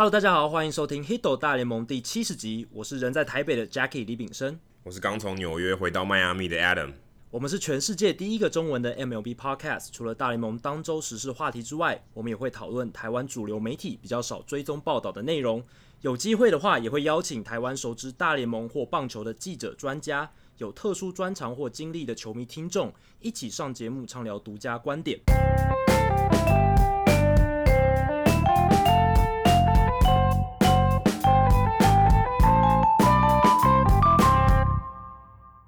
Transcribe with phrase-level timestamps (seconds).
[0.00, 2.66] Hello，大家好，欢迎收听《Hito 大联盟》第七十集。
[2.72, 6.94] 我是人在台北的 Jackie 李炳生，我是刚从纽约回到迈阿密的 Adam。
[7.30, 9.88] 我们是全世界第一个中文的 MLB Podcast。
[9.92, 15.62] 除了大联盟当周时事话题之外，我们也会讨论台湾主流媒体比较少追踪报道的内容。
[16.00, 25.20] 有机会的话，也会邀请台湾熟知大联盟或棒球的记者、专家，有特殊专长或经历的球迷听众，一起上节目畅聊独家观点。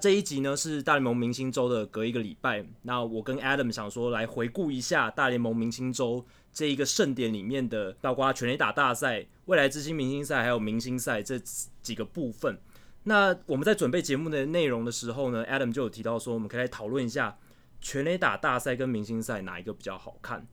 [0.03, 11.39] 这一集呢是大联盟明星周的隔一个礼拜，那我跟 Adam 想说来回顾一下大联盟明星周这一个盛典里面的，包括全垒打大赛、未来之星明星赛还有明星赛这
[11.83, 12.59] 几个部分。
[13.05, 17.39] 那我们在准备节目的内容的时候呢，Adam 就有提到说，我们可以来讨论一下
[17.81, 20.45] 全垒打大赛跟明星赛哪一个比较好看。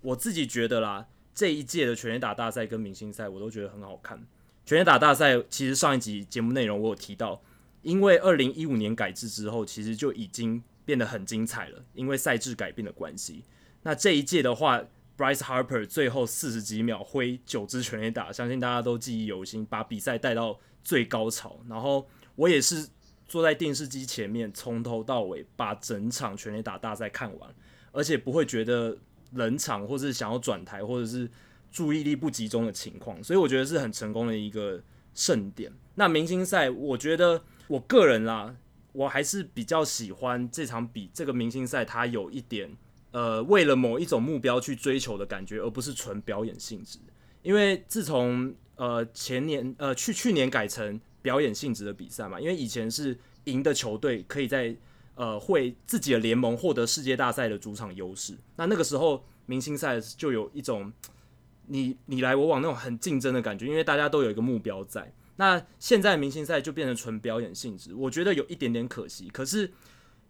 [0.00, 4.26] 我自己觉得啦，这一届的全垒打大赛跟明星赛我都觉得很好看。
[4.64, 7.42] 全垒打大赛其实上一集节目内容我有提到。
[7.84, 11.84] 因为二零一五年改制之后，其实就已经变得很精彩了。
[11.92, 13.44] 因为赛制改变的关系，
[13.82, 14.82] 那这一届的话
[15.18, 21.60] ，Bryce Harper 最后四十几秒挥九支全垒打，相信大家都记忆犹新，把比赛带到最高潮。
[21.68, 22.88] 然后我也是
[23.28, 27.54] 坐在电视机前面，从头到尾把整场全垒打大赛看完，
[27.92, 28.96] 而且不会觉得
[29.32, 31.30] 冷场，或是想要转台，或者是
[31.70, 33.22] 注意力不集中的情况。
[33.22, 35.70] 所以我觉得是很成功的一个盛典。
[35.96, 37.44] 那明星赛，我觉得。
[37.68, 38.54] 我个人啦，
[38.92, 42.76] 我还是比较喜欢这场比这个明星赛，它有一点
[43.10, 46.98] 呃，为了某一种目标去追求的感觉，而不是纯表演性质。
[47.42, 54.74] 因为自从呃前年呃去去年改成表演性质的比赛嘛，因为以前是赢的球队可以在
[55.14, 60.92] 呃会自己的联盟获得世界大赛的主场优势，那那个时候明星赛就有一种
[61.66, 65.12] 你你来我往那种很竞争的感觉，因为大家都有一个目标在。
[65.36, 69.28] 那现在明星赛就变成纯表演性质，我觉得有一点点可惜。
[69.30, 69.72] 可是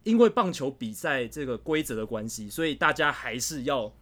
[0.02, 3.92] 因为棒球比赛这个规则的关系，所以大家还是要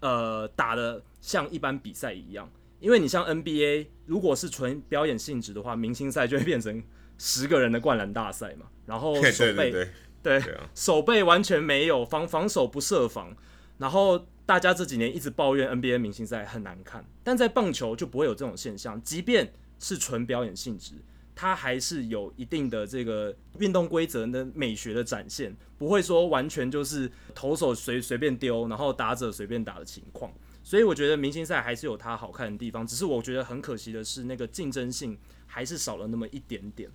[0.00, 2.48] 呃打的像一般比赛一样。
[2.78, 6.80] 因为你像 NBA，如果是纯表演性质的话，明星赛就会变成
[7.18, 8.66] 十个人的灌篮大赛嘛。
[8.86, 9.84] 然后 手背对，对，
[10.22, 13.36] 对，对，对啊，守备完全没有防防守不设防，
[13.78, 19.52] 然后大家这几年一直抱怨 NBA 明星赛很难看，但在棒球就不会有这种现象，即便。
[19.78, 20.94] 是纯表演性质，
[21.34, 30.32] 它还是有一定的这个运动规则的美学的展现，不会说完全就是投手随随便丢，然后打者随便打的情况。
[30.62, 35.16] 所以我觉得明星赛还是有它好看的地方，只是我觉得很可惜的是那个竞争性
[35.46, 36.90] 还是少了那么一点点。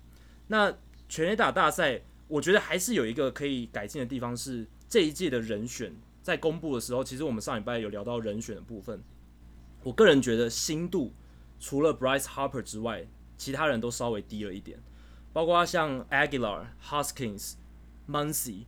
[0.48, 0.76] 那
[1.08, 9.02] 全垒打大赛，我觉得还是有一个可以改进的地方，是这一届的人选在公布的时候，其实我们上礼拜有聊到人选的部分，
[9.84, 11.12] 我个人觉得新度。
[11.62, 13.06] 除了 Bryce Harper 之外，
[13.38, 14.80] 其他人都稍微低了一点，
[15.32, 17.52] 包括像 Aguilar、Hoskins、
[18.10, 18.64] Muncy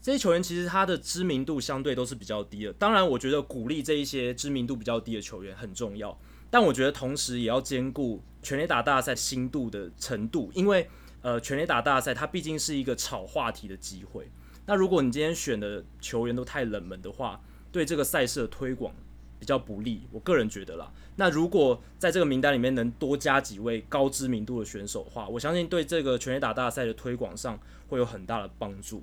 [0.00, 2.72] 这些球员，其实他的知名度相对都是比较低的。
[2.72, 6.18] 当然，我觉得鼓励这一些知名度比较低的球员很重要，
[6.50, 10.88] 但我觉得同时也要兼顾全垒打大赛新度的程度，因为
[11.20, 14.30] 呃，全垒打大赛它毕竟是一个炒话题的机会。
[14.64, 18.94] 那如果你今天选的球员都太冷门的话，对这个赛事的推广。
[19.40, 20.92] 比较不利，我个人觉得啦。
[21.20, 27.58] 那如果在这个名单里面能多加几位高知名度的选手的话，我相信对这个全垒打大赛的推广上
[27.88, 29.02] 会有很大的帮助。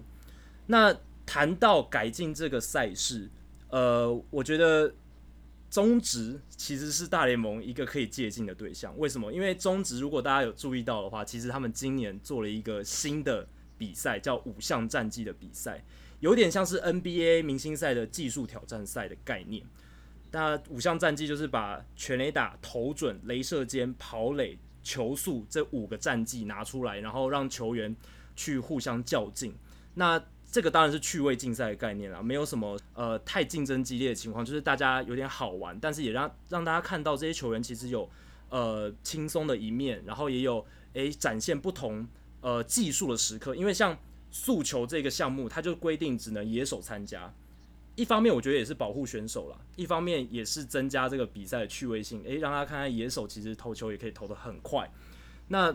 [0.68, 0.96] 那
[1.26, 3.30] 谈到改进这个赛事，
[3.68, 4.96] 呃，我觉得
[5.70, 8.98] 中职其实是大联盟一个可以借鉴的对象。
[8.98, 9.34] 为什么？
[9.34, 13.46] 因为中职如果大家有注意到的话，其实他们今年做了一个新的
[13.78, 15.84] 比赛，叫五项战绩的比赛，
[16.22, 19.66] 有点像是 NBA 明星赛的技术挑战赛的概念。
[20.36, 27.96] 那五项战绩就是把全垒打、投准、镭射肩、跑垒、球速这五个战绩拿出来，然后让球员
[28.36, 29.56] 去互相较劲。
[29.94, 30.22] 那
[30.52, 38.10] 这个当然是趣味竞赛的概念啦，没有什么呃太竞争激烈的情况，就是大家有点好玩，但是也让让大家看到这些球员其实有
[38.50, 40.66] 呃轻松的一面，然后也有
[40.96, 42.06] 诶、展现不同
[42.42, 43.56] 呃技术的时刻。
[43.56, 43.98] 因为像
[44.32, 47.34] 速球这个项目，它就规定只能野手参加。
[47.96, 54.92] 一方面我觉得也是保护选手啦，一方面也是增加这个比赛的趣味性，诶、让他看看野手其实投球也可以投得很快。
[55.48, 55.74] 那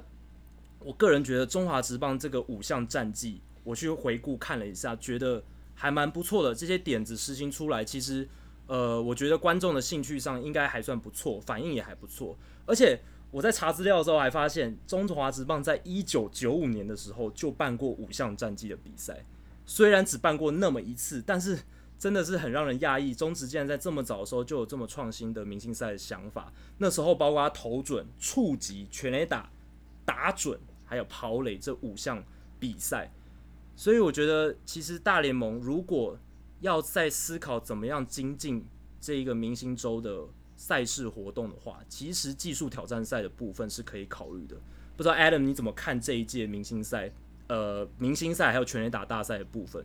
[0.80, 5.42] 我个人觉得中华职棒这个五项战绩，我去回顾看了一下，觉得
[5.74, 6.54] 还蛮不错的。
[6.54, 8.28] 这些点子实行出来，其实
[8.66, 12.36] 呃，我觉得观众的兴趣上应该还算不错，反应也还不错。
[12.66, 13.00] 而且
[13.30, 19.24] 我在查资料的时候还发现，中华职棒在一九九五年的时候就办过五项战绩的比赛，
[19.64, 21.58] 虽然只办过那么一次，但是。
[22.00, 26.50] 真的是很让人讶异，中职竟然在这么早的时候就有这么创新的明星赛的想法。
[26.78, 29.50] 那时候包括他投准、触击、全垒打、
[30.06, 32.24] 打准，还有跑垒这五项
[32.58, 33.12] 比赛。
[33.76, 36.18] 所以我觉得，其实大联盟如果
[36.62, 38.64] 要在思考怎么样精进
[38.98, 40.22] 这一个明星周的
[40.56, 44.56] 赛事活动的话，其实技术挑战赛的部分是可以考虑的。
[44.96, 47.12] 不知道 Adam 你怎么看这一届明星赛？
[47.48, 49.84] 呃，明星赛还有全垒打大赛的部分。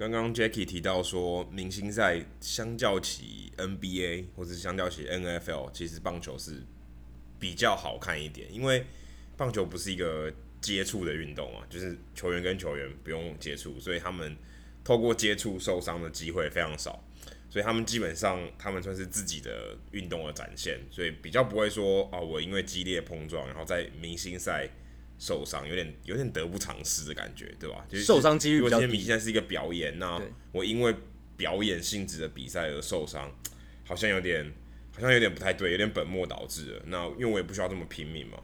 [0.00, 6.62] 刚刚 Jackie 提到说，明星赛相较起 NBA 或者相较起 NFL，其实棒球是
[7.38, 8.86] 比较好看一点，因为
[9.36, 14.34] 棒球不是一个接触的运动啊，就是球员跟球员不用接触，所以他们
[14.82, 17.04] 透过接触受伤的机会非常少，
[17.50, 24.66] 所以他们基本上他们算是自己的运动的展现，所以比较不会说啊，我因为激烈碰撞，然后在明星赛
[25.20, 27.86] 受伤，有点有点得不偿失的感觉，对吧？
[27.88, 28.86] 就是受伤几率比较低。
[28.86, 30.20] 如果今天明星赛是一个表演，那
[30.50, 30.92] 我因为
[31.36, 33.32] 表演性质的比赛而受伤，
[33.86, 34.52] 好像有点
[34.92, 36.82] 好像有点不太对，有点本末倒置了。
[36.86, 38.38] 那因为我也不需要这么拼命嘛，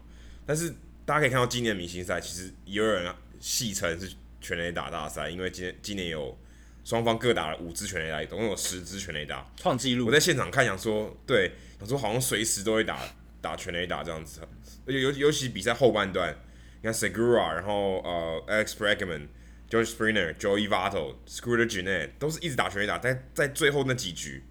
[0.46, 0.72] 但是。
[1.06, 6.36] 大家可以看到，今年明星赛其实也有人戏称是全垒打大赛，因为今年今年有
[6.84, 10.06] 双方各打了五支全垒打，总共有十支全垒打，创纪录。
[10.06, 13.08] 我在现场看，想说，对，想说好像随时都会打
[13.40, 14.40] 打全垒打这样子，
[14.84, 16.36] 而且尤尤其比赛后半段，
[16.80, 19.28] 你看 Segura，然后呃 Alex Bregman、
[19.70, 24.42] George Springer、Joey Votto、Scooter Gennett 都是一直打全垒打，在在最后那几局，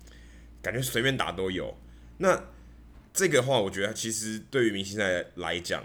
[0.61, 1.77] 感觉随便打都有。
[2.17, 2.49] 那
[3.13, 5.83] 这个话，我觉得其实对于明星赛来讲。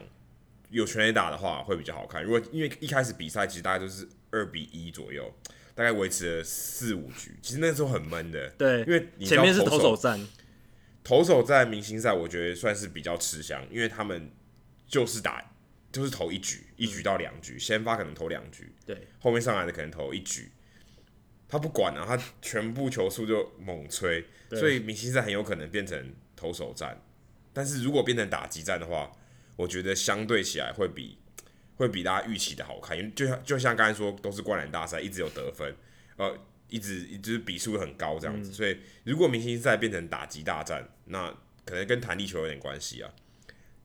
[0.73, 2.23] 有全垒打的话会比较好看。
[2.23, 5.29] 如果因为一开始比赛其实大概都是二比一左右，
[5.75, 8.49] 大概维持了四五局，其实那时候很闷的。
[8.51, 10.25] 对，因为前面是投手战，
[11.03, 14.31] 投手在明星赛我觉得算是比较吃香，因为他们
[14.87, 15.45] 就是打
[15.93, 20.51] 就是投一局，一局到两局，先发可能投两局，对，后面上来的可能投一局，
[21.49, 27.01] 他不管啊，他全部球速就猛吹，所以明星赛很有可能变成投手战。
[27.53, 29.11] 但是如果变成打击战的话，
[29.57, 31.19] 我觉得相对起来会比
[31.75, 35.75] 会比大家预期的好看，因为就像就像刚才说，都是灌篮大赛，一直有得分，
[36.17, 36.39] 呃，
[36.69, 38.51] 一直一直比数很高这样子。
[38.51, 41.29] 嗯、所以如果明星赛变成打击大战，那
[41.65, 43.11] 可能跟弹力球有点关系啊。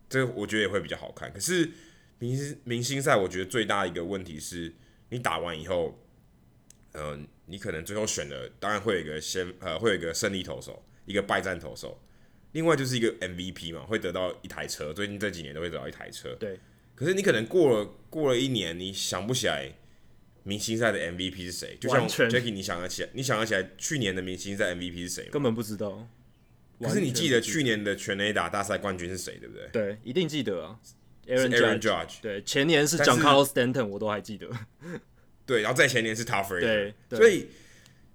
[0.07, 1.33] 这个我觉得也会比较好看。
[1.33, 1.71] 可是
[2.19, 4.73] 明星明星赛，我觉得最大的一个问题是，
[5.09, 5.99] 你打完以后，
[6.93, 12.01] 嗯、呃，你可能最后选的当然会有一个先呃，会有一个胜利投手，一个败战投手。
[12.53, 14.93] 另外就是一个 MVP 嘛，会得到一台车。
[14.93, 16.33] 最近这几年都会得到一台车。
[16.39, 16.57] 对。
[16.95, 19.73] 可是你可能过了过了一年，你想不起来
[20.43, 21.77] 明星赛的 MVP 是谁？
[21.81, 23.09] 就像 Jackie，你想得起来？
[23.11, 25.31] 你想得起来去年的明星赛 MVP 是谁吗？
[25.33, 26.07] 根本不知道。
[26.79, 29.37] 可是你记得去年的全垒打大赛冠军是谁？
[29.37, 29.67] 对不对？
[29.73, 30.79] 对，一定记得啊。
[31.27, 32.21] Aaron Aaron Judge。
[32.21, 34.49] 对，前年是 Giancarlo Stanton，我都还记得。
[35.45, 36.93] 对，然后再前年是 Frazier。
[37.09, 37.19] 对。
[37.19, 37.49] 所以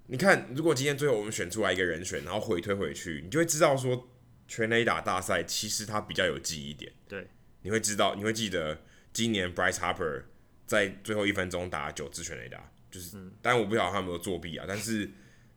[0.06, 4.08] 你看，如果今天最后我们选出来一个人选，然后回推回去，你就会知道说。
[4.52, 7.24] 全垒打大赛其实它比较有记忆点，对，
[7.62, 8.76] 你会知道，你会记得
[9.12, 10.24] 今年 Bryce Harper
[10.66, 15.08] 在最后一分钟打九支全垒打，就是，嗯、当然我不晓得他有没有作弊啊，但是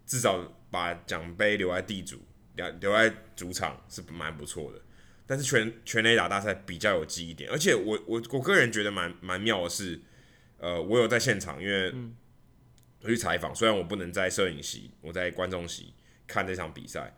[0.06, 2.22] 至少把奖杯留在地主，
[2.56, 4.80] 留留在主场是蛮不错的。
[5.26, 10.02] 但是全全垒打大赛比较有记忆点，而且我我我个人觉得蛮蛮妙的是，
[10.58, 11.94] 呃，我有在现场，因为
[13.02, 15.94] 我去采访，虽然我不能在摄影席，我在观众席
[16.28, 17.18] 看这场比赛。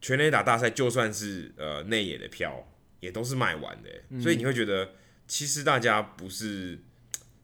[0.00, 4.92] 全垒打大赛就算是呃内野的票也都是卖完的，嗯，所以你会觉得
[5.26, 6.78] 其实大家不是，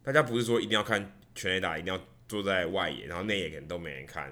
[0.03, 4.31] 大家不是说一定要看全垒打，一定要坐在外野，然后内野可能都没人看，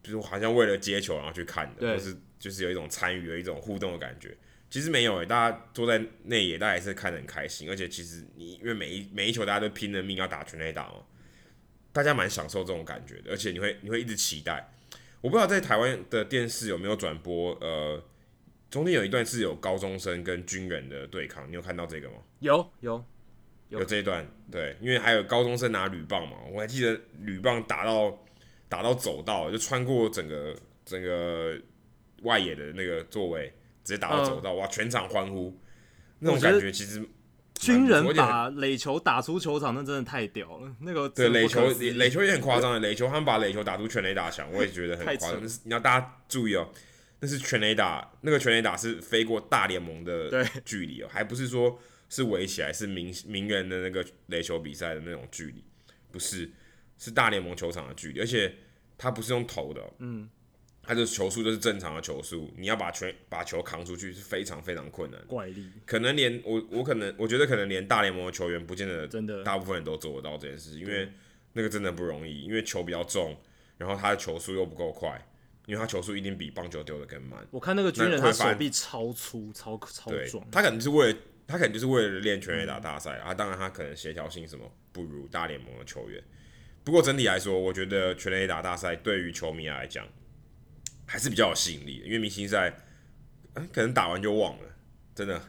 [0.00, 4.36] 就是好像为了接球然后去看的，或是就是有一种参与的一种互动的感觉。
[4.68, 10.94] 其实没有诶，大家坐在内野，大家也是看得很开心，而且其实你因为每一每一球大家都拼了命要打全垒打嘛，
[11.92, 14.72] 大家蛮享受这种感觉的，而且你会你会一直期待。
[15.20, 18.02] 我不知道在台湾的电视有没有转播，呃，
[18.70, 22.16] 中间有一段是有高中生跟军人的对抗，你有看到这个吗？
[22.40, 23.04] 有有
[23.68, 28.24] 有，有这一段，对，因为还有高中生拿铝棒嘛，我还记得铝棒打到
[28.70, 31.56] 打到走道，就穿过整个整个
[32.22, 33.52] 外野的那个座位，
[33.84, 35.56] 直接打到走道，嗯、哇，全场欢呼，
[36.18, 37.06] 那种感觉其实。
[37.54, 40.74] 军人把垒球打出球场，那真的太屌了。
[40.80, 42.80] 那个对垒球，垒球也很夸张的。
[42.80, 45.40] 垒球他们把垒球打出全垒打墙，我也觉得很夸张。
[45.62, 46.68] 你要大家注意哦，
[47.20, 55.62] 那是全垒打，那个全垒打是飞过大联盟的距离哦，还不是说是围起来，是名名人的那个垒球比赛的那种距离，
[56.10, 56.50] 不是，
[56.98, 58.52] 是大联盟球场的距离，而且
[58.98, 60.28] 他不是用投的哦，嗯。
[60.82, 71.08] 他的球速就是正常的球速，你要把全把球扛出去是非常非常困难，怪力，可能连我我可能我觉得可能连大联盟的球员不见得真的大部分人都做得到这件事，因为
[71.52, 73.36] 那个真的不容易，因为球比较重，
[73.78, 75.24] 然后他的球速又不够快，
[75.66, 77.46] 因为他球速一定比棒球丢的更慢。
[77.52, 83.34] 我看那个军人，他手臂超粗、超超壮，他可能是为了他可能就是为了练全垒打大赛、嗯、啊。
[83.34, 86.20] 当然，他可能协调性什么不如大联盟的球员。
[86.82, 90.08] 不过整体来说，我觉得全垒打大赛对于球迷来讲
[91.06, 92.74] 还是比较有吸引力的，因为明星赛、
[93.54, 94.68] 嗯、可能打完就忘了，
[95.14, 95.42] 真的。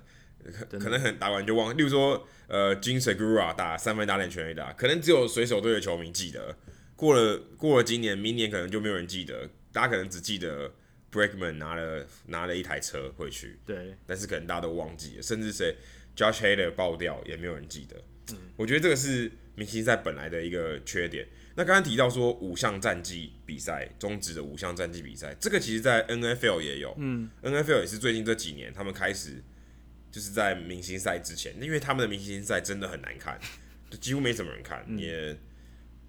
[0.43, 6.57] 可可能很打完就忘了，例如说，呃，Jean Segura 打三分打点全垒打，可能只有水手队的球迷记得。
[6.97, 10.69] 过了过了今年，明年可能就没有人记得，大家可能只记得
[11.09, 13.57] Breakman 拿了拿了一台车回去。
[13.65, 13.95] 对。
[14.05, 15.73] 但是可能大家都忘记了，甚至谁
[16.13, 17.95] Josh Hader 爆掉也没有人记得。
[18.33, 18.37] 嗯。
[18.57, 21.25] 我觉得这个是明星赛本来的一个缺点。
[21.55, 26.93] 那刚刚提到说五项战绩比赛终止的五项战绩比赛，这个其实在 NFL 也有。
[26.97, 27.29] 嗯。
[27.41, 29.43] NFL 也是最近这几年他们开始。
[30.11, 33.35] 就是在明星赛之前，因为他们的明星赛真的很难看，
[33.89, 35.35] 就几乎没什么人看，嗯、也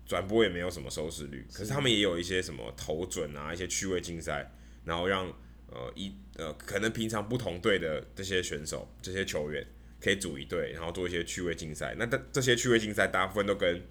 [0.05, 1.47] 转播也没有什么收视率。
[1.51, 4.53] 可是他们也有一些什么投准啊，一些趣味竞赛，
[4.85, 5.27] 然后让
[5.69, 9.67] 呃一呃可能平常不同队的这些选手、这些球员
[9.99, 11.95] 可以组一队，然后做一些趣味竞赛。
[11.99, 13.83] 那这这些趣味竞赛大部分都跟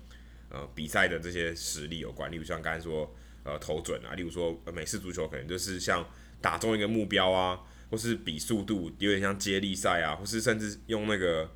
[0.54, 6.08] 呃比赛的这些实力有关，例如像刚才说呃投准啊，例如说美式足球可能就是像
[6.40, 7.60] 打中一个目标啊。
[7.92, 11.48] 或是比速度，有点像接力赛啊，或是甚至用那个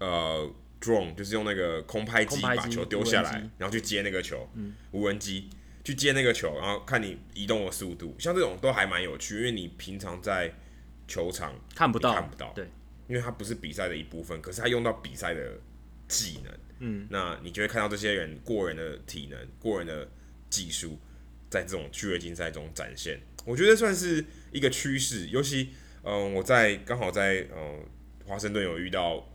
[0.00, 5.48] 呃 drone，就是用那个空拍机把球丢下来，然后去接那个球，嗯、无人机
[5.84, 10.52] 去接那个球，然后看你移动的速度，像这种都还蛮有趣，因为你平常在
[11.06, 12.68] 球场看不到，看不到，对，
[13.06, 15.52] 因为它不是比赛的一部分，可是它用到比赛的
[16.08, 20.08] 技能，嗯，那你就会看到这些人过人的体能、过人的
[20.50, 20.98] 技术，
[21.48, 23.20] 在这种趣味竞赛中展现。
[23.44, 25.70] 我觉得算是一个趋势，尤其，
[26.02, 27.84] 嗯、呃，我在刚好在嗯
[28.24, 29.26] 华盛顿有遇到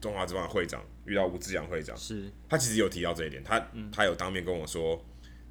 [0.00, 5.04] 中华职棒会长，遇到吴志扬会长，是，他其实有提到这一点，他、嗯、他有当面跟我说，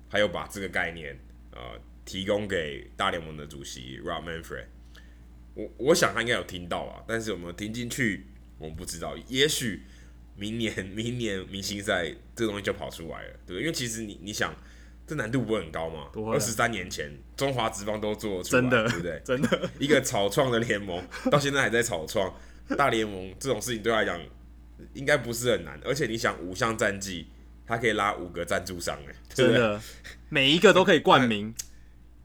[0.10, 1.18] 他有把这个概念
[1.52, 4.66] 呃提供给大联盟的主席 Rob Manfred，
[5.54, 8.26] 我我想他应该有听到啊，但是有没有听进去，
[8.58, 9.84] 我们不知道，也许
[10.38, 13.62] 明年 明年明星赛这个东西就跑出来了，对不对？
[13.62, 14.56] 因为其实你你想。
[15.10, 16.10] 这难度不会很高嘛？
[16.34, 19.22] 二十三年前，中华职棒都做出来，真的，对不对？
[19.24, 21.02] 真的， 一个草创的联盟，
[21.32, 22.30] 到现在还在草创。
[22.78, 24.20] 大联盟这种事情对他来讲，
[24.94, 25.80] 应该不是很难。
[25.86, 27.26] 而且你想，五项战绩，
[27.66, 29.82] 他可以拉五个赞助商，哎，真的，
[30.28, 31.56] 每一个都可以冠名，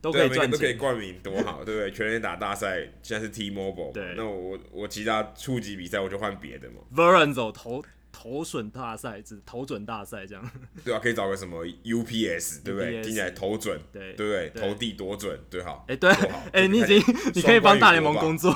[0.00, 1.92] 都可以赚钱，都可以冠名，多好，对不对？
[1.92, 6.80] 全垒打大赛现在是 T-Mobile，对，那我我其他初级比赛我就换别的嘛。
[6.92, 7.84] Veron 走投。
[8.12, 10.50] 投准大赛，只投准大赛这样，
[10.84, 13.02] 对啊，可以找个什么 UPS，对不对？
[13.02, 14.62] 听起来投准，对对不对？
[14.62, 15.84] 投递多准，对好。
[15.88, 16.10] 哎，对，
[16.52, 17.02] 哎，你已经
[17.34, 18.54] 你可以帮大联盟工作，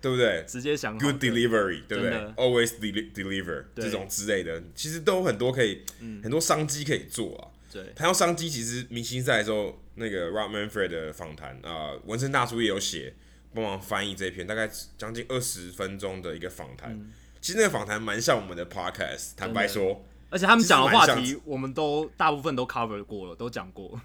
[0.00, 0.44] 对不对？
[0.48, 2.78] 直接想 Good delivery，对不对？Always
[3.14, 5.84] deliver 这种之类的，其实都有很多可以，
[6.22, 7.48] 很多商机可以做啊。
[7.70, 13.12] 对，谈到商机，其实明星赛的时候，那个 Rob Manfred 的访谈啊，文森大叔也有写，
[13.52, 16.98] 帮忙翻译这篇，大概将近二十分钟的一个访谈。
[17.40, 24.00] 其实那个访谈蛮像我们的 podcast，坦白说，而且他们讲的话题，我们都大部分都 cover 过了，都讲过。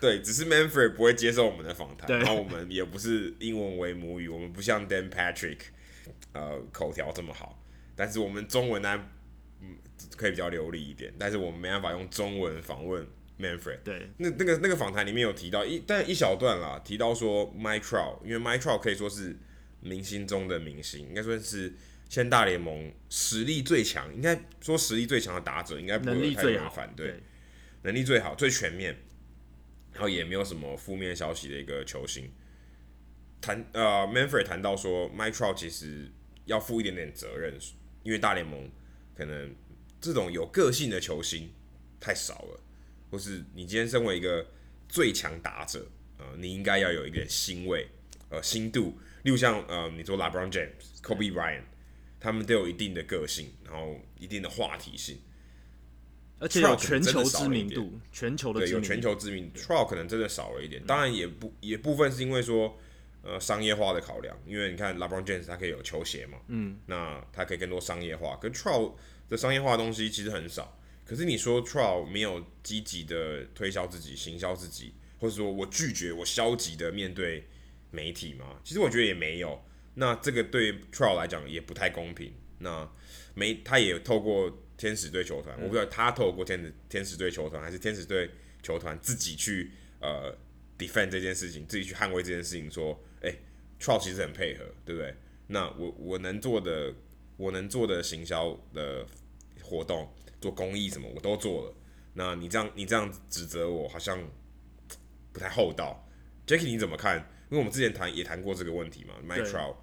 [0.00, 5.58] 对，只是 Manfred 不会接受我们的访谈，然后我们也不是英文为母语，我们不像 Dan Patrick，
[6.32, 7.58] 呃，口条这么好。
[7.96, 9.02] 但是我们中文呢，
[9.62, 9.76] 嗯，
[10.16, 13.06] 可以比较流利一点，但是我们没办法用中文访问
[13.38, 13.78] Manfred。
[13.82, 19.38] 对，那那个那个访谈里面有提到一，但一小段啦，提到说 Trout，因为 Trout 可以说是
[19.80, 21.72] 明星中的明星，应该说是。
[22.08, 27.20] 现大联盟实力最强，应该说实力最强的打者，应该不会太多人反对。
[27.82, 28.96] 能力最好、最全面，
[29.92, 32.30] 然后也没有什么负面消息的一个球星。
[33.40, 36.10] 谈呃，Manfred 谈到说，Mike Trout 其实
[36.46, 37.52] 要负一点点责任，
[38.02, 38.70] 因为大联盟
[39.14, 39.54] 可能
[40.00, 41.52] 这种有个性的球星
[42.00, 42.60] 太少了，
[43.10, 44.46] 或是你今天身为一个
[44.88, 47.86] 最强打者，呃，你应该要有一点欣慰，
[48.30, 48.98] 呃，心度。
[49.24, 51.64] 例如像呃，你说 LeBron James、Kobe Bryant。
[52.24, 55.18] 他们都有一定的个性，然后一定的话题性，
[56.38, 60.82] 而且有全球知名度，全球的对有全球知名度，Trout 可能真的少了一点。
[60.86, 62.78] 当然也不也部分是因为说
[63.22, 68.94] 呃商业化的考量，因为你看 LeBron James 他可以有球鞋嘛，嗯，那他可以更多商业化，跟 Trout
[69.28, 70.80] 的商业化的东西其实很少。
[71.04, 77.46] 可是你说 Trout 没有积极的推销自己、行销自己，或者说我拒绝、我消极的面对
[77.90, 78.58] 媒体吗？
[78.64, 79.62] 其实我觉得也没有。
[79.94, 82.32] 那这个对 Trout 来讲也不太公平。
[82.58, 82.88] 那
[83.34, 88.30] 没，他也透过天使队球团，我不知道他透过天使天使队球团，还是天使队
[88.62, 89.70] 球团自己去
[90.00, 90.36] 呃
[90.78, 93.34] defend 这件事情，自己去捍卫这件事情，说，哎
[93.80, 95.14] ，Trout 其实很配合，对不对？
[95.48, 96.94] 那我我能做的，
[97.36, 99.04] 我能做的行销的
[99.62, 100.10] 活动、
[100.40, 101.74] 做公益什么，我都做了。
[102.14, 104.18] 那你这样你这样指责我，好像
[105.32, 106.08] 不太厚道。
[106.46, 107.18] Jacky 你怎么看？
[107.50, 109.76] 因为我们之前谈也谈过这个问题嘛，Mike Trout，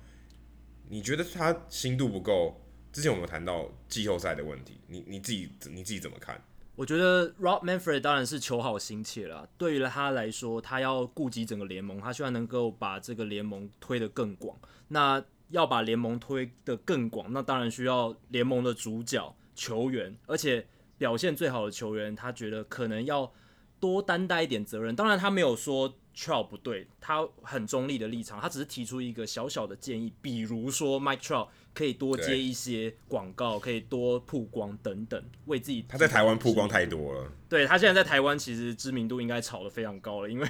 [0.92, 2.54] 你觉得他心度不够？
[2.92, 6.44] 之前我们谈到季后赛的问题，你你自己你自己怎么看？
[6.76, 9.48] 我觉得 Rob Manfred 当然是求好心切了。
[9.58, 14.58] 对于他来说，他要顾及整个联盟，他希望能够把这个联盟推得更广。
[14.90, 20.68] 那要把联盟推得更广，那当然需要联盟的主角球员，而且
[20.98, 23.32] 表现最好的球员，他觉得可能要
[23.80, 24.94] 多担待一点责任。
[24.94, 31.48] 当然，他没有说 Trout 不对，他很中立的立场，他只是提出一个小小的建议，比如说 Mike Trout。
[31.74, 35.86] 可以多接一些广告，可以多曝光等等，为自己。
[35.88, 37.32] 他在台湾曝光太多了。
[37.48, 40.46] 对，他现在在台湾其实知名度应该炒得非常高了，因为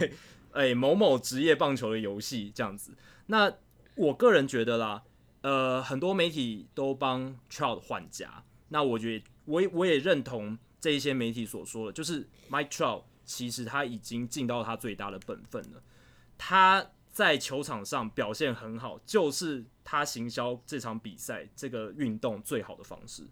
[0.53, 2.94] 诶、欸、某某职业棒球的游戏这样子。
[3.27, 3.53] 那
[3.94, 5.03] 我个人觉得啦，
[5.41, 8.44] 呃，很多媒体都帮 Trout 换家。
[8.70, 15.82] 那我觉得我也我也认同这一些媒体所说的，就是 Mike Trout 其实他已经尽到他最大的本分了。
[16.38, 19.66] 他在球场上表现很好，就是。
[19.84, 23.28] 他行销这场比赛这个运动最好的方式，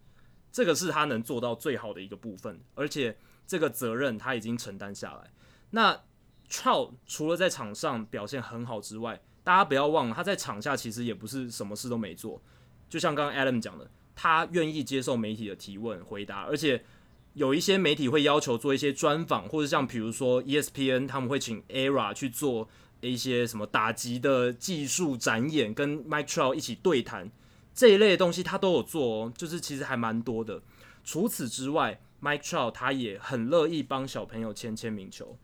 [0.52, 3.16] 这个是他能做到最好的一个部分，而且
[3.46, 5.32] 这个责任他已经承担下来。
[5.70, 6.02] 那
[6.50, 12.42] Trout 除了在场上表现很好之外，大家不要忘了他在场下其实也不是什么事都没做。
[12.90, 16.84] 就像刚刚 Adam 讲的，他愿意接受媒体的提问回答，而且
[17.34, 22.70] 有一些媒体会要求做一些专访，或者像比如说 ESPN 他们会请 ERA 去做。
[23.02, 27.32] 一些什么打击的技术展演，跟 Mike Trout 一起对谈
[27.74, 30.62] 这一类的东西，他都有做哦，就是其实还蛮多的。
[31.06, 35.38] 除此之外，Mike Trout 他也很乐意帮小朋友签签名球。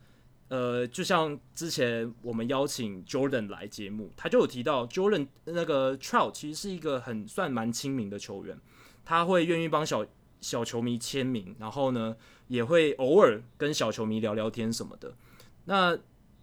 [0.49, 8.59] 呃，就像之前我们邀请 Jordan 来节目，他就有提到 Jordan 那个 Trout 其实是一个很算蛮亲民的球员，
[9.05, 10.05] 他会愿意帮小
[10.45, 12.15] 小球迷签名，然后呢
[12.49, 15.15] 也会偶尔跟小球迷聊聊天什么的。
[15.63, 15.97] 那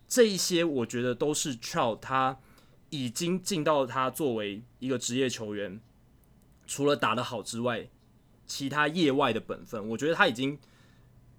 [0.08, 2.40] 这一些我觉得都是 Trout 他
[2.90, 5.80] 已经尽到他作为一个职业球员，
[6.66, 7.88] 除了打得好之外，
[8.44, 10.58] 其他业外的本分，我觉得他已经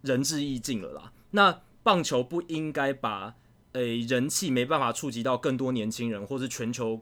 [0.01, 1.11] 仁至义尽了啦。
[1.31, 3.35] 那棒球不应该把
[3.73, 7.01] 诶、人气没办法触及到更多年轻人或是全球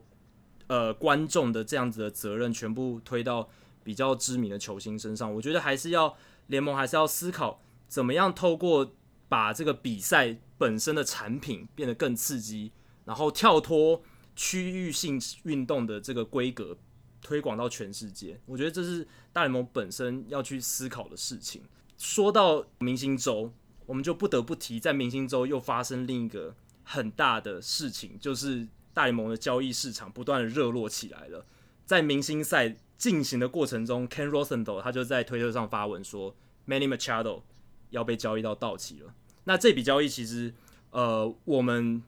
[0.66, 3.48] 呃观众的这样子的责任，全部推到
[3.82, 5.34] 比较知名的球星身上。
[5.34, 6.16] 我觉得还是要
[6.46, 8.94] 联盟还是要思考怎么样透过
[9.28, 10.38] 把这个比赛。
[10.62, 12.70] 本身的产品变得更刺激，
[13.04, 14.00] 然后跳脱
[14.36, 16.78] 区域性运动的这个规格，
[17.20, 18.40] 推广到全世界。
[18.46, 21.64] 我觉得这是大联盟本身要去思考的事情。
[21.98, 23.52] 说到明星周，
[23.86, 31.44] 我们就不得不提，在明星周又发生另一个很大的事情，就是大联盟的交易市场不断的热络起来了。
[31.84, 36.32] 在明星赛进行的过程中，Ken Rosenthal 他就在推特上发文说
[36.68, 37.42] ，Many Machado
[37.90, 39.12] 要被交易到道奇了。
[39.42, 40.54] 那这笔交易其实，
[40.92, 42.00] 呃，我们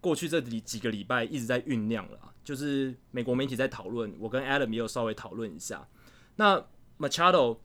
[0.00, 5.86] 过去这里几个礼拜一直在酝酿了，就是美国媒体在讨论，我跟 Adam 也有稍微讨论一下。
[6.34, 6.66] 那
[6.98, 7.58] Machado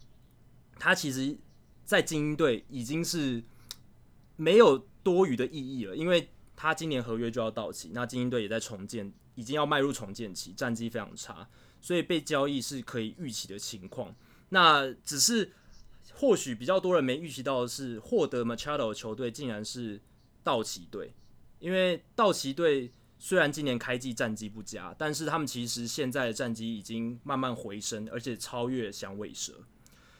[0.77, 1.35] 他其实，
[1.85, 3.43] 在精英队已经是
[4.35, 11.49] 没有多余的意义了，因为他今年合约就要到期，那精英队也在重建，已经要迈入重建期，战绩非常差，
[11.85, 14.15] 所以被交易是可以预期的情况。
[14.49, 15.51] 那只是。
[16.17, 19.99] 或许比较多人没预期到的是，获得 Machado 的球队竟然是
[20.45, 21.11] 道奇队，
[21.59, 29.65] 因为道奇队虽然今年开季战绩不佳，但是他们其实现在的战绩已经慢慢回升，而且超越响尾蛇。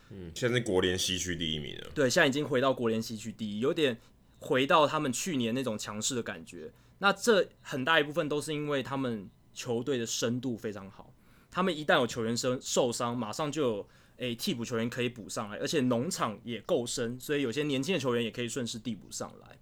[0.09, 1.91] 嗯，现在是国联西区第一名了。
[1.95, 3.97] 对，现在已经回到国联西区第一，有点
[4.39, 6.73] 回到他们去年那种强势的感觉。
[6.99, 11.13] 那这很大一部分都是因为他们球队的深度非常好，
[11.55, 13.87] 他们一旦有球员生受伤，马上就有。
[14.17, 19.59] 诶，替补球员可以补上来，而且农场也够深，所以有些年轻的球员也可以顺势递补上来。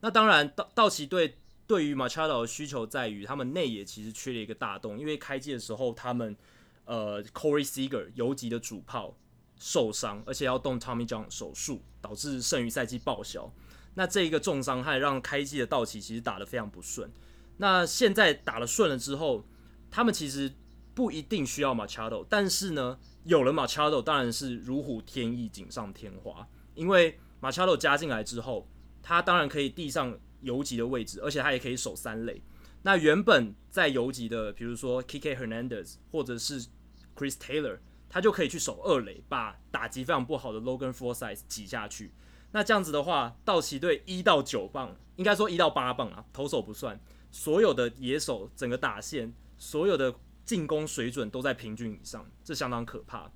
[0.00, 1.36] 那当然，道道奇队
[1.68, 6.36] 对于 Machado 的需求在于，他们内野其实缺了一个大洞，因为开季的时候他们
[6.84, 9.16] 呃 Corey Seager 游击的主炮
[9.56, 13.54] 受伤，而且要动 Tommy John 手术，导致剩余赛季报销。
[13.94, 17.08] 那这一个重伤害让开季的道奇其实打得非常不顺。
[17.58, 19.44] 那现在打了顺了之后，
[19.92, 20.52] 他们其实
[20.94, 22.98] 不一定需要 Machado，但是呢。
[23.24, 26.44] 有了 Machado 当然是如虎添翼、锦上添花。
[26.74, 28.66] 因为 Machado 加进来之后，
[29.00, 32.42] 他当然可以递上游击的位置，而且他也可以守三垒。
[32.82, 36.66] 那原本在游击的，比如说 Kike Hernandez 或者是
[37.14, 37.78] Chris Taylor，
[38.08, 42.10] 他就可以去守二垒，把打击非常不好的 Logan Forsyth 挤下去。
[42.50, 47.00] 那这样子的话，道奇队一到九棒，应该说一到八棒啊，投手不算，
[47.30, 50.12] 所有的野手整个打线，所有的。
[50.44, 53.30] 进攻水准都在平均以上，这相当可怕。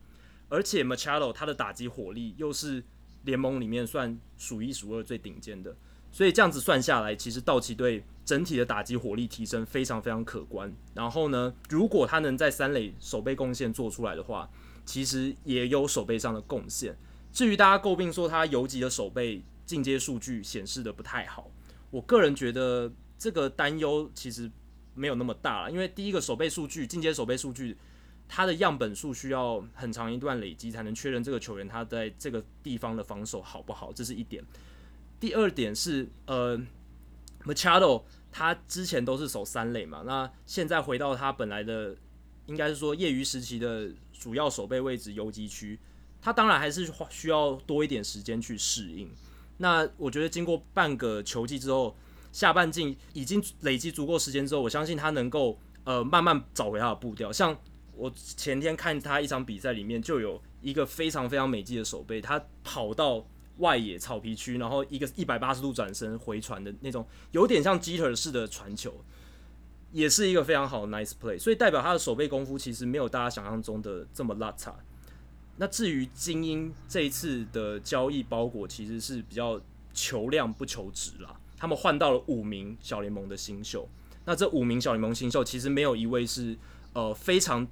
[0.48, 2.84] 而且 Machado 他的打击火力又是
[3.24, 5.76] 联盟里面算数一数二最顶尖的，
[6.12, 10.72] 所以这样子算下来，其实道奇队整体的打击火力提升非常非常可观。
[10.94, 14.48] 然后呢，如果他能在三垒守备贡献做出来的话，
[14.84, 16.96] 其实也有守备上的贡献。
[17.32, 21.50] 至于大家诟病说他游击的守备进阶数据显示的不太好，
[21.90, 24.48] 我个人觉得这个担忧其实
[24.96, 27.76] 没有那么大了，因为第一个守备数据进阶守备数据。
[28.28, 34.44] 它的样本数需要很长一段累积才能确认这个球员他在这个地方的防守好不好，这是一点。
[35.20, 36.60] 第二点是，呃
[37.44, 41.96] ，Machado 他之前都是守三垒嘛，那现在回到他本来的，
[42.46, 45.78] 应该是说业余时期的主要守备位置游击区，
[46.20, 49.08] 他当然还是需要多一点时间去适应。
[49.58, 51.96] 那我觉得经过半个球季之后，
[52.36, 57.56] 下半季已经累积足够时间之后，我相信他能够呃慢慢找回他的步调，像。
[57.98, 69.02] 我前天看他一场比赛，里面就有一个非常非常美技的手背，他跑到外野草皮区，然后一个一百八十度转身回传的那种，有点像 Jeter 式的传球，
[69.92, 71.38] 也是一个非常好的 nice play。
[71.38, 74.74] 所以代表他的手背功夫其实没有大家想象中的这么邋遢。
[75.56, 79.58] 那至于精英这一次的交易包裹，其实是比较
[79.94, 81.40] 求量不求质啦。
[81.56, 83.88] 他们换到了五名小联盟的新秀，
[84.24, 86.56] 那这五名小联盟新秀其实没有一位是
[86.92, 87.66] 呃非常。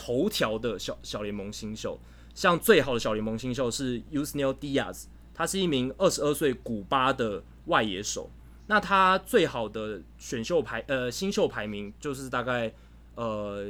[0.00, 1.98] 头条的小小联盟新秀，
[2.32, 8.30] 像最好的小联盟新秀是 Yusniel Diaz，他是一名二十二岁古巴的外野手。
[8.68, 12.72] 那他最好的选秀排呃新秀排名就是大概
[13.16, 13.66] 呃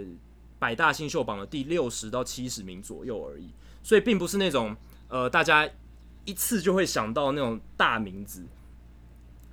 [0.58, 3.48] 百大新秀榜的第六十到七十名左右而已，
[3.82, 4.76] 所以并不是那种
[5.08, 5.66] 呃大家
[6.26, 8.44] 一次就会想到那种大名字，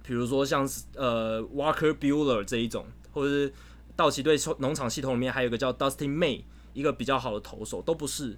[0.05, 3.53] 比如说像是呃 Walker Bueller 这一种，或者是
[3.95, 6.43] 道奇队农场系统里面还有一个叫 Dustin May。
[6.75, 8.37] 一个比较好的投手都不是，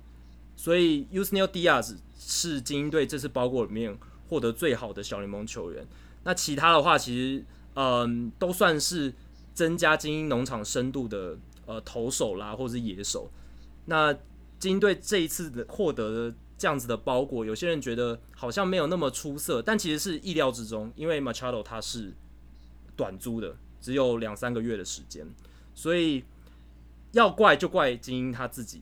[0.55, 3.97] 所以 u s n e l Diaz 是精英队这次包裹里面
[4.29, 5.83] 获得最好的小联盟球员。
[6.23, 9.11] 那其他的话，其实嗯都算是
[9.55, 13.31] 增加精英农场深度的呃投手啦，或者是野手。
[13.85, 14.13] 那
[14.59, 22.13] 精英队这一次的获得的这样子的包裹，有些人觉得好像没有那么出色，但其实是意料之中，因为 Machado 他是
[22.95, 25.27] 短租的，只有两三个月的时间，
[25.73, 26.23] 所以。
[27.13, 28.81] 要怪就怪精英他自己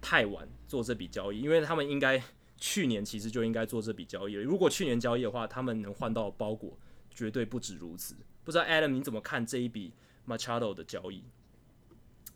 [0.00, 2.20] 太晚做这笔交易，因为他们应该
[2.56, 4.42] 去年其实就应该做这笔交易了。
[4.42, 6.76] 如果去年交易的话，他们能换到包裹
[7.10, 8.16] 绝对不止如此。
[8.42, 9.92] 不知道 Adam 你怎么看这一笔
[10.26, 11.22] Machado 的交易？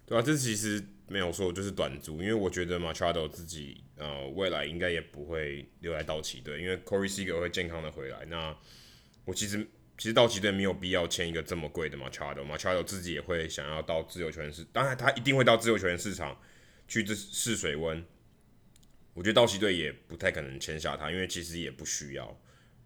[0.05, 8.25] 对啊，这其实没有说就是短租，因为我觉得 Machado 自己呃未来应该也不会留在道奇队，因为 Corey Seager 会健康的回来。
[8.25, 8.57] 那
[9.25, 9.68] 我其实。
[9.99, 16.40] 其实道奇队没有必要签一个这么贵的 Machado，Machado 自己也会想要到自由球员市，当然他一定会到自由球员市场
[16.88, 18.03] 去试试水温。
[19.12, 22.40] 我觉得道奇队也不太可能签下他，因为其实也不需要。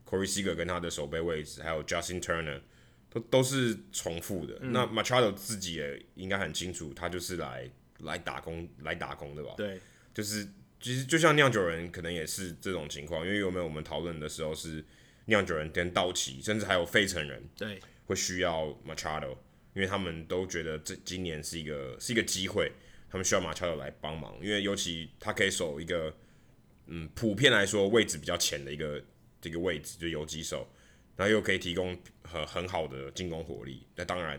[0.04, 2.60] Corey Seager 跟他的守备位置，还有 Justin Turner
[3.08, 4.58] 都都是重复的。
[4.62, 7.70] 嗯、那 Machado 自己也应该很清楚，他就是来
[8.04, 9.54] 来打工来打工的吧？
[9.56, 9.80] 对，
[10.14, 10.46] 就是
[10.80, 14.84] 其实就像酿酒人可能也是这种情况，因为有没有我们讨论的时候是。
[15.26, 19.30] 酿酒人跟道奇，甚至还有费城人，对，会需要 Machado，
[19.72, 22.70] 因为他们都觉得这今年是一个是一个机会，
[23.08, 26.14] 他们需要 Machado 来帮忙，因为尤其他可以守一个，
[26.88, 29.02] 嗯，普遍来说位置比较浅的一个
[29.40, 30.68] 这个位置，就游击手，
[31.16, 34.38] 然后又可以提供很很好的进攻火力，那当然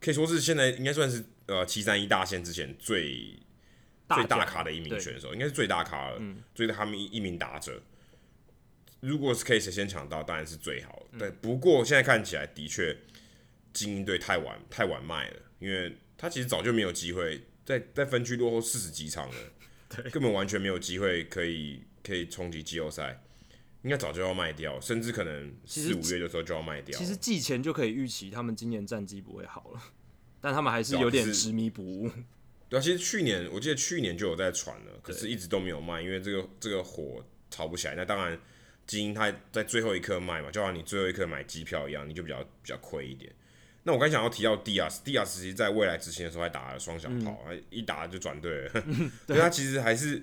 [0.00, 3.38] 可以说是现在应该算是呃七三一大线之前最
[4.08, 7.80] 最大咖的一名选手，应该是最大咖了，嗯，最他们一一名打者。
[9.00, 12.94] 如果是可以谁先抢到，当然是最好对，不过现在看起来的确，
[13.72, 19.34] 精英队太晚太晚卖了，因为他其实早就没有机会在在分区落后四十几场了，
[19.88, 23.22] 对，根本完全没有机会可以可以冲击季后赛，
[23.82, 26.98] 应该早就要卖掉，甚至可能四五月的时候就要卖掉。
[26.98, 29.82] 其实季前就可以预期他们今年战绩不会好了，
[30.40, 32.10] 但他们还是有点执迷不悟。
[32.68, 37.94] 对啊，其实去年我记得去年就有在传了，可是一直都没有卖，因为这个这个火炒不起来。
[37.94, 38.38] 那当然。
[38.86, 43.32] 基因他在最后一刻卖嘛，就好像你最后一刻买机票一样，你就比较比较亏一点。
[43.84, 50.20] 那我刚才想要提到迪亚斯，迪亚斯其实在未来之前的时候还打了双响炮，嗯、一打就转队了，嗯、 对他其实还是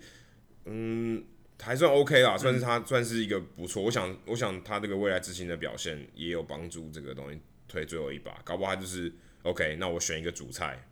[0.66, 1.24] 嗯
[1.62, 3.82] 还算 OK 啦，算是他、嗯、算是一个不错。
[3.84, 9.12] 我想我想他这个未来之星的表现也有帮助这个东西推最后一把，搞不好他就是
[9.44, 9.76] OK。
[9.80, 10.88] 那我选一个主菜，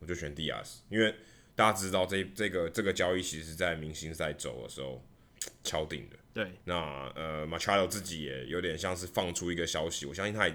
[0.00, 1.14] 我就选迪亚斯，因为
[1.54, 5.02] 大家知道这这个这个交易其实在明星赛走的时候
[5.62, 6.16] 敲定的。
[6.32, 6.74] 对，那
[7.14, 10.54] 呃，Machado 自己也有点像是放出一个消息，我相信他也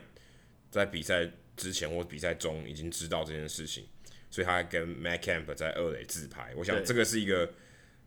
[0.69, 3.87] 在比赛之前或比赛中已经知道这件事情，
[4.29, 7.49] 所以他跟 Matt Kemp 在二垒自拍，我想这个是一个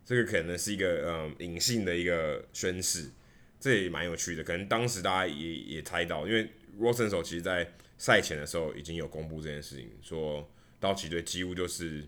[0.05, 3.11] 这个可能是一个嗯隐性的一个宣示，
[3.61, 4.43] 这也蛮有趣的。
[4.43, 12.01] 可能当时大家也也猜到，因为 Rosenthal 其实在赛前的时候已经有公布这件事情，说道奇队几乎就是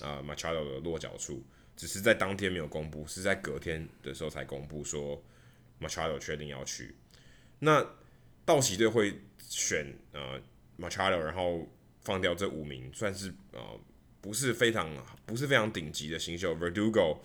[0.00, 1.44] 啊、呃、Machado 的落脚处，
[1.76, 5.22] 只是在当天没有公布，是在隔天的时候才公布说
[5.78, 6.94] Machado 确定要去。
[7.58, 7.86] 那
[8.46, 10.40] 道奇队会选呃
[10.78, 11.68] Machado，然后
[12.00, 13.78] 放掉这五名，算是呃
[14.22, 14.90] 不是非常
[15.26, 17.18] 不是非常顶级的新秀，Verdugo。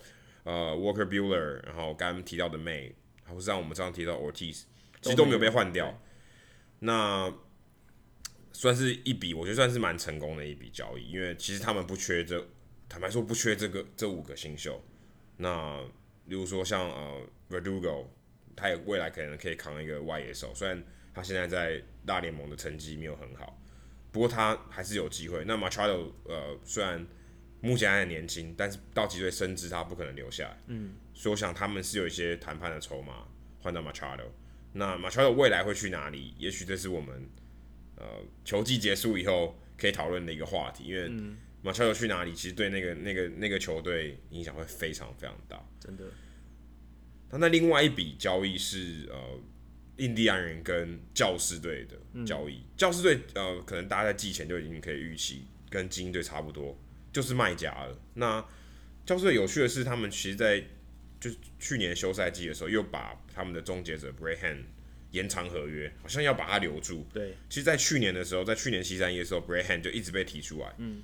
[0.48, 2.94] 呃，Walker Bueller，然后刚刚提到的 May，
[3.26, 4.62] 或是像我们刚刚提到 Ortiz，
[5.02, 6.00] 其实都没有被换掉。
[6.78, 7.30] 那
[8.50, 12.42] 算是一笔，我觉得算是蛮成功的一笔交易，因为其实他们不缺这，
[12.88, 14.82] 坦白说不缺这个这五个新秀。
[15.36, 15.82] 那
[16.24, 18.06] 例如说像呃 Verdugo，
[18.56, 20.82] 他也未来可能可以扛一个外野手，虽然
[21.12, 23.60] 他现在在大联盟的成绩没有很好，
[24.10, 25.44] 不过他还是有机会。
[25.44, 27.06] 那 Machado，呃，虽然
[27.60, 33.26] 目前还很年轻，但是道奇队深知他不可能留下来，嗯，所以我想他们是有一些谈判的筹码
[33.60, 34.26] 换到 Machado。
[34.72, 36.34] 那 Machado 未来会去哪里？
[36.38, 37.28] 也许这是我们
[37.96, 38.04] 呃
[38.44, 41.10] 球季结束以后可以讨论的一个话题，因为
[41.64, 46.04] Machado 去哪里，其实对那个那个那个球队影响会非常非常大，真的。
[47.30, 49.40] 那那另外一笔交易是呃
[49.96, 56.78] 印第安人跟教士队的交易，嗯、教士队呃可能大家在季前就已经可以预期跟精英队差不多。
[57.12, 57.98] 就是卖家了。
[58.14, 58.44] 那
[59.06, 60.62] 教士队有趣的是，他们其实，在
[61.18, 64.64] 就是去年休赛季的时候，又把他们的终结者 bray hand
[65.10, 67.06] 延长合约，好像要把他留住。
[67.12, 70.74] 对，其实，在去年的时候，在去年七三一的时候 bray hand 就一直被提出来。
[70.76, 71.02] 嗯，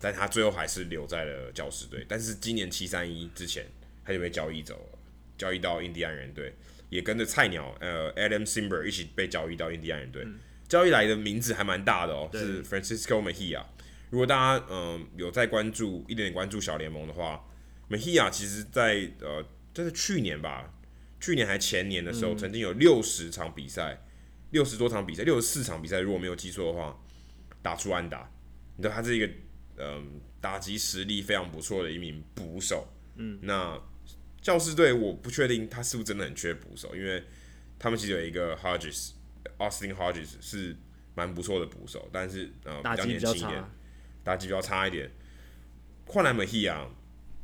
[0.00, 2.04] 但他最后还是留在了教士队。
[2.08, 3.64] 但是今年七三一之前，
[4.04, 4.98] 他就被交易走了，
[5.38, 6.52] 交易到印第安人队，
[6.90, 10.24] 也跟着菜鸟呃 Adam Simber 一起被交易到印第安人队。
[10.24, 13.64] 嗯、交易来的名字还蛮大的哦，是 Francisco Mejia。
[14.12, 17.42] 如果大家嗯、呃、有在关注一点点关注小联盟的话
[17.88, 20.70] ，Mejia 其实在呃就是去年吧，
[21.18, 24.04] 去年还前年的时候，嗯、曾经有六十场比赛，
[24.50, 26.94] 六十多场比赛，六十四场比赛，如果没有记错的话，
[27.62, 28.30] 打出安打。
[28.76, 29.26] 你知道他是一个
[29.78, 30.02] 嗯、呃、
[30.42, 32.86] 打击实力非常不错的一名捕手。
[33.16, 33.80] 嗯，那
[34.42, 37.24] 教师队我不确定他是不是真的很缺捕手，因为
[37.78, 40.76] 他们其实有一个 Hodges，Austin Hodges 是
[41.14, 43.64] 蛮不错的捕手，但是呃比较年轻一点。
[44.24, 45.10] 打击比较差一点，
[46.06, 46.86] 换来 Mejia，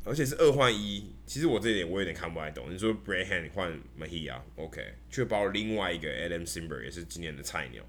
[0.05, 1.15] 而且是二换一。
[1.27, 2.73] 其实我这点我有点看不太懂。
[2.73, 7.85] 你说 Brad Hand 换 Mejia，OK，却包了另外一个 Adam Simber，也是今年的菜鸟。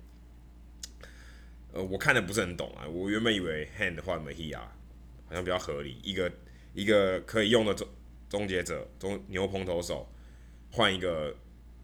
[1.71, 2.87] 呃，我看的不是很懂啊。
[2.87, 6.31] 我原本以为 Hand 换 Mejia 好像比较合理，一个
[6.73, 7.87] 一个可以用的终
[8.27, 10.11] 终结者中牛棚投手
[10.71, 11.35] 换一个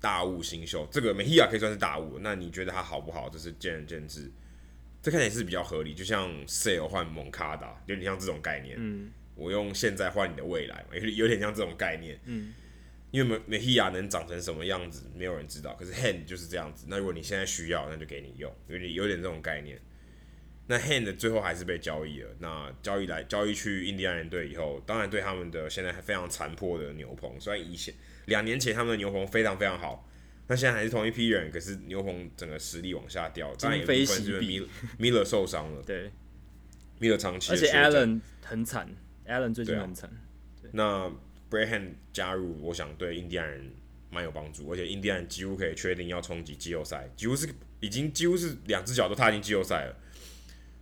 [0.01, 2.17] 大物新秀，这个 Mejia 可以算是大物。
[2.19, 3.29] 那你觉得他好不好？
[3.29, 4.31] 这是见仁见智。
[5.05, 8.75] 这看起来是比较合理，就像 Sale 换蒙卡达，有点像这种概念。
[8.79, 12.19] 嗯，我用现在换你的未来，有有点像这种概念。
[12.25, 12.55] 嗯，
[13.11, 15.75] 因为 Mejia 能长成什么样子，没有人知道。
[15.75, 16.87] 可是 Hand 就是这样子。
[16.89, 19.79] 那如果你现在需要，那就给你用，有点有点这种概念。
[20.65, 22.29] 那 Hand 最后还是被交易了。
[22.39, 27.93] 那交易来交易去印第安人队以后，当然对他们的现在还非常残破的牛棚，虽然以前
[28.25, 30.04] 两年前他们的牛棚非常非常好。
[30.47, 34.67] 那现在还是同一批人，可是牛棚整个实力往下掉，当然有一部分是因为
[34.99, 35.81] Miller 受伤了。
[35.81, 36.11] 对
[36.99, 38.87] ，Miller 长期，而且 Allen 很惨
[39.27, 40.07] ，Allen 最近很惨。
[40.71, 41.09] 那
[41.49, 43.71] Bray Hand 加入，我想对印第安人
[44.11, 49.97] 蛮有帮助，而且印第安人几乎可以确定要冲击季后赛，几乎是已经几乎是两只脚都踏进季后赛了。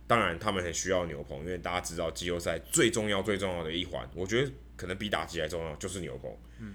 [0.06, 6.30] 当然，他们很需要牛棚，因为大家知道季后赛最重要最重要的一环，我觉得可能比打击还重要，就是牛棚。
[6.58, 6.74] 嗯。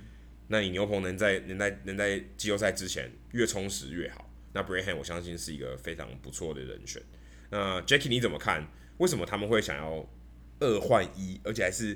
[0.52, 4.28] 那你牛棚能在能在能在季后赛之前越充实越好。
[4.52, 7.00] 那 Brad Hand 我相信是一个非常不错的人选。
[7.52, 8.68] 那 Jackie 你怎么看？
[8.98, 10.04] 为什么他们会想要
[10.60, 11.96] 二换一，而且还是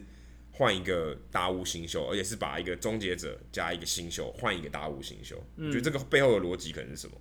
[0.52, 5.44] 换一个大物新秀，而且是把一个终结者加一个新秀换一个大物新秀？
[5.58, 7.14] 嗯，觉得这个背后的逻辑可能是什么？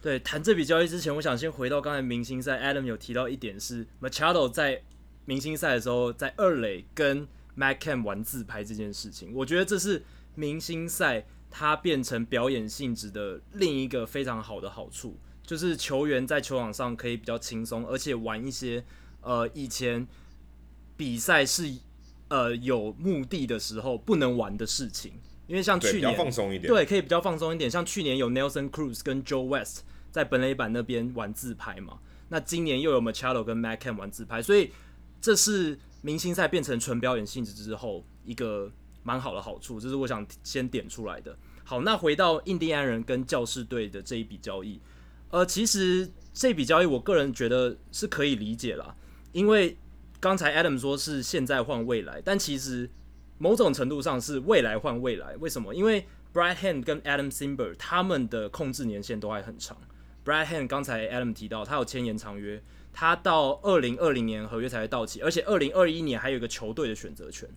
[0.00, 4.82] 对，谈这笔交易之前，我想先回到刚才明星赛，Adam 有提到一点是 Machado 在
[5.26, 10.02] 明星赛的时候在二垒跟 Matt Kemp 玩自拍这件事情，我觉得这是。
[10.34, 18.84] 明星赛它变成表演性质的另一个非常好的好处，就是球员在球场上可以比较轻松，而且玩一些
[19.20, 20.06] 呃以前
[20.96, 21.68] 比赛是
[22.28, 25.12] 呃有目的的时候不能玩的事情。
[25.48, 27.68] 因为像去年放松一点，对，可以比较放松一点。
[27.68, 34.70] 像去年有 Nelson Cruz 跟 Joe West 在本垒板那边玩自拍嘛，那今年又有 Machado 跟 Kemp 玩自拍，所以
[35.20, 38.70] 这是明星赛变成纯表演性质之后一个。
[39.02, 41.36] 蛮好的好处，这是我想先点出来的。
[41.64, 44.80] 好，那回到印第安人跟教士队的这一笔交易，
[45.30, 48.94] 呃，其实这笔交易我个人觉得是可以理解啦，
[49.32, 49.76] 因为
[50.18, 52.90] 刚才 Adam 说是现在换未来，但其实
[53.38, 55.36] 某种程度上是未来换未来。
[55.36, 55.74] 为什么？
[55.74, 59.76] 因为 Brad Hand 跟 Adam Simber 他们的控制年限都还很长。
[60.24, 67.48] Brad Hand 刚才 Adam 提到，他有签延长约，他到二零二零年合约才会到期，而且二零二一年还有一个球队的选择权。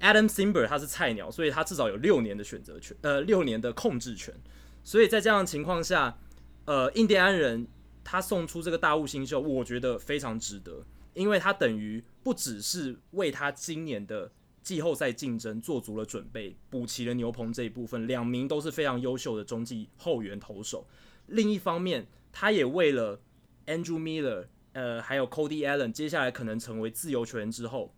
[0.00, 4.34] Adam Simber 他是菜鸟，所以他至少有六年的选择权，呃，六年的控制权。
[4.82, 6.18] 所以在这样的情况下，
[6.66, 7.66] 呃，印第安人
[8.02, 14.30] 他送出这个大物新秀，我觉得非常值得，因为他等于不只是为他今年的
[14.62, 20.86] 季后赛竞争做足了准备，补齐了牛棚这一部分，两名都是非常优秀的中继后援投手。
[21.28, 23.18] 另一方面，他也为了
[23.66, 27.94] Andrew Miller，呃，还有 Cody Allen 接下来可能成为自由球员之后，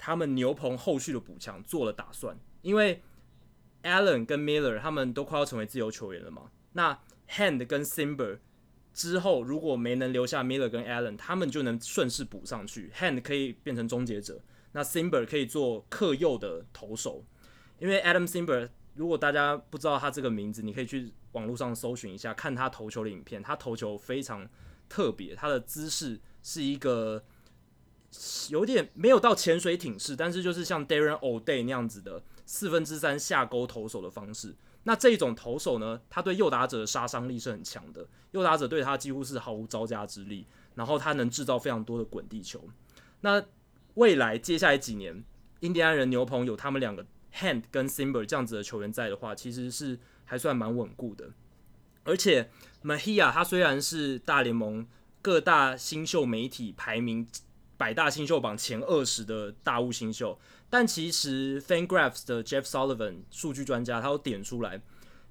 [0.00, 2.36] 他们牛棚后续的补强做了打算。
[2.62, 3.02] 因为
[3.82, 8.38] Allen 跟 Miller 他们都快要成为自由球员了嘛，那 Hand 跟 Simber
[8.94, 12.90] 之后如果没能留下 Miller 跟 Allen，他们就能顺势补上去。
[12.96, 17.24] Hand 可以变成终结者，那 Simber 可以做克右的投手。
[17.78, 21.12] 因为 Adam Simber，如果大家不知道他这个名字，你可以去。
[21.32, 23.40] 网络上搜寻一下，看他投球的影片。
[23.40, 24.50] 他投球非常
[24.88, 27.22] 特别，他的姿势是一个
[28.48, 34.54] 有点没有到潜水艇式，但是就是像 Darren O'Day 那样子的四分之三下勾投手的方式。
[34.84, 40.46] 那这种投手呢，他对右打者的杀伤力是很强的，右打者对他几乎是毫无招架之力。
[40.74, 42.62] 然后他能制造非常多的滚地球。
[43.20, 43.42] 那
[43.94, 45.24] 未来接下来几年，
[45.60, 49.98] 印第安人牛棚有他们两个 Hand 跟 Simber 这样子的球员在的话，其实是。
[50.30, 51.32] 还算蛮稳固的，
[52.04, 52.50] 而且
[52.84, 54.86] Mahia 他虽然是大联盟
[55.20, 57.26] 各大新秀媒体排名
[57.80, 60.38] 百大新秀榜前二十的大物新秀，
[60.68, 64.82] 但其实 Fangraphs 的 Jeff Sullivan 数据专家他有点出来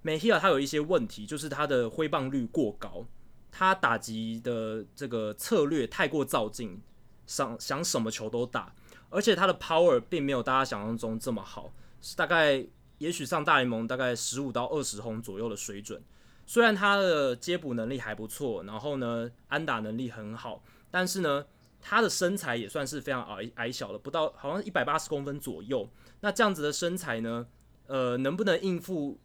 [0.03, 3.05] ，Mejia 他有一些问题，就是他的挥棒率过高，
[3.51, 6.81] 他打击的这个策略太过造进，
[7.27, 8.73] 想想什么球都打，
[9.11, 11.71] 而且他的 Power 并没有大家想象中这么好，
[12.15, 12.65] 大概。
[12.97, 16.03] 也许上大联盟大概十五到二十轰左右的水准，
[16.45, 21.45] 虽然他的接捕能力还不错，然后呢安打能力很好，但是呢
[21.81, 25.89] 他的身材也算是非常矮矮小的，不到好像一百八十公分左右。
[26.21, 27.47] 那这样子的身材呢，
[27.87, 29.19] 呃，能不能应付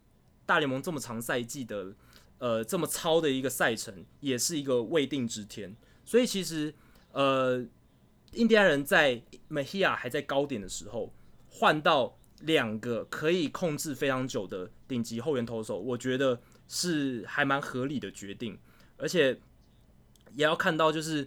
[0.45, 1.93] 大联盟这么长赛季的
[2.37, 5.75] 呃这么操的一个赛程，也是一个未定之天。
[6.03, 6.73] 所以其实
[7.11, 7.65] 呃，
[8.33, 11.13] 印第安人在 Mejia 还在高点的时候
[11.49, 12.17] 换到。
[12.41, 16.37] 两个可以控制非常久的顶级后援投手，我觉得
[16.67, 18.59] 是还蛮合理的决定，
[18.97, 19.39] 而且
[20.33, 21.25] 也要看到，就是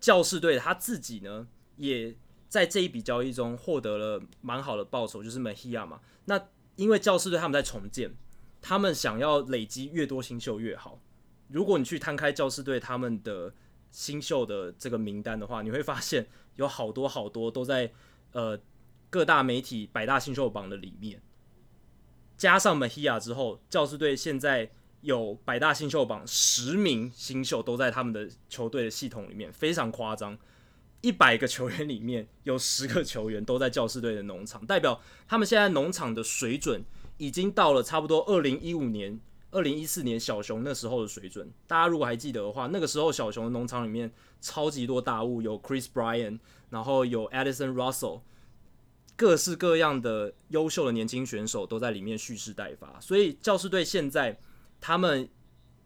[0.00, 2.16] 教士队他自己呢，也
[2.48, 6.00] 在这一笔交易中获得了蛮好的报酬，就是 Mehia 嘛。
[6.24, 8.14] 那因为教士队他们在重建，
[8.60, 11.00] 他们想要累积越多新秀越好。
[11.48, 13.54] 如果你去摊开教士队他们的
[13.90, 17.92] 新秀的这个名单的话，你会发现有好多好多都在
[18.32, 18.58] 呃。
[19.10, 21.22] 各大媒体百大新秀榜的里面，
[22.36, 30.36] 加上 Mehia 之后，教士队现在有百大新秀榜十名新秀都在他们的球队的系统里面，非常夸张。
[31.00, 36.82] 一百个球员里面有十个球员都在教师队的农场，代表他们现在农场的水准
[37.18, 39.20] 已经到了差不多二零一五年、
[39.52, 41.48] 二零一四年小熊那时候的水准。
[41.68, 48.22] 大家如果还记得的话，那个时候小熊的农场里面超级多大物，有 Chris b r y a n 然后有 Addison Russell。
[49.14, 54.38] 各式各样的优秀的年轻选手都在里面蓄势待发，所以教师队现在
[54.80, 55.28] 他们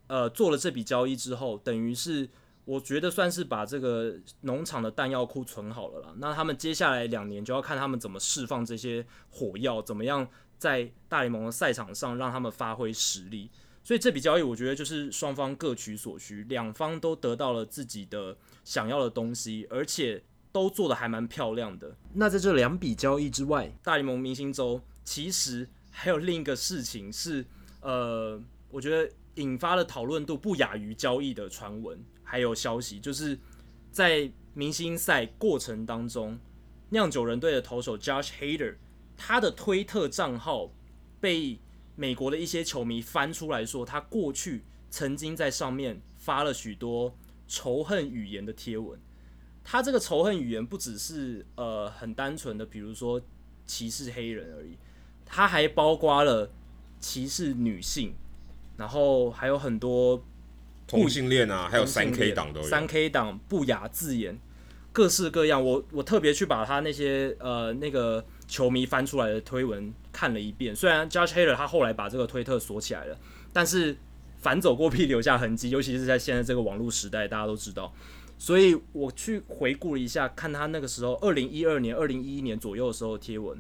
[0.07, 2.29] 呃做了这笔交易之后，等于是
[2.65, 6.15] 我觉得算是把这个农场的弹药库存好了啦。
[6.19, 10.29] 那他们接下来两年就要看他们怎么释放这些火药，怎么样
[10.59, 13.51] 在大联盟的赛场上让他们发挥实力。
[13.85, 20.23] 所以这笔交易我觉得就是双方各取所需，两方都得到了自己的想要的东西，而且。
[20.53, 21.97] 都做得还蛮漂亮的。
[22.13, 27.43] 那在这两笔交易之外，大联盟明星周其实还有另一个事情是，
[27.81, 28.38] 呃，
[28.73, 33.38] 我觉得引发了讨论度不亚于交易的传闻，还有消息，就是
[33.92, 36.38] 在明星赛过程当中，
[36.88, 38.77] 酿酒人队的投手 Josh Hader，
[39.16, 40.73] 他的推特账号
[41.20, 41.60] 被
[41.94, 47.14] 美国的一些球迷翻出来说，他过去曾经在上面发了许多
[47.46, 48.98] 仇恨语言的贴文。
[49.62, 53.20] 他这个仇恨语言不只是呃很单纯的，比如说
[53.64, 54.77] 歧视黑人而已，
[55.25, 56.50] 他还包括了
[56.98, 58.14] 歧视女性，
[58.77, 60.23] 然后还有很多
[60.87, 64.38] 同性恋啊，还有三 K 党都有三 K 党不雅字眼，
[64.92, 65.64] 各式各样。
[65.64, 73.16] 我我特别去把他那些呃那个球迷翻出来的推文看了一遍，虽然 Josh Hader 他后来把这个推特锁起来了，
[73.52, 73.96] 但是
[74.38, 77.92] 反走过必留下痕迹，尤其是在现在这个网络时代，大家都知道。
[78.38, 83.56] 所以我去回顾了一下，看他那个时候，二零一二年、二零一一年左右的时候贴文，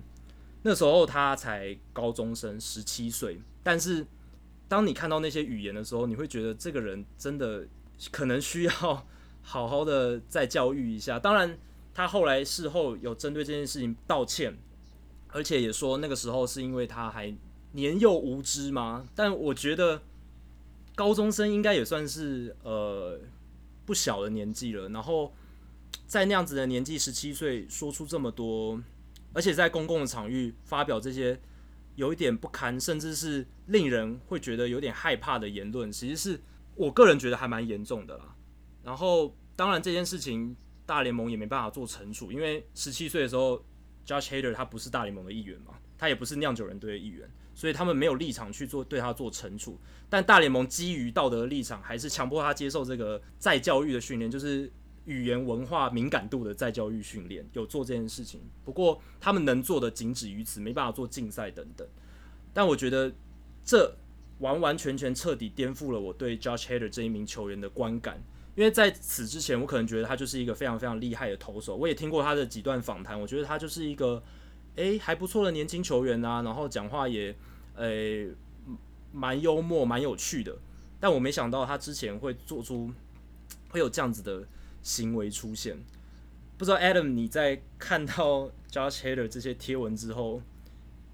[0.62, 3.40] 那时候他才高中生，十七岁。
[3.62, 4.04] 但是
[4.72, 7.68] 当你看到那些语言的时候，你会觉得这个人真的
[8.10, 8.72] 可能需要
[9.42, 11.18] 好好的再教育一下。
[11.18, 11.58] 当然，
[11.92, 14.56] 他后来事后有针对这件事情道歉，
[15.28, 17.36] 而且也说那个时候是因为他还
[17.72, 19.06] 年幼无知嘛。
[19.14, 20.00] 但我觉得
[20.94, 23.20] 高中生应该也算是呃
[23.84, 25.34] 不小的年纪了，然后
[26.06, 28.82] 在那样子的年纪，十七岁说出这么多。
[29.34, 31.38] 而且在公共的场域发表这些
[31.94, 36.40] 有一点不堪，甚至是令人会觉得有点害怕的言论，其实是
[36.74, 38.34] 我个人觉得还蛮严重的啦。
[38.82, 43.64] 然后，当然这件事情大联盟也没办法做惩处，因为十七岁的时候
[44.06, 49.78] ，Josh Hader 他不是大联盟的一员嘛，他也不是酿酒人队的一员，所以他们没有立场去做对他做惩处。
[50.08, 54.70] 但大联盟基于道德的立场，还是强迫他接受这个再教育的训练，就是。
[55.04, 61.86] 语言文化敏感度的再教育训练有做这件事情，不过他们能做的仅止于此，没办法做竞赛等等。
[62.54, 63.12] 但我觉得
[63.64, 63.96] 这
[64.38, 68.22] 完完全全彻底颠覆了我对 Josh Hader 这一名球员的观感，
[68.54, 74.22] 因为在此之前，我可能觉得他就是一个非常非常厉害的投手，我也听过他的几段访谈，我觉得他就是一个
[74.76, 77.34] 诶还不错的年轻球员啊，然后讲话也
[77.74, 78.30] 诶
[79.10, 80.56] 蛮幽默、蛮有趣的。
[81.00, 82.92] 但我没想到他之前会做出
[83.70, 84.46] 会有这样子的。
[84.82, 85.76] 行为出现，
[86.58, 90.42] 不知道 Adam 你在看到 Josh Hader 这些贴文之后，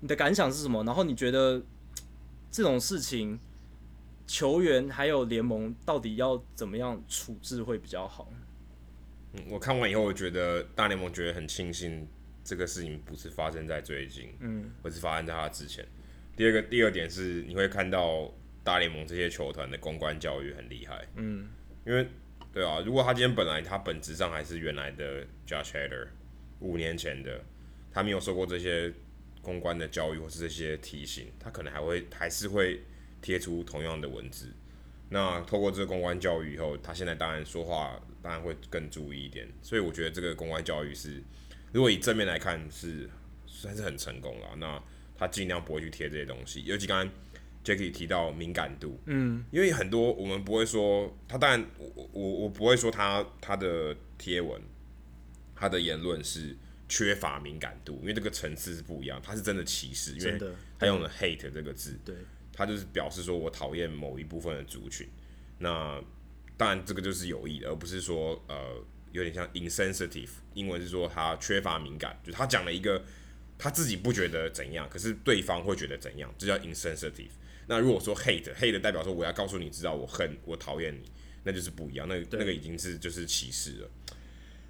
[0.00, 0.82] 你的感想是什么？
[0.84, 1.62] 然后你觉得
[2.50, 3.38] 这种事情，
[4.26, 8.32] 球员还有联盟到底要怎么样处置会比较好？
[9.34, 12.08] 嗯，我看完以后，我觉得大联盟觉得很庆幸
[12.42, 15.86] 这个事情不是发生在最近，嗯，而是发生在他之前。
[16.34, 18.32] 第二个，第二点是你会看到
[18.64, 21.48] 大联盟这些球团的公关教育很厉害，嗯，
[21.84, 22.08] 因为。
[22.52, 26.08] 对啊，如果他今天本来他本质上还是原来的 Josh Hader，
[26.60, 27.44] 五年前的，
[27.92, 28.92] 他没有受过这些
[29.42, 32.82] 公关的教育或是这些提醒，他可能还会还是会
[33.20, 34.52] 贴出同样的文字。
[35.10, 39.46] 那透过这个公关教育以后，他现在当然说话当然会更注意一点。
[39.62, 41.22] 所以我觉得这个公关教育是，
[41.72, 43.08] 如果以正面来看是
[43.46, 44.48] 算是很成功了。
[44.56, 44.82] 那
[45.16, 47.14] 他尽量不会去贴这些东西，尤其刚刚。
[47.68, 54.58] Jacky 提到敏感度，嗯，因为很多我们不会说他，当然我我我不会说他他的贴文，
[55.54, 56.56] 他的言论是
[56.88, 60.40] 缺乏敏感度，因为这个层次是不一样，他是真的歧视，因为
[60.78, 62.14] 他用了 hate 这个字，对，
[62.54, 65.06] 他就是表示说我讨厌某一部分的族群，
[65.58, 66.02] 那
[66.56, 73.04] 当然这个就是有意的，而不是说呃有点像 insensitive，英文是说他缺乏敏感，就是他讲了一个
[73.58, 77.28] 他自己不觉得怎样，可是对方会觉得怎样，这叫 insensitive。
[77.68, 81.04] 那如果说 hate hate 代表说我要告诉你知道我恨我讨厌你，
[81.44, 83.90] 那就是不一样，那那个已经是就是歧视了。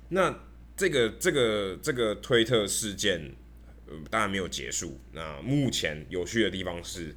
[0.09, 0.37] 那
[0.77, 3.21] 这个这个这个推特事件，
[3.87, 4.99] 呃，当然没有结束。
[5.13, 7.15] 那目前有趣的地方是，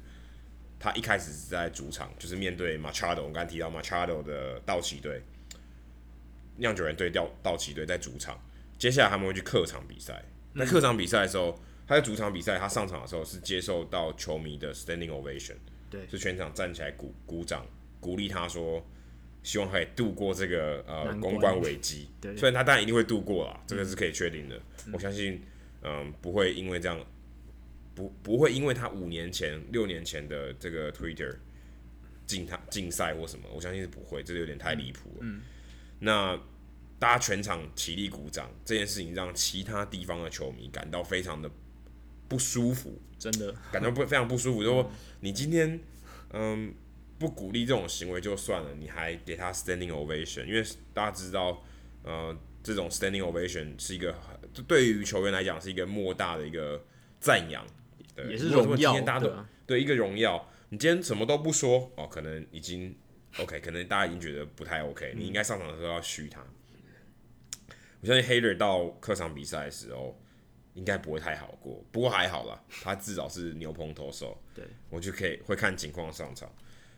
[0.78, 5.22] 他一开始是在主场，就是面对 Machado，我刚才提到 Machado 的道奇队，
[6.58, 8.40] 酿酒人队掉道奇队在主场，
[8.78, 10.24] 接下来他们会去客场比赛。
[10.52, 15.56] 那客场比赛的时候，他在主场比赛，他上场的时候是接受到球迷的 standing ovation。
[15.92, 17.66] 对，是全场站起来鼓鼓掌，
[18.00, 18.82] 鼓励他说，
[19.42, 22.08] 希望可以度过这个呃公关危机。
[22.18, 24.56] 对，虽然他当然一定会度过啦，这个是可以确定的。
[24.86, 25.42] 嗯、我相信，
[25.82, 26.98] 嗯、呃，不会因为这样，
[27.94, 31.36] 不不会因为他五年前、六年前的这个 Twitter
[32.26, 35.18] 禁他禁赛或什么，我相信是不会，这个有点太离谱了。
[35.20, 35.42] 嗯，
[35.98, 36.40] 那
[36.98, 41.50] 大家全场起立鼓掌这件事情，让其他地方的球迷感到非常的。
[42.28, 44.62] 不舒服，真的感到不非常不舒服。
[44.64, 44.90] 就说
[45.24, 45.78] 你今天，
[46.30, 46.74] 嗯，
[47.16, 51.62] 不鼓励这种行为就算了，你还给他 standing ovation，因为大家知道，
[52.02, 54.12] 呃，这种 standing ovation 是一个
[54.66, 56.84] 对于球员来讲是一个莫大的一个
[57.20, 57.64] 赞扬，
[58.16, 59.32] 对，也是荣耀，大家都
[59.64, 60.50] 对，一个荣耀。
[60.70, 62.92] 你今天什么都不说哦，可能已经
[63.38, 66.44] OK，可能大家已经觉得不太 OK，你应该上场的时候要嘘他。
[68.00, 70.18] 我相信 Hater 到客场比赛的时候。
[70.74, 76.50] 应该不会太好过，不过还好啦，他至少是牛棚投手，对，我就可以会看情况上场。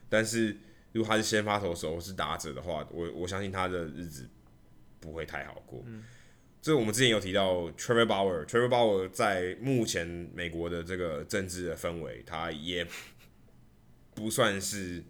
[0.09, 0.57] 但是
[0.93, 4.29] 如果他是先发投手或是打者的话，我我相信他的日子
[5.01, 5.83] 不会太好过。
[5.87, 6.05] 嗯，
[6.63, 12.87] 这我们之前有提到 Trevor Bauer，Trevor Bauer 在目前美国的这个政治的氛围，他也
[14.15, 15.01] 不算是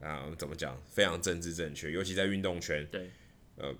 [0.00, 2.86] 啊、呃、怎么讲非常政治正确，尤其在运动圈。
[2.90, 3.10] 对，
[3.56, 3.74] 呃，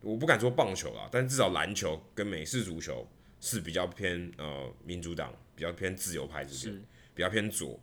[0.00, 3.08] 我不敢说棒球啦，但至少篮球跟美式足球。
[3.40, 6.82] 是比较偏呃民主党，比较偏自由派这边，是
[7.14, 7.78] 比较偏左。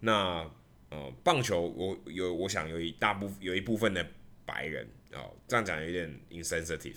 [0.00, 0.48] 那
[0.90, 4.06] 呃棒球我有我想有一大部有一部分的
[4.46, 6.96] 白人哦、呃，这样讲有点 insensitive，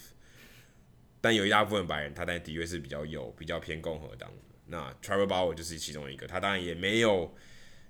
[1.20, 4.32] 但有一大部分白人他但的确是比较右，比较偏共和党。
[4.68, 7.36] 那 Trevor Bauer 就是其中一个，他当然也没有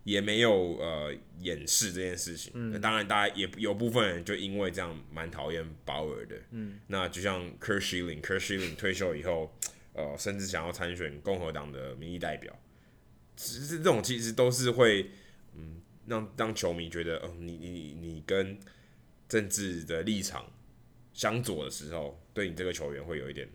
[0.03, 2.51] 也没有呃掩饰这件事情。
[2.55, 6.35] 嗯，那当然大家也有部分人就因为这样蛮讨厌 Bauer 的。
[6.49, 8.19] 嗯，那就像 Schilling
[8.75, 9.55] 退休以后，
[9.93, 12.57] 呃，甚至想要参选共和党的民意代表。
[13.35, 15.09] 其实这种其实都是会
[15.55, 18.59] 嗯让让球迷觉得，嗯、呃，你你你跟
[19.27, 20.51] 政治的立场
[21.13, 23.49] 相左的时候，对你这个球员会有一点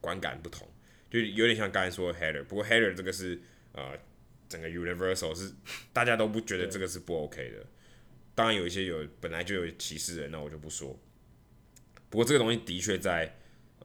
[0.00, 0.66] 观感不同。
[1.10, 3.40] 就有点像刚才说的 Hader，不过 Hader 这个是
[3.72, 3.98] 呃
[4.48, 5.52] 整个 Universal 是
[5.92, 7.66] 大家都不觉得这个是不 OK 的。
[8.34, 10.98] 当然有一些有本来就有歧视的人，那我就不说。
[12.10, 13.38] 不过这个东西的确在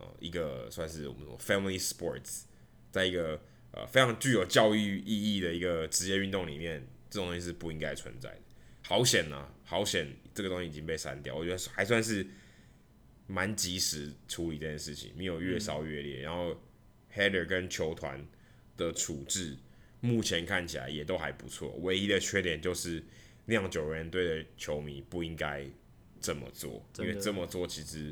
[0.04, 2.44] 呃一个算是我们说 Family Sports，
[2.92, 3.42] 在一个
[3.72, 8.42] 呃非常具有教育意义的一个职业运动里面，这种东西是不应该存在的。
[8.84, 12.26] 好险啊，好险这个东西已经被删掉，我觉得还算是
[13.28, 16.56] 蛮及时处理这件事情，没有越烧越烈，嗯、然后。
[17.16, 18.26] header 跟球团
[18.76, 19.56] 的处置，
[20.00, 21.70] 目前看起来也都还不错。
[21.82, 23.04] 唯一的缺点就是
[23.46, 25.64] 酿酒人队的球迷不应该
[26.20, 28.12] 这么做，因为这么做其实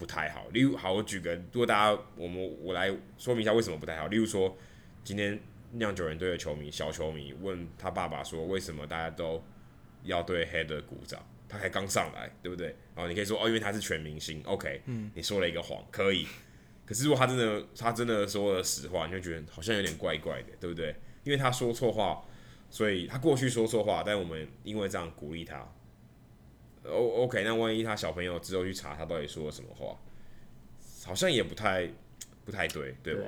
[0.00, 0.46] 不太好。
[0.54, 4.06] 例如，好，我举个，如果大家我们我来说明一下为什么不太好。
[4.06, 4.56] 例如说，
[5.04, 5.38] 今天
[5.72, 9.44] 酿酒人队的球迷小球迷问他爸爸说，为什么大家都
[10.04, 11.22] 要对 Head 鼓掌？
[11.46, 12.68] 他才刚上来，对不对？
[12.94, 14.42] 然后你可以说哦，因为他是全明星。
[14.44, 16.26] OK，嗯，你说了一个谎，可以。
[16.86, 20.96] 可是如果他真的他真的说了实话，你就觉得好像有点怪怪的，对不对？
[21.24, 22.24] 因为他说错话，
[22.70, 25.70] 所以他过去说错话，但我们因为这样鼓励他。
[26.90, 29.96] O OK，那万一他小朋友之后去查他到底说了什么话，
[31.04, 31.90] 好像也不太
[32.44, 33.22] 不太对，对吧？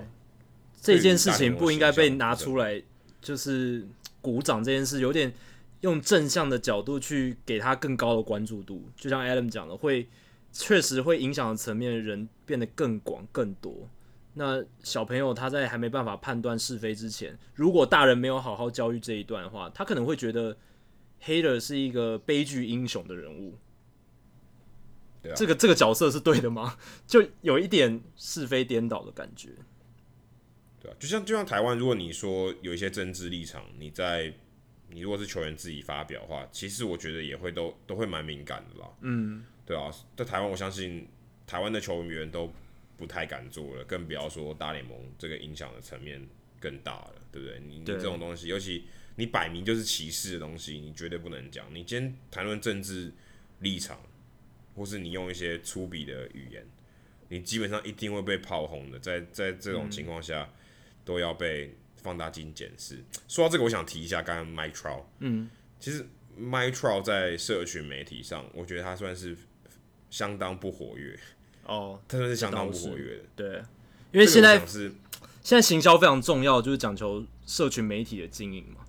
[0.85, 2.83] 对，这件事情不应该被拿出来，
[3.21, 3.87] 就是
[4.21, 5.33] 鼓掌这件事，有点
[5.81, 10.09] 用正向的角度去给他更高的关注度，就像 Adam 讲的会。
[10.55, 13.89] 确实会影响的层面的人变得更广更多。
[14.35, 20.55] 那小朋友他在还没办法判断是非之前，如果大人没有好好教育这一段的话，他可能会觉得
[21.25, 23.57] Hader 是一个悲剧英雄的人物。
[25.23, 25.35] 对啊。
[25.37, 26.77] 这个这个角色是对的吗？
[27.07, 29.51] 就有一点是非颠倒的感觉。
[30.81, 34.35] 对啊，就像就像台湾，如果你说有一些政治立场，你在
[34.91, 38.89] 你如果是球员自己发表的话，其实我觉得也会都都会蛮敏感的啦。
[39.03, 39.45] 嗯。
[39.65, 41.07] 对啊，在台湾，我相信
[41.47, 42.53] 台湾的球员都
[42.99, 46.21] 不太敢做了，更不要说大联盟这个影响的层面
[46.59, 47.61] 更大了，对不对？
[47.61, 48.85] 你你这种东西，尤其
[49.17, 51.67] 你摆明就是歧视的东西，你绝对不能讲。
[51.73, 53.13] 你今天谈论政治
[53.61, 54.01] 立场，
[54.75, 56.67] 或是你用一些粗鄙的语言，
[57.29, 58.99] 你基本上一定会被炮轰的。
[58.99, 60.55] 在在这种情况下，嗯、
[61.05, 63.03] 都要被放大镜检视。
[63.29, 66.07] 说到这个，我想提一下刚刚 Trout，嗯，其实
[66.39, 69.37] Trout 在社群媒体上，我觉得他算是。
[70.11, 71.19] 相当不活跃
[71.65, 73.63] 哦，他算是相当不活跃的，对，
[74.13, 74.93] 因为现在是
[75.43, 78.82] 现在行销非常重要，就是讲求社群媒体的经营嘛。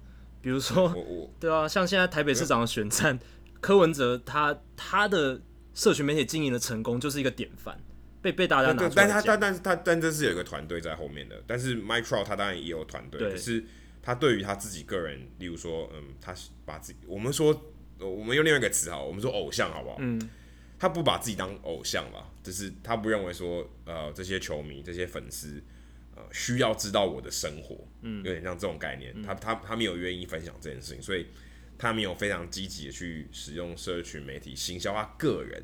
[0.43, 0.93] 比如说，
[1.39, 3.17] 对啊，像现在台北市长的选战，
[3.59, 5.41] 柯文哲他他的
[5.73, 7.79] 社群媒体经营的成功就是一个典范，
[8.21, 8.91] 被被大家拿出来。
[8.93, 13.63] 但他但但是他但这是有一个团队在后面的，但是 Trout 他当然也有团队，可是
[14.01, 16.35] 他对于他自己个人，例如说，嗯，他
[16.65, 17.59] 把自己，我们说，
[17.99, 19.95] 我们用另外一个词啊，我们说偶像好不好？
[19.99, 20.29] 嗯。
[20.79, 25.63] 他不把自己当偶像吧，就是他不认为说，呃，这些球迷、这些粉丝，
[26.15, 29.11] 呃，需要知道我的生活，嗯，有点像这种概念。
[29.15, 31.25] 嗯、他他他没有愿意分享这件事情，所以
[31.77, 35.63] 他没有非常积极的去使用社群媒体行销他个人。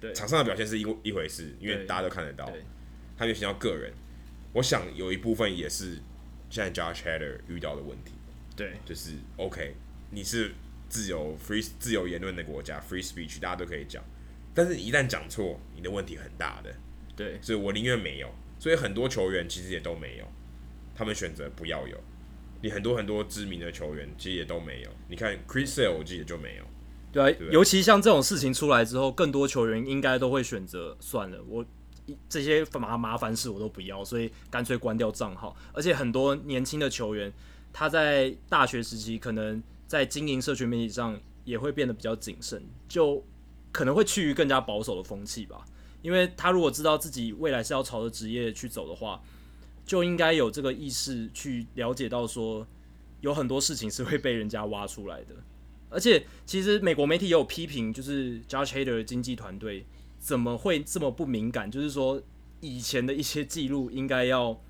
[0.00, 2.52] 对，场上的表现是一一回事，因为大家都看得到。
[3.16, 3.92] 他没有行销个人，
[4.52, 5.98] 我想有一部分也是
[6.48, 8.12] 现在 Josh Hader 遇到的问题。
[8.54, 9.74] 对，就是 OK，
[10.10, 10.52] 你是
[10.88, 14.04] 自由 free 自由言论的国家，free speech，大家都可以讲。
[14.54, 16.72] 但是，一旦讲错，你的问题很大的。
[17.16, 18.32] 对，所以我宁愿没有。
[18.58, 20.24] 所以很多球员其实也都没有，
[20.94, 21.96] 他们选择不要有。
[22.60, 24.90] 你很多很多知名的球员其实也都没有。
[25.08, 26.64] 你看 Chris Sale，我记得就没有。
[27.12, 31.64] 对啊，尤其像这种事情出来之后，更多球员应该都会选择算了，我
[32.28, 35.56] 这些麻麻烦事我都不要，所以干脆关掉账号。
[35.72, 37.32] 而且很多年轻的球员，
[37.72, 43.24] 他在大学时期可能在经营社群媒体上也会变得比较谨慎，就。
[43.70, 45.62] 可能会趋于更加保守的风气吧，
[46.02, 49.20] 因为他如果知道自己未来是要朝着职业去走的话，
[49.84, 52.66] 就应该有这个意识去了解到说，
[53.20, 55.34] 有很多事情是会被人家挖出来的。
[55.90, 59.86] 而且，其实美国媒体也有批评，就是 Judge Hader 的经纪团队
[60.18, 61.70] 怎么会这么不敏感？
[61.70, 62.20] 就是说，
[62.60, 64.60] 以前的一些记录应该要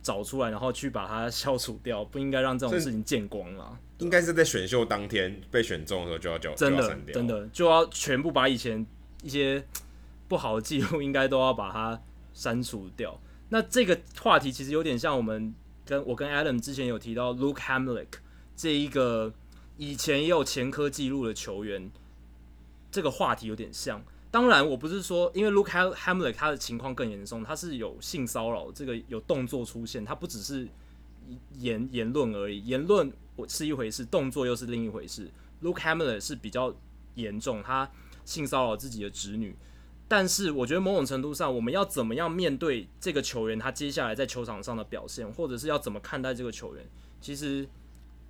[0.00, 3.76] 找出来，然后去把它消除掉，不应该让这种事情见光了。
[3.98, 8.86] 应该是在选秀当天被选中的时候就要叫，真的真的就要全部把以前
[9.24, 9.62] 一些
[10.30, 12.00] 不好的记录，应该都要把它
[12.32, 13.20] 删除掉。
[13.48, 15.52] 那这个话题其实有点像我们
[15.84, 18.06] 跟我跟 Adam 之前有提到 Luke Hamlick
[18.54, 19.34] 这一个
[19.76, 21.90] 以前也有前科记录的球员，
[22.92, 24.00] 这个话题有点像。
[24.30, 30.68] 当然，我不是说因为 Luke Hamlick 他的情况更严重，他是有性骚扰，这个有动作出现，他不只是
[31.58, 35.28] 言言论而已，言论我是一回事，动作又是另一回事。
[35.60, 36.72] Luke Hamlick 是比较
[37.16, 37.90] 严重，他
[38.24, 39.56] 性骚扰自己的侄女。
[40.10, 46.84] 但是我觉得某种程度上，我们要怎么样面对这个球员他接下来在球场上的表现，或者是要怎么看待这个球员，
[47.20, 47.68] 其实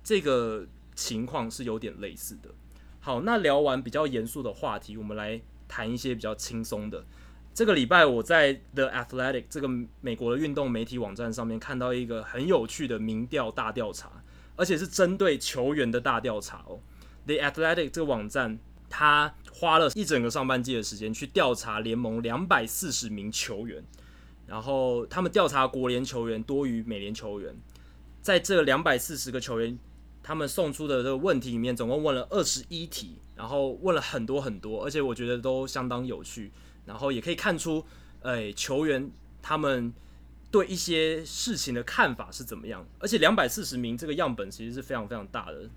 [0.03, 2.49] 这个情况是有点类似的。
[2.99, 5.41] 好，那聊完比较严肃的话题，我们来。
[5.73, 7.01] 谈一些比较轻松的。
[7.53, 9.69] 这个礼拜我在 The Athletic 这个
[10.01, 14.21] 美国的运动媒体网站上面看到一个很有趣的民调大调查，
[14.57, 16.81] 而且是针对球员的大调查哦。
[17.25, 18.59] The Athletic 这个网站，
[18.91, 23.83] 他花了一整个上半季的时间去调查联盟两百四十名球员，
[24.45, 27.55] 然后他们调查国联球员多于美联球员，
[28.21, 29.79] 在这两百四十个球员，
[30.21, 33.15] 他们送出的这个问题里面，总共问了二十一题。
[33.33, 36.51] 然后问了很多很多，而且我觉得都相当有趣。
[36.85, 37.83] 然后也可以看出，
[38.21, 39.09] 哎，球员
[39.41, 39.91] 他们
[40.51, 42.85] 对一些事情的看法是怎么样。
[42.99, 45.67] 而且两百四十名这个样本其实是非常非常大的。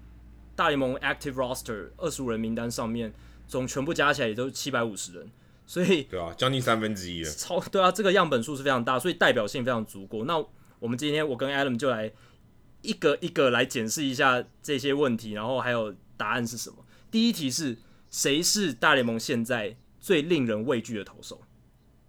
[0.57, 3.13] 大联盟 Active Roster 二十五人名单上面，
[3.47, 5.31] 总全部加起来也都七百五十人，
[5.67, 7.31] 所以对啊，将近三分之一了。
[7.31, 10.25] 超对啊，这个样本数是非常大，所以代表性非常足够。
[10.25, 10.45] 那
[10.79, 12.13] 我们今天我跟 Adam 就来
[12.83, 16.77] 一个一个来检视一下这些问题，然后还有答案是什么。
[17.11, 17.79] 第一题是
[18.11, 21.41] 谁是大联盟现在最令人畏惧的投手？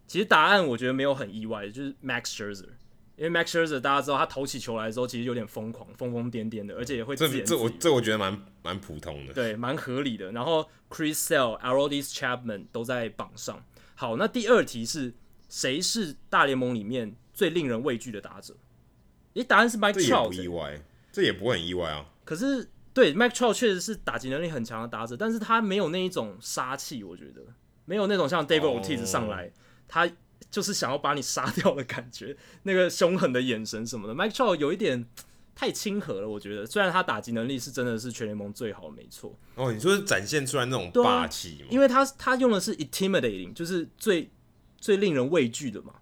[0.07, 2.69] 其实答案我觉得没有很意外，就是 Max Scherzer，
[3.17, 7.43] 因为 Max Scherzer 大家知道他投起球来的时候其实有点疯狂、疯疯癫癫的，而且也会自言自语。
[7.43, 10.31] 这这我这我觉得蛮蛮普通的，对，蛮合理的。
[10.31, 13.63] 然后 Chris Sale、Aroldis Chapman 都在榜上。
[13.95, 15.13] 好，那第二题是
[15.49, 18.55] 谁是大联盟里面最令人畏惧的打者？
[19.35, 22.05] 诶，答案是 Mike Trout，这也不意外，这也不会很意外啊。
[22.23, 22.69] 可是。
[22.95, 27.41] 对，Mike Trout 确实是打击能力很强的打者，但是他没有那一种杀气，我觉得
[27.83, 29.51] 没有那种像 David Ortiz 上来，oh.
[29.85, 30.09] 他
[30.55, 32.33] 就是想要把你杀掉的感觉，
[32.63, 34.15] 那个凶狠的眼神什么的。
[34.15, 35.05] Mike Trout 有一点
[35.53, 39.37] 太亲和了，我觉得，虽然他打击能力是真的是全联盟最好的，没错。
[39.55, 41.67] 哦，你说是展现出来那种霸气吗？
[41.69, 44.31] 因为他他用的是 intimidating，就是最
[44.79, 45.95] 最令人畏惧的嘛，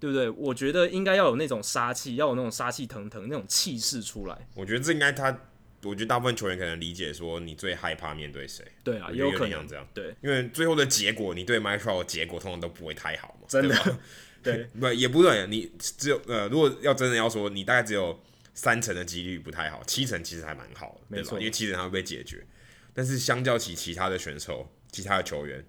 [0.00, 0.28] 对不对？
[0.28, 4.48] 我觉得应该要有那种杀气，要有那种杀气腾腾那种气势出来。
[4.56, 5.38] 我觉得这应该他。
[5.84, 8.64] 我觉得大部分球员可能理解说，你最害怕面对谁？
[8.82, 9.86] 对啊，也有可能这样。
[9.94, 13.46] 对，因为最后的结果，你对 Mike Trout 的结果通常都不会太好嘛。
[13.48, 13.98] 真的，
[14.42, 15.46] 对， 不也不对。
[15.46, 18.20] 你只有呃，如果要真的要说，你大概只有
[18.54, 21.38] 三成的几率不太好，七成其实还蛮好的，对吧？
[21.38, 22.44] 因为七成他会被解决。
[22.92, 25.64] 但是相较起其他的选手、其他的球员，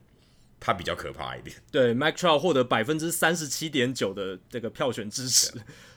[0.60, 1.56] 他比较可怕一点。
[1.72, 5.52] 对，Mike Trout 获得百分之三十七点九的这个票选支持，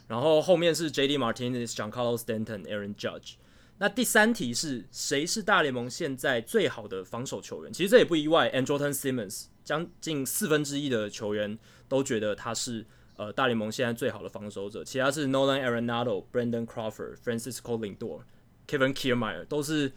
[0.07, 3.37] 然后后面是 JD Martinez、Giancarlo Stanton、Aaron Judge。
[3.83, 7.73] 那第三题是谁是大联盟现在最好的防守球员？
[7.73, 11.59] 其实这也不意外，Andrelton Simmons 将近四分之一的球员
[11.89, 14.85] 都觉得他是呃大联盟现在最好的防守者。
[14.85, 18.21] 其他是 Nolan Arenado、Brandon Crawford、Francisco Lindor、
[18.69, 19.91] Kevin Kiermaier 都是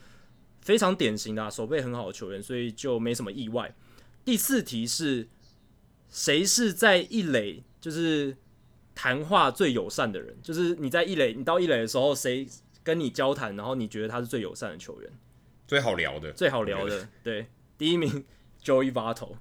[0.62, 3.76] 非常典型的、啊、守备很好的球员，所以就没什么意外。
[4.24, 5.28] 第四题是
[6.10, 8.36] 谁是在一垒就是
[8.96, 10.36] 谈话最友善的人？
[10.42, 12.48] 就是你在一垒，你到一垒的时候谁？
[12.86, 15.12] 跟你交谈，然后你觉得他是最友善的球员，
[15.68, 17.48] 最好聊的，最好聊的，对，
[17.80, 18.24] 第一名
[18.64, 19.38] Joey Votto。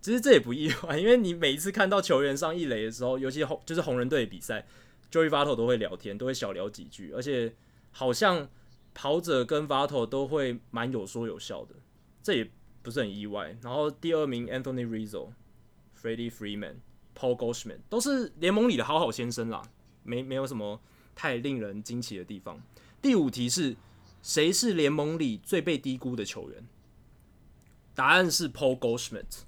[0.00, 4.66] 其实这也不意外，因为你每一次看到球员上一垒的时候，尤其红就是红人队的比赛
[5.10, 7.54] ，Joey Votto 都会聊天，都会小聊几句，而且
[7.90, 8.48] 好像
[8.94, 11.74] 跑者跟 Votto 都会蛮有说有笑的，
[12.22, 12.50] 这也
[12.82, 13.54] 不是很意外。
[13.60, 15.32] 然后第二名 Anthony Rizzo、
[16.00, 16.76] Freddie Freeman、
[17.14, 19.62] Paul Goldschmidt 都是联盟里的好好先生啦，
[20.04, 20.80] 没没有什么。
[21.16, 22.62] 太令人惊奇的地方。
[23.02, 23.74] 第五题是
[24.22, 26.64] 谁是联盟里最被低估的球员？
[27.94, 29.44] 答案是 Paul Goldschmidt。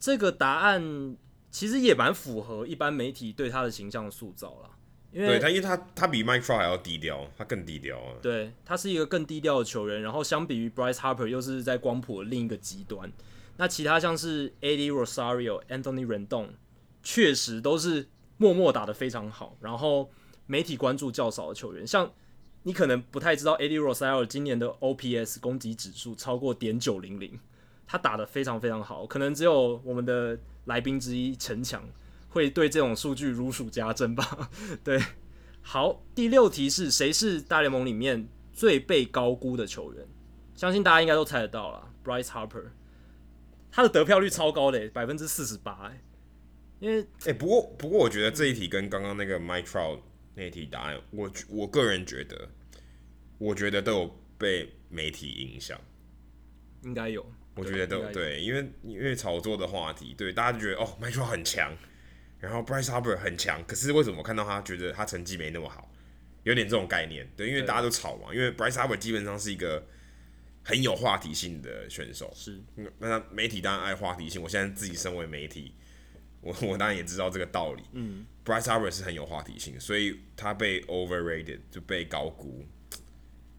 [0.00, 1.16] 这个答案
[1.50, 4.70] 其实也蛮符合一般媒体对他的形象塑造啦。
[5.12, 8.16] 因为他，因为他他比 Mike Trout 还要低调，他更低调啊。
[8.20, 10.02] 对，他是一个更低调的球员。
[10.02, 13.10] 然后相比于 Bryce Harper，又是在光谱的另一个极端。
[13.56, 16.48] 那其他像是 Eddie Rosario、Anthony Rendon，
[17.02, 18.08] 确实都是。
[18.36, 20.10] 默默打得非常好，然后
[20.46, 22.10] 媒体关注较少的球员，像
[22.62, 27.38] 你可能不太知道，Eddie Rosario 今年的 OPS 攻击指数超过点九零零，
[27.86, 31.82] 他打得非常非常好，可能只有我们的来宾之一陈强
[32.28, 34.50] 会对这种数据如数家珍吧。
[34.82, 35.00] 对，
[35.62, 40.06] 好，第六题是谁是大联盟里面最被高估的球员？
[40.54, 42.64] 相信大家应该都猜得到了，Bryce Harper，
[43.70, 45.92] 他的得票率超高的，百分之四十八，
[46.78, 50.00] 因为哎、欸，不过不过，我觉得这一题跟刚刚那个 Mike Trout
[50.34, 52.48] 那一题答案，我我个人觉得，
[53.38, 55.80] 我觉得都有被媒体影响，
[56.82, 57.24] 应该有，
[57.54, 61.74] 我觉得都有对，因为因为炒作的话题，对大家就觉得哦，Mike Trout 很强，
[62.38, 65.90] 然后 Bryce Harper 很强，可是为什么我看到他觉得他成绩没那么好？
[66.44, 69.84] 有点这种概念，对，因为大家都吵嘛，因为 Bryce Harper 基本上是一个
[70.62, 72.60] 很有话题性的选手，是，
[72.98, 75.72] 那他媒体当然爱话题性，我现在自己身为媒体。
[76.46, 77.82] 我 我当然也知道这个道理。
[77.92, 82.64] 嗯，Bryce Harper 是很有话题性，所以他被 overrated 就被高估，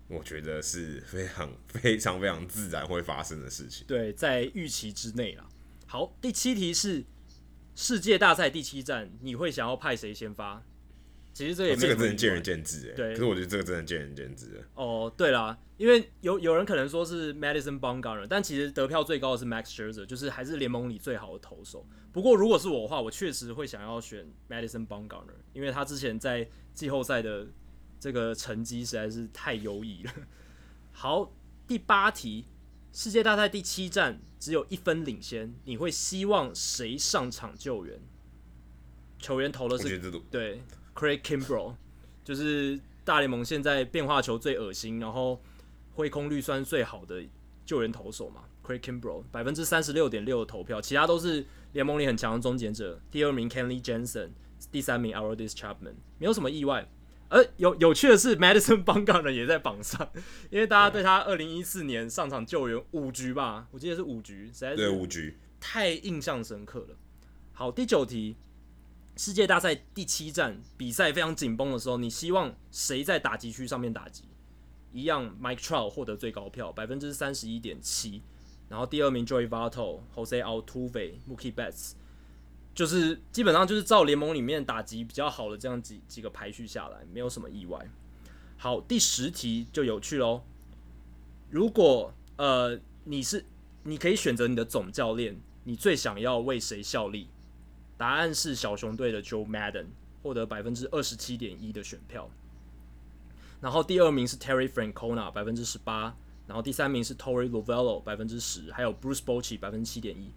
[0.08, 3.86] 我觉得是非常 非常非常自然会发生的事情。
[3.88, 5.48] 对，在预期之内啦。
[5.86, 7.04] 好，第七题是
[7.76, 10.64] 世界大赛第七站，你会想要派谁先发？
[11.34, 12.96] 其实这也这个真的见仁见智哎。
[12.96, 14.60] 对，可是我觉得这个真的见仁见智。
[14.74, 21.86] 哦，对啦，因为有有人可能说是 Madison Bumgarner，但其实得票最高的是 Max Scherzer，就是还是联盟里最好的投手。
[22.18, 27.46] 不过如果是我的话，我确实会想要选 Madison Bumgarner，因为他之前在季后赛的
[28.00, 30.12] 这个成绩实在是太优异了。
[30.92, 31.32] 好，
[31.68, 32.46] 第八题，
[32.92, 38.00] 世界大赛第七战只有一分领先，你会希望谁上场救援？
[39.20, 40.00] 球员投的是
[40.32, 40.64] 对。
[40.96, 41.76] Craig Kimbrel
[42.24, 45.40] 就是大联盟现在变化球最恶心，然后
[45.94, 47.24] 挥空率算最好的
[47.64, 48.46] 救援投手嘛。
[48.66, 51.46] Craig Kimbrel 百分之三十六点六的投票，其他都是
[51.78, 53.00] 联盟里很强的终结者。
[53.12, 54.30] 第二名 Kenley Jensen，
[54.72, 56.90] 第三名 Aroldis Chapman，没有什么意外。
[57.30, 60.10] 而有有趣的是，Madison Bumgarner 也在榜上，
[60.50, 66.96] 因为大家对他二零一四年上场救援五局吧，我记得是五局，实在是五局太印象深刻了。
[67.54, 68.36] 好，第九题。
[69.16, 74.24] 世界大赛第七站比赛非常紧绷的时候，你希望谁在打击区上面打击？
[74.92, 78.24] 一样，Mike Trout 获得最高票，百分之三十一点七。
[78.70, 81.94] 然后第二名 Joey Votto、Jose Altuve、Mookie Betts，
[82.76, 87.90] 就是基本上就是照联盟里面打击比较好的这样几几个排序下来，没有什么意外。
[88.58, 90.44] 好，第十题就有趣喽。
[91.50, 93.46] 如果呃你是
[93.84, 97.30] 你可以选择你的总教练，你最想要为谁效力？
[97.98, 99.86] 答案是小熊队的 Joe Madden
[100.22, 102.30] 获得百分之二十七点一的选票，
[103.62, 106.16] 然后第二名是 Terry Francona 百分之十八，
[106.48, 110.32] 然后第三名是 Torey Lovello 百分之十，还有 Bruce Bochy 百分之七点一。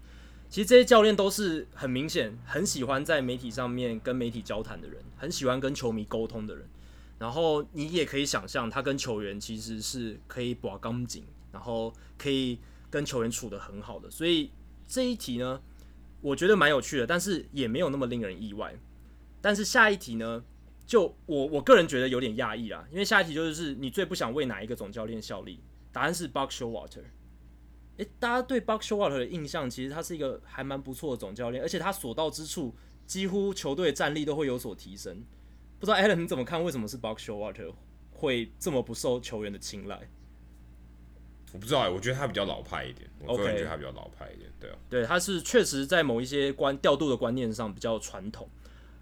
[0.49, 6.67] 其实这些教练都是很明显很喜欢在媒体上面跟媒体交谈的人，很喜欢跟球迷沟通的人。
[7.17, 12.59] 然后你也可以想象，他跟球员其实是可以把钢紧，然后可以
[12.89, 14.11] 跟球员处得很好的。
[14.11, 14.51] 所以
[14.87, 15.61] 这一题呢，
[16.19, 18.75] 我觉得蛮有趣的，但是也没有那么令人意外。
[19.39, 20.43] 但是下一题呢，
[20.85, 25.59] 就我我个人觉得有点讶异啦，因为下一题就是你最不想为哪一个总教练效力？
[25.91, 27.03] 答案是 Buck Showalter。
[27.97, 32.73] 诶，大家对 Buck Showalter 的印象其实他是一个还蛮不错的总教练，而且他所到之处
[33.05, 35.23] 几乎球队战力都会有所提升。
[35.79, 36.63] 不知道 Alan 你怎么看？
[36.63, 37.73] 为什么是 Buck Showalter
[38.11, 40.09] 会这么不受球员的青睐？
[41.53, 43.09] 我不知道哎，我觉得他比较老派一点。
[43.19, 44.77] 我个人觉得他比较老派一点，对啊。
[44.89, 48.49] 对，他是确实在某一些观调度的观念上比较传统，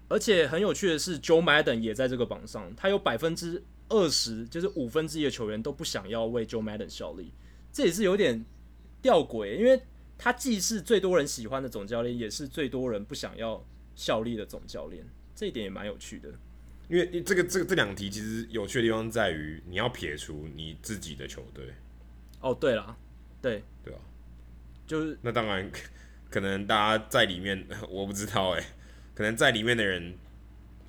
[0.08, 7.32] 而且很有趣的是，Joe Madden 也在这个榜上，他有百分之二十，就是五分之一的球员都不想要为 Joe Madden 效力，
[7.70, 8.44] 这也是有点
[9.02, 9.82] 吊诡，因为
[10.16, 13.62] 他既是最多人喜欢的总教练，也是最多人不想要
[13.94, 16.30] 效力的总教练，这一点也蛮有趣的。
[16.88, 21.64] 因为这个这个这两题其实有趣的地方在于，你要撇除你自己的球队。
[22.40, 22.96] 哦，对了，
[23.40, 24.00] 对对啊，
[24.86, 25.70] 就是那当然，
[26.28, 28.64] 可能大家在里面， 我不知道哎，
[29.14, 30.14] 可能在里面的人，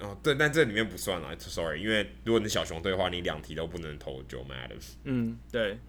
[0.01, 4.79] 哦，对，但这里面不算了，sorry，因为如果你是小熊队的话，你两题都不能投 Joe Maddon。
[5.03, 5.79] 嗯，对。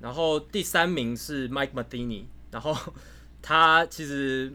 [0.00, 2.76] 然后第三名是 Mike Matheny，然后
[3.40, 4.52] 他其实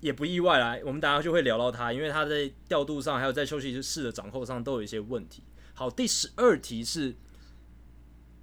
[0.00, 5.42] 也不意外啦，我们等下就会聊到他，因为他在调度上还有在休息室的掌控上都有一些问题。
[5.74, 7.14] 好，第十二题是。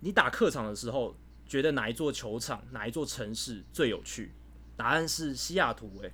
[0.04, 1.16] 你打客场的时候，
[1.46, 4.32] 觉得哪一座球场、哪一座城市最有趣？
[4.76, 6.12] 答案是西雅图，诶，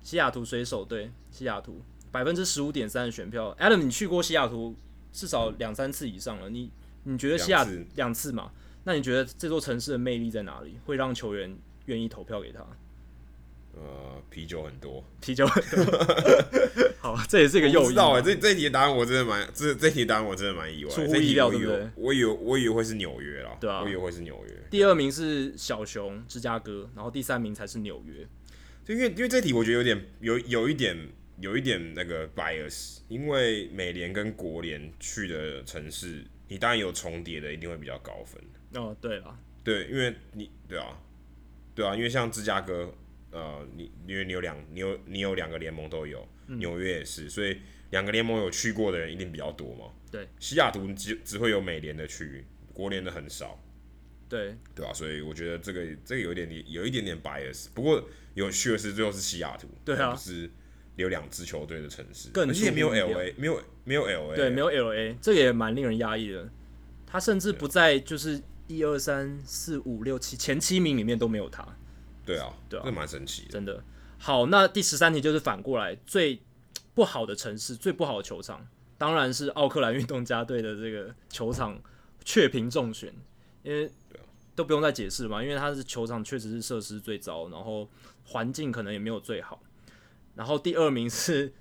[0.00, 1.82] 西雅图水手队，西雅图
[2.16, 3.54] 百分之十五点三的选票。
[3.60, 4.74] Adam，你去过西雅图
[5.12, 6.70] 至少两三次以上了，你
[7.02, 8.50] 你觉得西雅图两次嘛？
[8.84, 10.78] 那你觉得这座城市的魅力在哪里？
[10.86, 11.54] 会让球员
[11.84, 12.60] 愿意投票给他？
[13.74, 16.06] 呃，啤酒很多， 啤酒很多。
[16.98, 17.86] 好，这也是一个诱因。
[17.86, 21.90] 我知道哎，这这题的答案我真的蛮，这这题答案我真的蛮意外，出乎意料，对不对？
[21.96, 24.62] 我以为我以为会是纽约啦，对啊，我以为会是纽约。
[24.70, 28.26] 第二名是小熊、芝加哥，然后第三名才是纽约。
[28.82, 30.96] 就因为因为这题我觉得有点有有一点
[31.40, 38.42] 有一点那个 bias，因为美联跟国联去的城市，你当然有重叠的，一定会比较高分。
[38.74, 40.98] 哦，对啊，对，因为你对啊，
[41.74, 42.94] 对啊，因为像芝加哥。
[43.32, 47.58] 呃，你因为你有两，你有你有两个联盟都有，纽、嗯、约也是，所以
[47.90, 49.92] 两个联盟有去过的人一定比较多嘛。
[50.10, 53.62] 对，西雅图只只会有美联的区域，国联的很少。
[54.26, 54.94] 对，对吧、啊？
[54.94, 60.50] 所以我觉得这个这个有一点点有一点点 bias，不过有趣的是最后是西雅图，对啊，不是
[60.96, 66.48] 有两支球队的城市，更而且没有 LA，没有没有 LA，对，没有 LA，这个也蛮令人压抑的。
[67.06, 71.66] 他甚至不在就是一二三四五六七前七名里面都没有他。
[72.24, 73.82] 对啊，对啊，这蛮神奇的，真的。
[74.18, 76.40] 好，那第十三题就是反过来，最
[76.94, 78.66] 不好的城市，最不好的球场，
[78.98, 81.80] 当然是奥克兰运动家队的这个球场
[82.24, 83.12] 雀屏中选，
[83.62, 83.90] 因为。
[84.56, 87.86] 都不用再解释嘛，因为他是球场确实是设施最糟，然后
[88.24, 89.60] 环境可能也没有最好。
[90.36, 91.52] 然后第二名是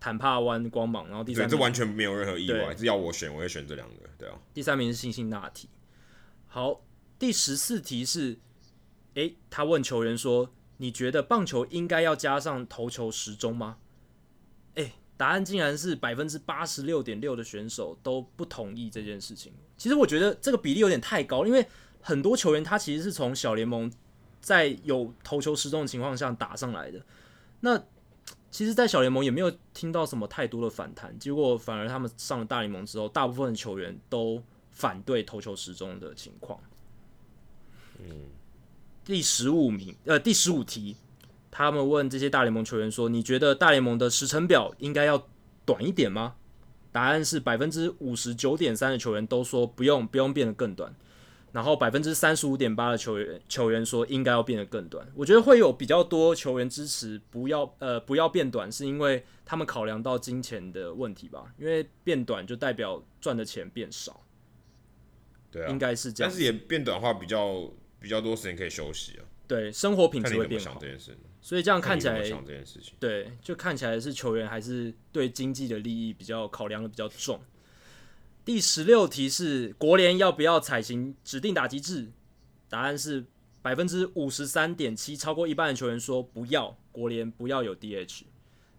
[0.00, 4.36] 坦帕湾光芒，然后第三名这完全没有任何意外，是要我选，我会选这两个，对啊。
[4.52, 5.68] 第三名是辛辛那提。
[6.48, 6.80] 好，
[7.18, 8.40] 第十四题是，
[9.14, 13.76] 诶，他问球员说：“你觉得棒球应该要加上投球时钟吗？”
[14.74, 19.52] 诶，答案竟然是百分之八十六点六的选手都不同意这件事情。
[19.76, 21.64] 其实我觉得这个比例有点太高，因为。
[22.04, 23.88] 很多球员他其实是从小联盟
[24.40, 27.00] 在有投球时钟的情况下打上来的，
[27.60, 27.80] 那
[28.52, 36.60] 其实，在小联盟也没有听到什么太多的反弹，结果反而他们上了大联盟之后，大部分的球员都反对投球时钟的情况。
[37.98, 38.28] 嗯，
[39.06, 40.96] 第十五名，呃，第十五题，
[41.50, 45.26] 他们问这些大联盟球员说：“你觉得大联盟的时程表应该要
[45.64, 46.34] 短一点吗？”
[46.92, 50.94] 答案是百分之五十九点三的球员都说不用，不用变得更短。
[51.52, 61.52] 然后百分之三十五点八的球员球员说应该要变得更短，我觉得会有比较多球员支持不要呃不要变短，是因为他们考量到金钱的问题吧？
[61.58, 64.24] 因为变短就代表赚的钱变少，
[65.50, 66.30] 对啊，应该是这样。
[66.30, 69.24] 但是也变短的话，比较比较多时间可以休息啊。
[69.46, 70.78] 对，生活品质会变好。
[70.80, 77.38] 这件事，所以这样看起来，想这件事情，对，就看起来是球员还是对经济的利益比较考量的比较重。
[78.44, 82.10] 第十六题是国联要不要采行指定打击制？
[82.68, 83.24] 答案是
[83.60, 88.22] 百分之五十三点七，超过一半的球员说不要，国联不要有 DH。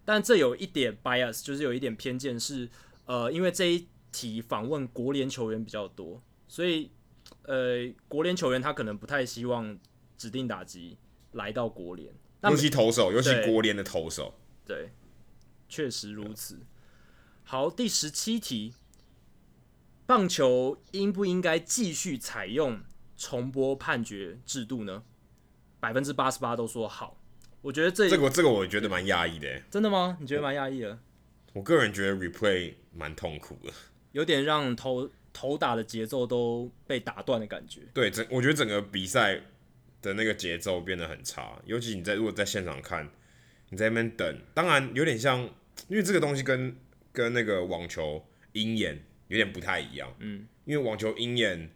[0.03, 2.69] 但这有一点 bias，就是有一点偏见是，
[3.05, 6.91] 呃，因为这一题访问国联球员比较多，所以
[7.43, 9.79] 呃，国联球员他可能不太希望
[10.17, 10.97] 指定打击
[11.31, 14.89] 来到国联，尤其投手，尤其国联的投手，对，
[15.69, 16.59] 确实如此。
[17.45, 18.73] 好，第十七题。
[20.13, 22.79] 棒球应不应该继续采用
[23.17, 25.01] 重播判决制度呢？
[25.79, 27.19] 百分之八十八都说好。
[27.63, 29.59] 我觉得这这个这个我觉得蛮压抑的。
[29.71, 30.15] 真的吗？
[30.21, 30.99] 你觉得蛮压抑的？
[31.53, 33.73] 我个人觉得 replay 蛮痛苦的，
[34.11, 37.81] 有点让投投打的节奏都被打断的感觉。
[37.91, 39.41] 对，整我觉得整个比赛
[39.99, 43.09] 的那个节奏变得很差，尤其你在如果在现场看，
[43.69, 45.39] 你在那边等，当然有点像，
[45.87, 46.77] 因为这个东西跟
[47.11, 49.03] 跟那个网球鹰眼。
[49.27, 51.69] 有点不太一样，嗯，因为网球鹰眼，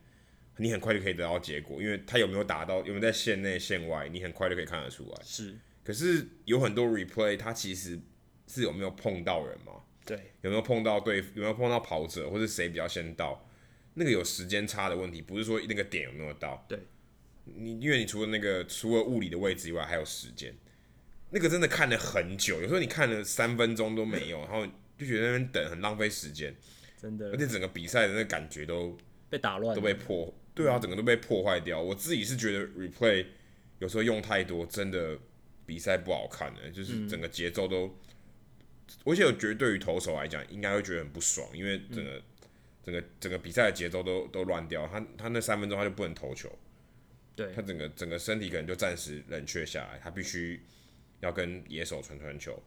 [0.57, 5.21] 你很快就可以得到结果，因为他有没有打到，有没有在线内线外，你很快就可以看得出来。
[5.23, 7.99] 是，可是有很多 replay，它其实
[8.47, 9.73] 是有没有碰到人嘛？
[10.05, 13.47] 对，有没有碰到对，有没有碰到跑者，或者谁比较先到？
[13.95, 16.63] 那个有时间差的问题，不是说那个点有没有到。
[16.69, 16.79] 对，
[17.45, 20.55] 你因为你除了那个除了物理的位置以外，还有时间，
[21.31, 24.65] 那个真的看了很久，有时候你看了三分钟都没有，然后
[24.97, 26.55] 就觉得那边等很浪费时间。
[26.99, 28.97] 真的，而且整个比赛的那个感觉都
[29.29, 31.79] 被打乱，都被破，对啊，整个都被破坏掉。
[31.79, 33.23] 我自己是觉得 replay
[33.77, 35.15] 有时候用太多，真的
[35.65, 37.95] 比赛不好看的，就是整个节奏都，
[39.05, 42.23] 而且我觉得对于投手来讲，应该会觉得很不爽，因为整个、嗯、
[42.81, 46.51] 整个整个比赛的节奏都都乱掉，他他那三分钟他就不能投球，
[47.35, 50.59] 对，他整个整个身体可能就暂时冷却下来，他必须
[51.19, 52.59] 要跟野手传传球。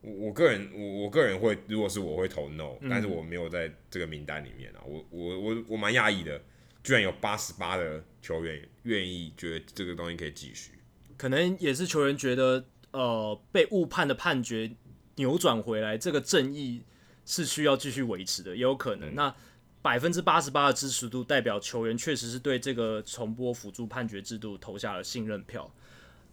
[0.00, 4.80] 我我个人我我个人会，如果是我会投 no，但是我没有在这个名单里面啊。
[4.86, 6.40] 我我我我蛮讶异的，
[6.84, 10.72] 居然有八十八的球员愿意觉得这个东西可以继续。
[11.16, 14.70] 可能也是球员觉得，呃，被误判的判决
[15.16, 16.82] 扭转回来，这个正义
[17.26, 19.10] 是需要继续维持的，也有可能。
[19.10, 19.34] 嗯、那
[19.82, 25.74] 百分之八十八的支持度，代表球员确实是对这个重播辅助判决制度投下了信任票。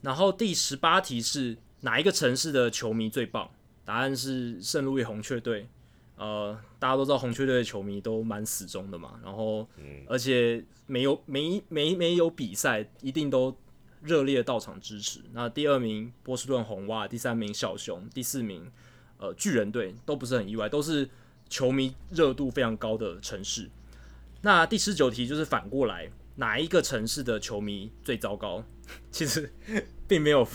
[0.02, 1.58] 然后第十八题是。
[1.82, 3.52] 哪一个城市的球迷最棒？
[3.86, 5.70] 答案是圣路易红雀队。
[6.18, 9.68] 呃，大家都知道红雀队的球迷都蛮死忠的嘛，然后，
[10.08, 13.54] 而且没有没没没有比赛，一定都
[14.02, 15.20] 热烈到场支持。
[15.34, 18.72] 那第二名波士顿红袜，第三名小熊，第四名
[19.18, 21.10] 呃巨人队都不是很意外，都是
[21.50, 23.70] 球迷热度非常高的城市。
[24.42, 28.64] 那第十九题就是反过来，哪一个城市的球迷最糟糕？
[29.12, 29.52] 其实
[30.08, 30.48] 并没有。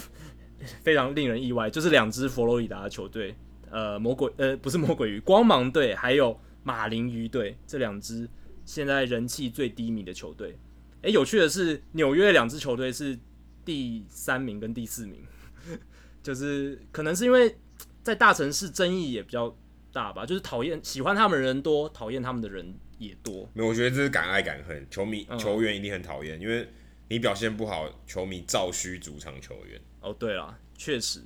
[0.83, 3.35] 非常令人意外， 就是两支佛罗里达的球队，
[3.71, 8.29] 呃，魔鬼呃不是魔鬼鱼，光芒队还有马林鱼队这两支
[8.65, 10.59] 现在人气最低迷的球队。
[11.03, 13.19] 诶、欸，有趣的是，纽约两支球队是
[13.65, 15.25] 第三名跟第四名，
[16.23, 17.57] 就是可能是因为
[18.03, 19.57] 在大城市争议也比较
[19.93, 23.49] 大吧，就是讨厌喜欢他们的人多，讨厌他们的人也多。
[23.55, 26.69] 没有，我觉得这是敢爱敢恨，球迷、嗯、球员一定很讨厌，因为
[27.11, 29.79] 你表现不好，球迷照需主场球员。
[30.01, 31.21] 哦，对了，确实，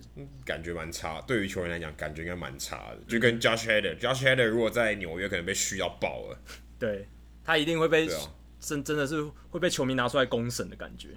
[0.45, 1.20] 感觉蛮差。
[1.20, 2.99] 对于球员来讲，感觉应该蛮差的。
[3.07, 6.39] 就跟 Josh Hader，Josh Hader 如果在纽约，可能被嘘到爆了。
[6.78, 7.07] 对，
[7.45, 8.09] 他一定会被。
[8.66, 11.09] 真真的是会被球迷拿出来公审的感觉，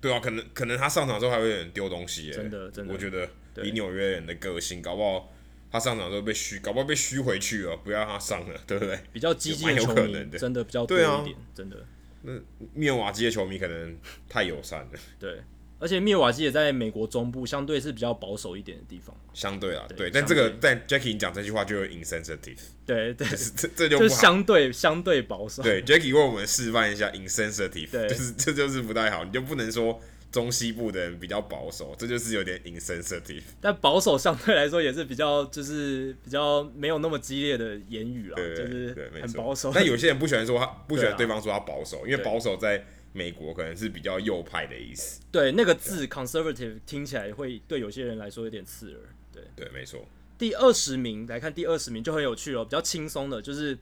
[0.00, 3.30] 对啊，可能可能他上场之后还会有点丢东西，真的真的，我觉得
[3.62, 5.32] 以纽约人的个性，搞不好
[5.70, 8.98] 他上场之后被嘘，搞不好被嘘回去了，不要他上了，对不对？
[9.12, 11.76] 比较激进的球迷，真的比较多一点，真的。
[12.22, 12.32] 那
[12.74, 13.96] 密尔瓦基的球迷可能
[14.28, 15.40] 太友善了，对。
[15.82, 19.16] 而且密尔瓦基也在美国中部，相对是比较保守一点的地方。
[19.32, 22.58] 相对啊，对，对但这个但 Jackie 讲这句话就有 insensitive。
[22.84, 23.88] 对对，这这。
[23.88, 25.62] 就相对相对保守。
[25.62, 29.98] 对，Jackie 为我们示范一下 insensitive，对就是这就是不太好，你就不能说
[30.30, 33.42] 中西部的人比较保守，这就是有点 insensitive。
[33.60, 39.72] 但保守相对来说也是比较就是比较没有那么激烈的言语啊，对就是很保守。
[39.74, 42.84] 但有些人不喜欢说他不喜欢 对方说他保守，因为保守在。
[43.12, 49.00] 美国可能是比较右派的意思，对那个字 conservative 听起来会对有些人来说有点刺耳。
[49.32, 50.06] 对对，没错。
[50.38, 53.76] 第二十名来看，第二十名就很有趣了，比较轻松的，就是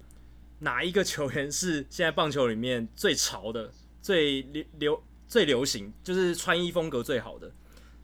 [0.61, 3.71] 哪一个球员是现在棒球里面最潮的、
[4.01, 7.53] 最流流最流行，就是穿衣风格最好的？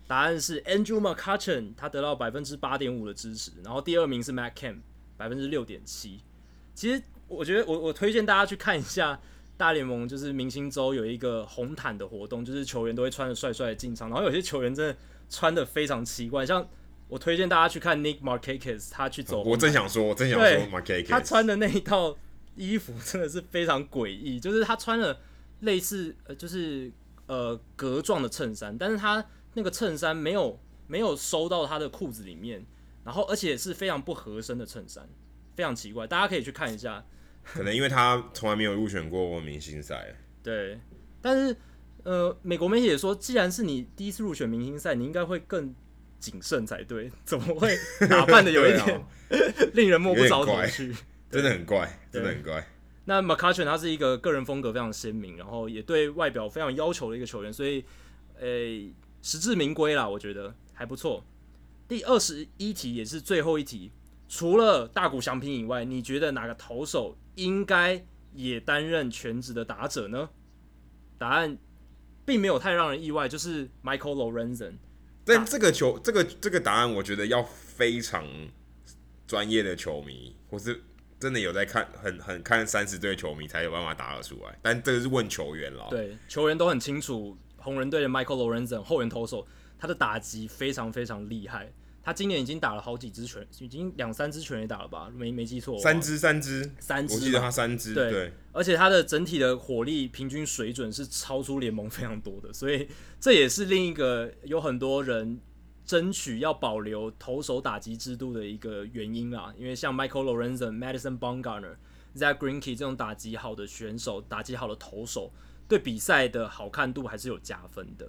[0.06, 3.50] 答案是 Andrew McCutchen，他得到百分之八点五的支持。
[3.64, 4.80] 然后第二名是 Matt Kemp，
[5.16, 6.20] 百分之六点七。
[6.74, 9.18] 其实我觉得我我推荐大家去看一下。
[9.56, 14.96] 大联盟就是明星周有一个红毯的活动，就是球员都会穿着帅帅的进场，然后有些球员真的
[15.30, 16.68] 穿的非常奇怪，像
[17.06, 22.16] 我推荐大家去看 Nick Markakis，他去走，我真想说，我真想说 Markakis，他穿的那一套
[22.56, 25.20] 衣服真的是非常诡异，就是他穿了
[25.60, 26.90] 类似呃就是
[27.34, 29.24] 呃格状的衬衫，但是他
[29.54, 32.64] 那个衬衫没有没有收到他的裤子里面，
[33.04, 35.08] 然后而且是非常不合身的衬衫，
[35.56, 37.04] 非常奇怪，大家可以去看一下。
[37.42, 40.78] 可能因为他从来没有入选过明星赛， 对。
[41.20, 41.56] 但是，
[42.04, 45.74] 呃，美国媒体也说，既然是你第一次入选明星赛，你应该会更
[46.20, 47.10] 谨慎才对。
[47.24, 47.76] 怎么会
[48.08, 49.04] 打扮的有一点、哦、
[49.74, 50.94] 令人摸不着头绪？
[51.30, 52.66] 真的很怪，真的很怪。
[53.06, 57.84] 那 McCutchen 他是一个个人风格非常鲜明，然后也对外表非常要求的一个球员，所以，
[58.38, 61.22] 呃、欸，实至名归啦，我觉得还不错。
[61.86, 63.90] 第二十一题也是最后一题，
[64.28, 67.16] 除了大谷翔平以外，你觉得哪个投手？
[67.34, 70.30] 应该也担任全职的打者呢？
[71.18, 71.58] 答案
[72.24, 74.74] 并没有太让人意外，就是 Michael Lorenzen。
[75.24, 78.24] 但这个球，这个这个答案，我觉得要非常
[79.26, 80.82] 专业的球迷，或是
[81.24, 84.58] 真的有在看，很很看三十队球迷才有办法打得出来。
[84.60, 85.86] 但这个是问球员了。
[85.88, 89.46] 对，球员都很清楚，红人队的 Michael Lorenzen 后援投手，
[89.78, 91.72] 他的打击非常非常厉害。
[92.02, 95.10] 他今年已经打了好几支拳，已经两三支拳也打了吧？
[95.16, 97.94] 没没记错，三支三支三支，我记得他三支。
[97.94, 102.86] 对，对，而且他的整体的火力平均水准是超出联盟非常多的，所以
[103.18, 105.40] 这也是另一个有很多人
[105.84, 109.52] 争取要保留投手打击制度的一个原因啊。
[109.58, 111.76] 因为像 Michael Lorenzen、Madison Bumgarner、
[112.16, 115.32] Zack Greinke 这种打击好的选手，打击好的投手，
[115.68, 118.08] 对比赛的好看度还是有加分的。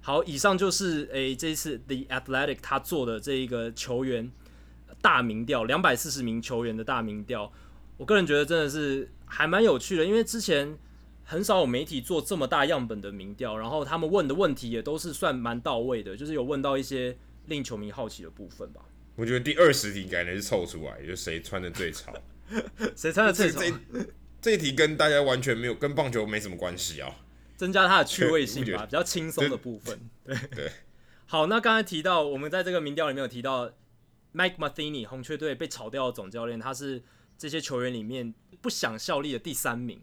[0.00, 4.30] 好，以上就是诶、这一次 The Athletic 他做的这一个球员
[5.00, 7.50] 大民调，两百四十名球员的大民调，
[7.96, 10.78] 我个人觉得真的是还蛮有趣的，因为之前
[11.24, 17.16] 很少有媒体做这么大样本的民调，然后他们问的问题也都是算蛮到位的，就是有问到一些
[17.46, 18.82] 令球迷好奇的部分吧。
[19.16, 22.12] 我觉得第二十题感觉是凑出来，就谁穿的最潮，
[22.94, 23.60] 谁穿的最潮。
[23.60, 23.72] 这
[24.42, 27.10] 这一题跟大家完全没有，跟棒球没什么关系啊。
[27.56, 29.98] 增加它的趣味性吧， 比较轻松的部分。
[30.24, 30.72] 对对，
[31.26, 33.70] 好，那刚才提到，我们在这个民调里面有提到
[34.34, 37.02] ，Mike Matheny 红雀队被炒掉的总教练，他是
[37.38, 40.00] 这些球员里面不想效力的第三名。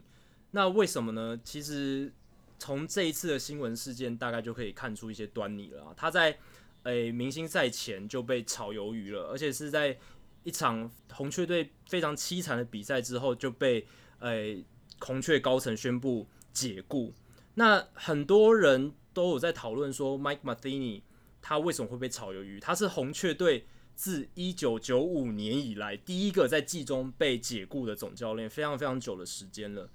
[0.52, 1.39] 那为什么呢？
[1.43, 2.12] 其实
[2.60, 5.93] 从这一次的新闻事件，大概就可以看出一些端倪了。
[5.95, 6.38] 他在
[6.84, 9.97] 诶、明星赛前就被炒鱿鱼了，而且是在
[10.43, 13.86] 一场红雀队非常凄惨的比赛之后，就被
[14.20, 14.66] 诶、
[14.99, 17.14] 红雀高层宣布解雇。
[17.54, 21.02] 那很多人都有在讨论说，Mike Matheny
[21.41, 22.60] 他为什么会被炒鱿鱼？
[22.60, 29.89] 他是红雀队自一九九五年以来第一个在季中被解雇的总教练，非常非常久的时间了。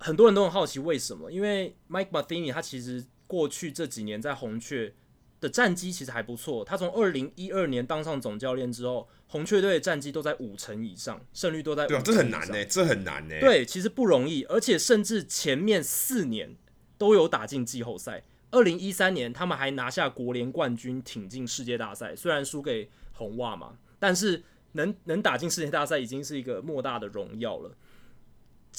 [0.00, 4.94] 很多人都很好奇为什么，因为 Mike Matheny 他其实过去这几年在红雀
[5.40, 6.64] 的战绩其实还不错。
[6.64, 11.86] 他从二零一二年当上总教练之后，红雀队的战绩都在五成以上，胜率都在。
[11.86, 13.34] 对啊，这很难呢，这很难呢。
[13.40, 16.56] 对，其实不容易，而且甚至前面四年
[16.96, 18.24] 都有打进季后赛。
[18.50, 24.42] 二零一三年他们还拿下国联冠军，挺进世界大赛，虽然输给红袜嘛，但是
[24.72, 27.76] 能能打进世界大赛已经是一个莫大的荣耀了。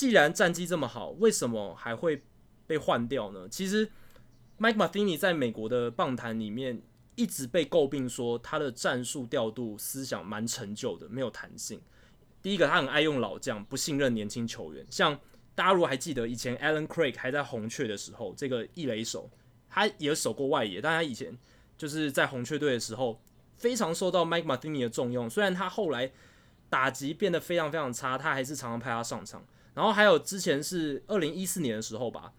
[0.01, 2.23] 既然战绩这么好，为什么还会
[2.65, 3.47] 被换掉呢？
[3.47, 3.87] 其实
[4.57, 6.81] ，Mike Matheny 在美国的棒坛里面
[7.13, 11.79] 一直被诟病说他的战术调度思想蛮陈旧的，没有弹性。
[12.41, 14.83] 第一个，他很爱用老将，不信任年轻球员。
[14.89, 15.15] 像
[15.53, 19.29] 大家如果还记得以前 Alan Craig 还在红雀的时候，这个一垒手
[19.69, 21.37] 他也守过外野，但他以前
[21.77, 23.21] 就是在红雀队的时候
[23.55, 25.29] 非常受到 Mike Matheny 的重用。
[25.29, 26.11] 虽然他后来
[26.71, 29.45] 打击变得非常非常差，他还是常常派他上场。
[29.73, 32.33] 然后还有之前是二零一四年的时候吧，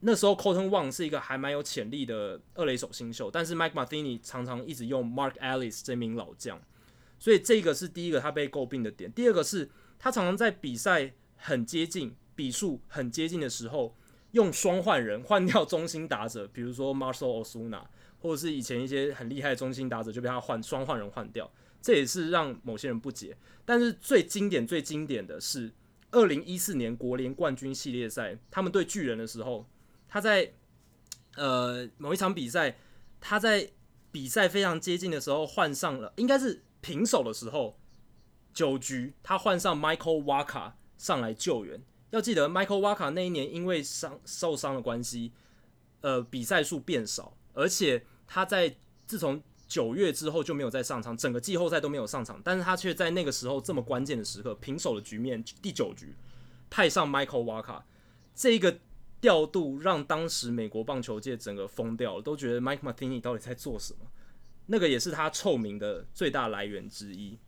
[0.00, 6.62] 那时候 Kolten Wong 是一个还蛮有潜力的二垒手新秀，但是 Mike Matheny 常常一直用 Mark Ellis 这名老将，
[7.18, 9.12] 所以这个是第一个他被诟病的点。
[9.12, 9.68] 第二个是
[9.98, 13.96] 他常常在比赛很接近、比数很接近的时候，
[14.30, 17.82] 用双换人换掉中心打者， 比如说 Marcell Osuna，
[18.20, 21.50] 或者是以前一些很厉害的中心打者就被他换双换人换掉，
[21.82, 23.36] 这也是让某些人不解。
[23.64, 25.72] 但是最经典、最经典的是。
[26.10, 29.66] 二零一四年国联冠军系列赛，他们对巨人的时候，
[30.08, 30.52] 他在
[31.36, 32.78] 呃某一场比赛，
[33.20, 33.70] 他在
[34.10, 37.78] 比赛非常接近的时候换上了，应该是平手的时候，
[38.54, 41.80] 九局他换上 Michael Wacha 上来救援。
[42.10, 45.32] 要记得 Michael Wacha 那一年因为伤受伤的关系，
[46.00, 48.74] 呃比赛数变少，而且他在
[49.06, 56.16] 自从九月之后就没有再上场，整个季后赛都没有上场，但是他却在那个时候这么关键的时刻，平手的局面，第九局
[56.70, 57.82] 派上 Michael Wacha，
[58.34, 58.78] 这个
[59.20, 64.06] 调度让当时美国棒球界整个疯掉了，都觉得 Mike Matheny 到底在做什么？
[64.64, 67.38] 那个也是他臭名的最大来源之一。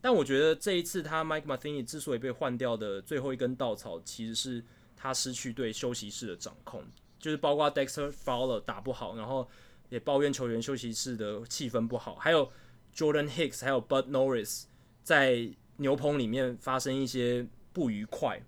[0.00, 4.64] 但我觉得这一次他 Mike Matheny 之所以被换掉的最后一根稻草，其实是
[4.96, 6.82] 他失去对休息室的掌控，
[7.20, 9.48] 就是包括 Dexter Fowler 打不好，然后。
[9.88, 12.50] 也抱怨球员休息室的气氛不好，还有
[12.94, 14.64] Jordan Hicks，还有 Bud Norris
[15.02, 18.42] 在牛棚里面发生一些不愉快。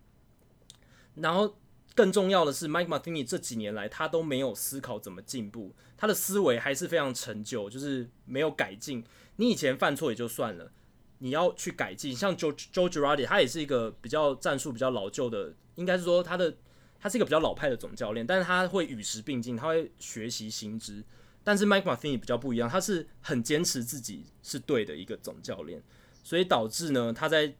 [1.14, 1.56] 然后
[1.94, 9.04] 更重要的是，Mike Martini 这几年来他都没有思考怎么进步，他的思维还是非常陈旧，就是没有改进。
[9.36, 10.70] 你以前犯错也就算了，
[11.18, 12.14] 你要去改进。
[12.14, 16.56] 像 Joe Joe Girardi，他也是一个比较战术比较老旧的，应该是说他的
[16.98, 21.04] 他是一个比较老派的总教练，但是他会与时并进，他会学习新知。
[21.42, 25.82] 但是 Mike Matheny 比较不一样，他是很坚持自己是对的一个总教练，
[26.22, 27.54] 所以导致呢，他在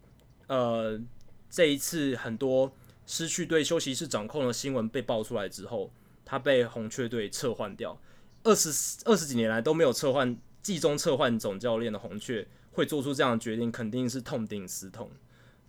[0.47, 1.01] 呃
[1.49, 2.73] 这一次很多
[3.07, 5.91] 失去对休息室掌控的新闻被爆出来之后，
[6.25, 8.01] 他被红雀队撤换掉。
[8.43, 8.71] 二十
[9.05, 15.11] 二十几年来都没有撤换季中撤换总教练的红雀会做出这样的决定，肯定是痛定思痛。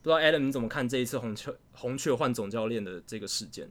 [0.01, 3.69] 不知道 Adam 你怎么看这一次红雀红雀换总教练的这个事件？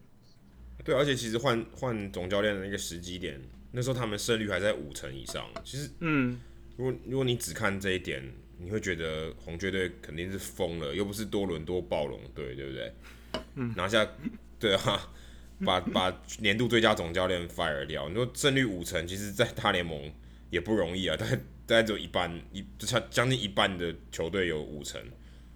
[0.84, 3.40] 对，而且其实换换总教练的那个时机点。
[3.72, 6.40] 那时候他们胜率还在五成以上，其实，嗯，
[6.76, 8.20] 如果如果你只看这一点，
[8.58, 12.92] 你会觉得红雀队肯定是疯了，又不是多伦多暴龙队，对不对？
[13.54, 14.04] 嗯，拿下，
[14.58, 15.12] 对啊，
[15.64, 18.08] 把把年度最佳总教练 fire 掉。
[18.08, 20.12] 你说胜率五成，其实，在大联盟
[20.50, 25.00] 也不容易啊，大概大概只有一半一，将将近一半的球队有五成，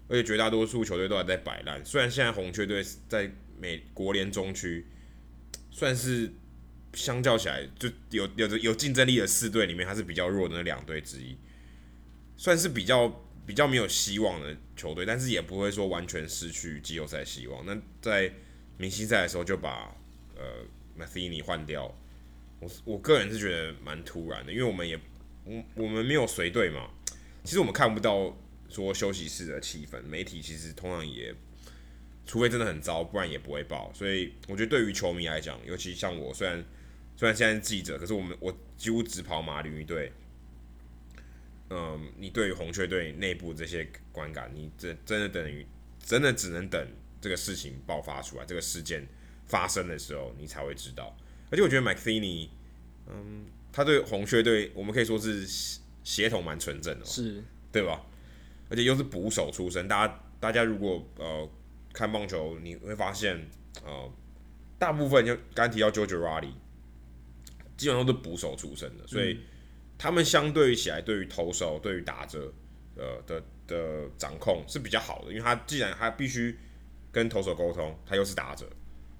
[0.06, 1.84] 而且绝大多数球队都还在摆烂。
[1.84, 3.28] 虽然现在红雀队在
[3.58, 4.86] 美国联中区
[5.72, 6.32] 算是。
[6.94, 11.36] 相较起来，就有有着有竞争力的四队里面，他是比较弱的那两队之一，
[12.36, 17.64] 算是比较比较没有希望的球队，但是也不会说完全失去季后赛希望。
[17.66, 18.32] 那在
[18.78, 19.94] 明星赛的时候就把
[20.36, 20.64] 呃
[20.98, 21.94] Matheny 换掉，
[22.60, 24.98] 我我个人是觉得蛮突然的，因为我们也
[25.44, 26.90] 我我们没有随队嘛，
[27.42, 28.36] 其实我们看不到
[28.68, 31.34] 说休息室的气氛，媒体其实通常也。
[32.26, 33.92] 除非真的很糟，不然也不会报。
[33.92, 36.64] 所以我觉得对于球迷来讲，尤其像我，虽然
[37.16, 40.12] 虽然现在是记者，可是我们我几乎只跑马林鱼队。
[41.70, 45.66] 嗯，你对于红雀队内部这些观感，你真真的等于
[45.98, 46.88] 真的只能等
[47.20, 49.06] 这个事情爆发出来，这个事件
[49.46, 51.16] 发生的时候，你才会知道。
[51.50, 52.48] 而且我觉得 Matheny，
[53.08, 55.46] 嗯，他对红雀队，我们可以说是
[56.02, 57.42] 协同蛮纯正的，是
[57.72, 58.04] 对吧？
[58.68, 61.48] 而且又是捕手出身，大家大家如果呃。
[61.96, 63.48] 看棒球你会发现，
[63.84, 64.12] 呃，
[64.80, 66.50] 大部分就刚提到 Joe Girardi，
[67.76, 69.40] 基本上都是捕手出身的，所以
[69.98, 72.52] 他们相对于起来，对于投手、对于打者，
[72.96, 76.56] 呃的的掌控是比较好的，因为他既然他必须
[77.10, 78.68] 跟投手沟通，他又是打者，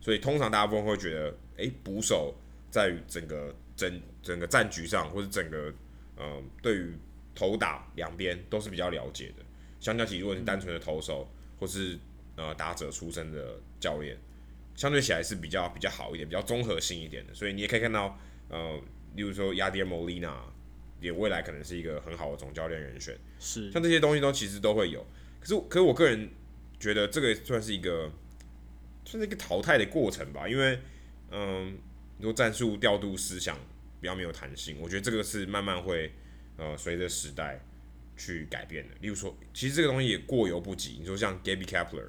[0.01, 2.35] 所以通常大部分会觉得，诶，捕手
[2.71, 5.73] 在于整个整整个战局上，或者整个
[6.17, 6.93] 呃对于
[7.35, 9.45] 投打两边都是比较了解的。
[9.81, 11.29] 相较起，如果你单纯的投手
[11.59, 11.99] 或是
[12.37, 14.17] 呃打者出身的教练，
[14.75, 17.35] 相对起来是比较比较好一点，比较综合性一点的。
[17.35, 18.19] 所以你也可以看到，
[18.49, 18.81] 呃，
[19.15, 20.45] 例如说亚迪尔莫利纳，
[21.01, 23.17] 也未来可能是一个很好的总教练人选。
[23.39, 25.05] 是，像这些东西都其实都会有。
[25.41, 26.31] 可是，可是我个人
[26.79, 28.11] 觉得这个算是一个
[29.05, 30.79] 算是一个淘汰的过程吧，因为
[31.31, 31.77] 嗯，
[32.19, 33.59] 如果战术调度思想
[34.01, 36.13] 比较没有弹性，我觉得这个是慢慢会
[36.57, 37.61] 呃随着时代
[38.17, 38.95] 去改变的。
[39.01, 40.97] 例如说，其实这个东西也过犹不及。
[41.01, 42.09] 你说像 Gabby Kepler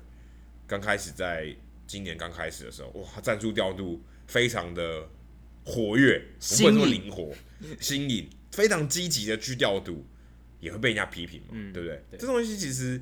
[0.67, 1.55] 刚开始在
[1.87, 5.09] 今年刚开始的时候，哇，战术调度非常的
[5.65, 7.33] 活跃，不会说灵活、
[7.81, 10.05] 新颖，非常积极的去调度，
[10.61, 12.01] 也会被人家批评嘛，嗯、对不对？
[12.11, 13.01] 对这东西其实。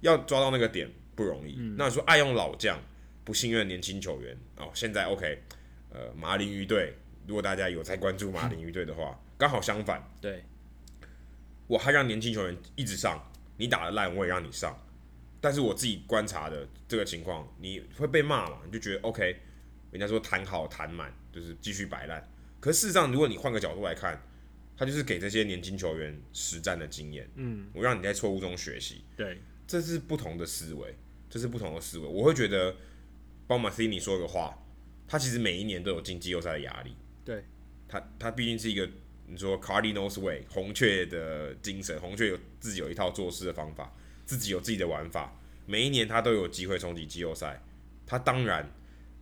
[0.00, 1.54] 要抓到那个点不容易。
[1.56, 2.78] 嗯、那说爱用老将，
[3.24, 4.70] 不信任年轻球员哦。
[4.74, 5.42] 现在 OK，
[5.88, 6.92] 呃，马林鱼队，
[7.26, 10.06] 如果大家有在关注马林鱼队的话，刚、嗯、好相反。
[10.20, 10.44] 对，
[11.66, 13.18] 我还让年轻球员一直上，
[13.56, 14.78] 你打的烂我也让你上。
[15.40, 18.58] 但是我自己观察的这个情况，你会被骂嘛？
[18.66, 19.36] 你就觉得 OK，
[19.90, 22.22] 人家说谈好谈满，就是继续摆烂。
[22.60, 24.22] 可是事实上，如果你换个角度来看，
[24.76, 27.28] 他就是给这些年轻球员实战的经验。
[27.34, 29.02] 嗯，我让你在错误中学习。
[29.16, 29.38] 对。
[29.66, 30.94] 这是不同的思维，
[31.30, 32.06] 这是不同的思维。
[32.06, 32.76] 我会觉得，
[33.46, 34.62] 帮马西尼说个话，
[35.08, 36.94] 他其实每一年都有进季后赛的压力。
[37.24, 37.42] 对，
[37.88, 38.86] 他他毕竟是一个
[39.26, 43.96] 你说 Cardinals way 红雀的精神，红雀有自己有一套做事的方法，
[44.26, 45.34] 自己有自己的玩法。
[45.64, 47.62] 每一年他都有机会冲击季后赛，
[48.06, 48.70] 他当然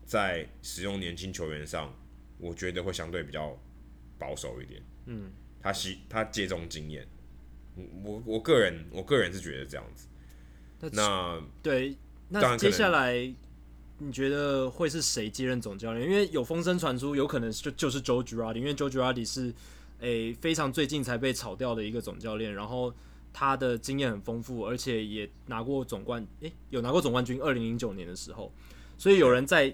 [0.04, 1.96] 在使用年轻球员上，
[2.42, 3.56] 我觉得会相对比较
[4.18, 4.82] 保守一点。
[5.06, 5.30] 嗯，
[5.62, 7.06] 他希他借重经验，
[8.02, 10.08] 我我个人我个人是觉得这样子。
[10.92, 11.96] 那对，
[12.28, 13.32] 那接下来
[13.98, 16.04] 你觉得会是谁接任总教练？
[16.04, 19.54] 因为有风声传出，有可能就就是 Joe Girardi，因为 Joe Girardi 是
[20.00, 22.92] 诶、欸、非常最近才被炒掉的一个总教练，然后
[23.32, 28.52] 他的经验很丰富，而且也拿过总冠，诶、欸，有拿过总冠军，二零零九年的时候，
[28.98, 29.72] 所以有人在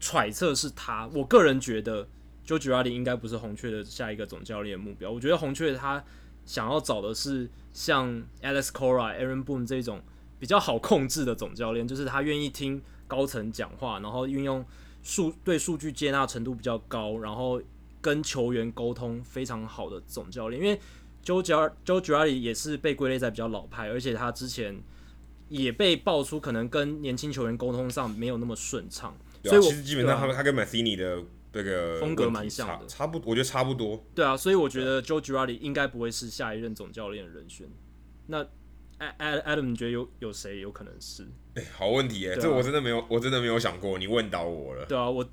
[0.00, 1.08] 揣测是他。
[1.14, 2.06] 我个人觉得
[2.46, 5.10] Joe Girardi 应该不是红雀的下一个总教练目标。
[5.10, 6.04] 我觉得红雀他
[6.44, 10.02] 想要找的是像 Alex Cora、Aaron Boone 这种。
[10.40, 14.64] 比较好控制的总教练，就是他愿意听高层讲话，然后运用
[15.02, 17.60] 数对数据接纳程度比较高，然后
[18.00, 20.62] 跟球员沟通非常好的总教练。
[20.62, 20.80] 因为
[21.24, 21.42] Joe
[21.84, 24.80] Girardi 也是被归类在比较老派，而且他之前
[25.48, 29.16] 也被爆出可能跟年轻球员沟通上没有那么顺畅。
[29.44, 34.04] 所以我其实基本上他他跟 Matheny 的这个风格蛮像的，差不，我觉得差不多。
[34.14, 37.68] 对啊，所以我觉得 Joe Girardi 应该不会是下一任总教练的人选。
[38.26, 38.44] 那
[38.98, 41.22] Adam，你觉得有有谁有可能是？
[41.54, 42.34] 哎、欸，好问题耶！
[42.34, 43.96] 啊、这我真的没有，我真的没有想过。
[43.98, 44.84] 你问到我了。
[44.86, 45.28] 对啊，我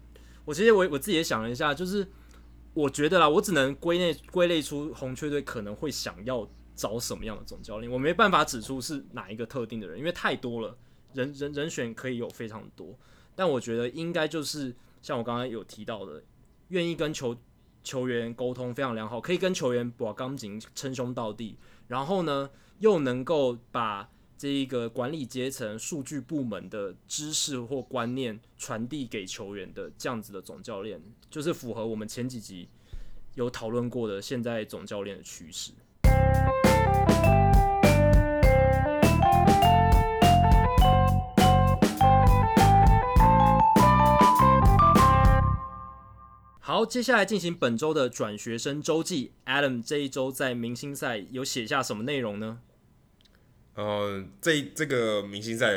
[0.45, 2.07] 我其实我我自己也想了一下，就是
[2.73, 10.77] 我觉得啦，我只能归类归类出红雀队可能会想要找什么样的总教练，我没办法指出是哪一个特定的人，因为太多了，
[11.13, 12.97] 人人人选可以有非常多。
[13.35, 16.23] 但我觉得应该就是像我刚刚有提到的，
[16.69, 17.35] 愿意跟球
[17.83, 21.57] 球员沟通非常良好，可以跟球员把钢筋称兄道弟，
[21.87, 22.49] 然后呢，
[22.79, 32.67] 又能够把这一个管理阶层、数据部门的知识或观念传递给球员的这样子的总教练，就是符合我们前几集
[33.35, 35.71] 有讨论过的现在总教练的趋势。
[46.75, 49.31] 好，接下来进行本周的转学生周记。
[49.45, 52.59] Adam 这一周在明星赛有写下什么内容呢？
[53.75, 55.71] 呃，这这个明星赛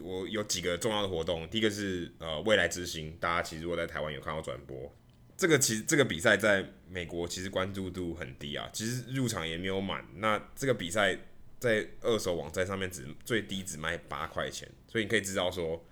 [0.00, 1.48] 我有几个重要的活动。
[1.48, 4.94] 第一个是呃未来之星，大家其实如果在台湾有看到转播，
[5.36, 10.06] 这个其实这个比赛在美国其实关注度很低啊，其实入场也没有满。
[10.18, 11.18] 那这个比赛
[11.58, 15.84] 在二手网站上面只最低只卖八块钱，所以你可以知道说，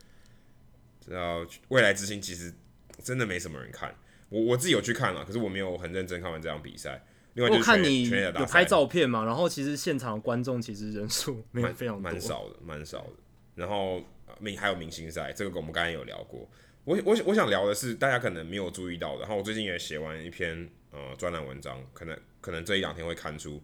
[1.09, 2.55] 呃未来之星其实
[3.03, 3.93] 真的没什么人看。
[4.29, 7.05] 我我自己有去看了，可是我没有很认真看完这场比赛。
[7.35, 13.13] 另外就是，我看你有拍照片嘛，然后其实现场观众其实人数没有非常蛮少的，蛮少的。
[13.55, 14.03] 然后
[14.41, 16.49] 明还有明星赛，这个我们刚才有聊过。
[16.85, 19.21] 我我我想聊的是大家可能没有注意到的。
[19.21, 23.63] 然后我最近也写完一篇呃专栏文章，可能可能这一两天会刊出，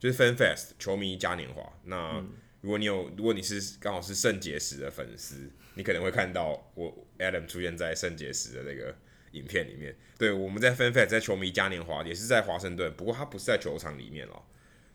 [0.00, 1.62] 就是 Fan Fest 球迷嘉年华。
[1.84, 2.20] 那
[2.60, 8.92] 如果你有，如果你是刚好是圣结石的粉丝，你可能会看到我 Adam 出现在圣结石的那个。
[9.32, 14.42] 影片里面，对，我们在 FanFest 在球迷嘉年华，也是在华盛顿，不过他不是在球场里面哦，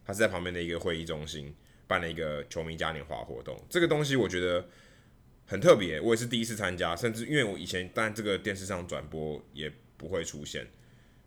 [0.05, 1.53] 他是在旁边的一个会议中心
[1.87, 3.59] 办了一个球迷嘉年华活动。
[3.69, 4.67] 这个东西我觉得
[5.45, 10.67] 很特别，我也是第一次参加，甚至因为我以前但这个电视上转播也不会出现，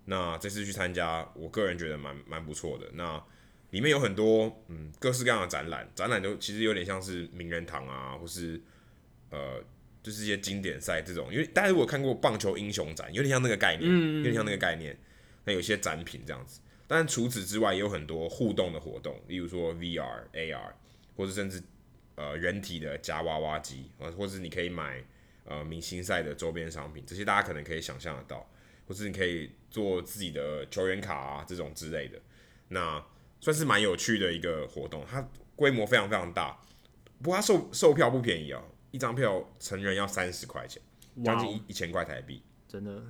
[0.05, 2.87] 那这次去参加，我个人觉得蛮蛮不错的。
[2.95, 3.23] 那
[3.71, 8.61] 里面有很多嗯各式各样的展览，展览都其实有点像是名人堂啊，或是
[9.31, 9.63] 呃
[10.03, 11.33] 就是一些经典赛这种。
[11.33, 14.99] 因为大家如果看过棒球英雄展，有点像那个概念，有点像那个概念。
[15.45, 20.73] 那有些展品这样子，但除此之外也有很多互动的活动，例如说 VR、AR，
[21.17, 21.63] 或者甚至
[22.15, 25.03] 呃人体的夹娃娃机啊，或者你可以买
[25.45, 28.47] 呃明星赛的周边商品，这些大家可能可以想象得到，
[28.87, 32.21] 或是你可以做自己的球员卡啊这种之类的，
[32.69, 33.03] 那
[33.41, 36.61] 算是蛮有趣的一个活动，它规模非常非常大，
[37.23, 40.83] 不过它售售票不便宜哦，一张票成人要三十块钱，
[41.25, 43.03] 将近一一千块台币，真的。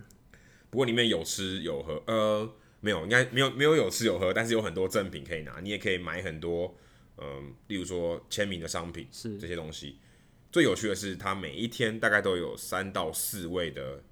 [0.71, 6.77] 不过里面有吃有喝，呃，没有，应该没有没有有吃有喝，但是有很多赠品可以拿，你也可以买很多，
[7.17, 9.99] 嗯、呃，例如说签名的商品，是这些东西。
[10.53, 14.03] 最有趣的是，它每一天大概都有三到四位的，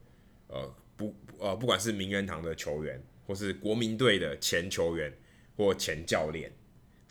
[0.48, 5.12] 呃，不，呃，不管是名人堂的球员，或是国民队的前球员
[5.56, 6.52] 或前教练，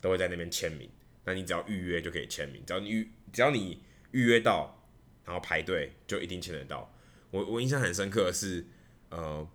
[0.01, 0.89] 都会在那边签名。
[1.25, 3.81] 那你只要预约就可以签名，只要你预只要你
[4.17, 4.83] 预约到，
[5.23, 6.91] 然后排队就一定签得到。
[7.31, 8.65] 我我印象很深刻的是。
[9.09, 9.47] 呃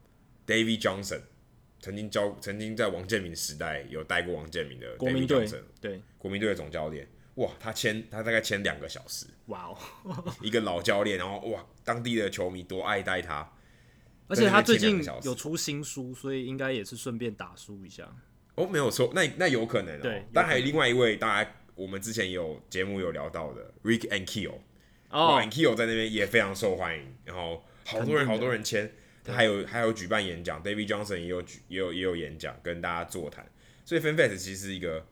[0.47, 1.20] ，David Johnson
[1.78, 9.76] 曾经教，曾经在王建民时代有带过王建民的 David Johnson，对，国民队的总教练，哇，他签他大概签两个小时，哇哦，
[10.40, 13.52] 一个老教练，然后哇，当地的球迷多爱戴他，
[14.26, 18.10] 而且他最近有出新书，所以应该也是顺便打书一下。
[18.55, 20.02] 哦，没有错，那那有可能哦。
[20.02, 24.54] 对，但还有另外一位，大家我们之前有节目有聊到的 Rick and Kiel，
[25.10, 28.88] 哦，Ankiel 在那边也非常受欢迎，然后好多人好多人签。
[29.24, 33.44] 他还有还有举办演讲，David Johnson 也有举也有也有演讲跟大家座谈，
[33.84, 35.04] 所以 FanFest 其实是一个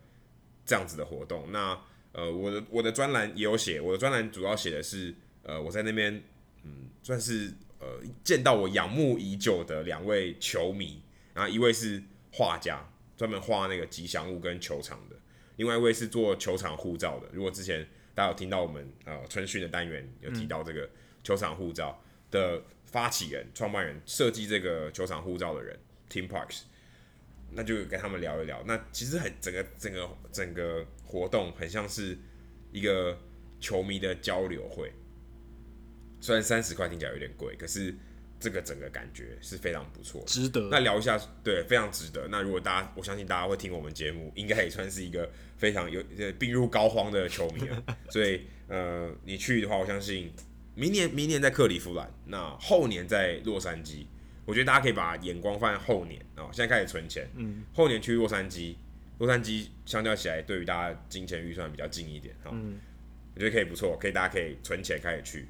[0.65, 1.51] 这样子的活动。
[1.51, 1.77] 那
[2.13, 6.23] 呃我的我的专栏也有写，我的专栏主要写的是呃我在那边
[6.65, 11.03] 嗯算是呃见到我仰慕已久的两位球迷，
[11.35, 12.01] 然后一位是
[12.33, 12.85] 画家，
[13.17, 15.17] 专门画那个吉祥物跟球场的，
[15.61, 17.29] 另外一位是做球场护照的。
[17.33, 20.89] 如果之前大家有听到我们呃春训的单元有提到这个
[21.23, 22.63] 球场护照的。
[22.91, 25.79] 发起人、创办人、设计这个球场护照的人
[26.11, 26.63] ，Tim Parks，
[27.53, 28.65] 那就跟他们聊一聊。
[28.67, 32.19] 那其实很整个、整个、整个活动很像是
[32.73, 33.17] 一个
[33.61, 34.91] 球迷的交流会。
[36.21, 37.95] 虽然三十块听起来有点贵，可是
[38.41, 40.69] 这个整个感觉是非常不错，值得。
[40.71, 42.27] 那聊一下，对，非常值得。
[42.29, 46.03] 那如果大家，我相信大家会听我们节目，应该也算是一个非常有
[46.39, 47.85] 病入膏肓的球迷了。
[48.11, 50.33] 所以，呃，你去的话，我相信。
[50.75, 54.07] 明年，明年在克利夫兰，那后年在洛杉矶。
[54.47, 56.49] 我觉得大家可以把眼光放在后年哦。
[56.53, 58.77] 现在开始存钱，嗯，后年去洛杉矶，
[59.19, 62.79] 洛杉矶相较起来，对于大家金钱预算比较近一点，哈，嗯，
[63.35, 65.47] 我觉得可以不错，可以大家可以存钱开始去。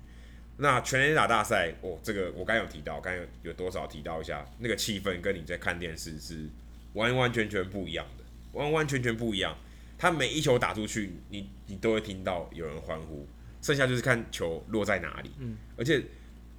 [0.61, 6.49] 那全垒打大赛，哦，这个我刚有提到，刚有有多少提到一下，那个气氛跟你在看电视是
[6.93, 9.57] 完完全全不一样的，完完全全不一样。
[9.99, 13.27] 他每一球打出去，你你都会听到有人欢呼。
[13.63, 16.03] 剩下就是看球落在哪里，嗯，而且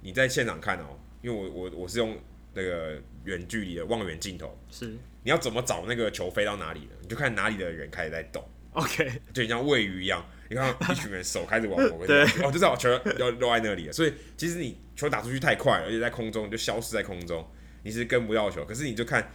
[0.00, 2.16] 你在现场看哦，因为我我我是用
[2.54, 4.86] 那个远距离的望远镜头，是
[5.24, 13.92] 你要怎么找那个球飞到哪里的，你就看哪里的人开始在动，OK，就像喂鱼一样，你看一群人手开始往某个地方，哦，就知道球要落在那里了。
[13.92, 17.48] 所以其实你球打出去太快了，而且在空中就消失在空中，
[17.82, 18.64] 你是跟不到球。
[18.64, 19.30] 可是你就看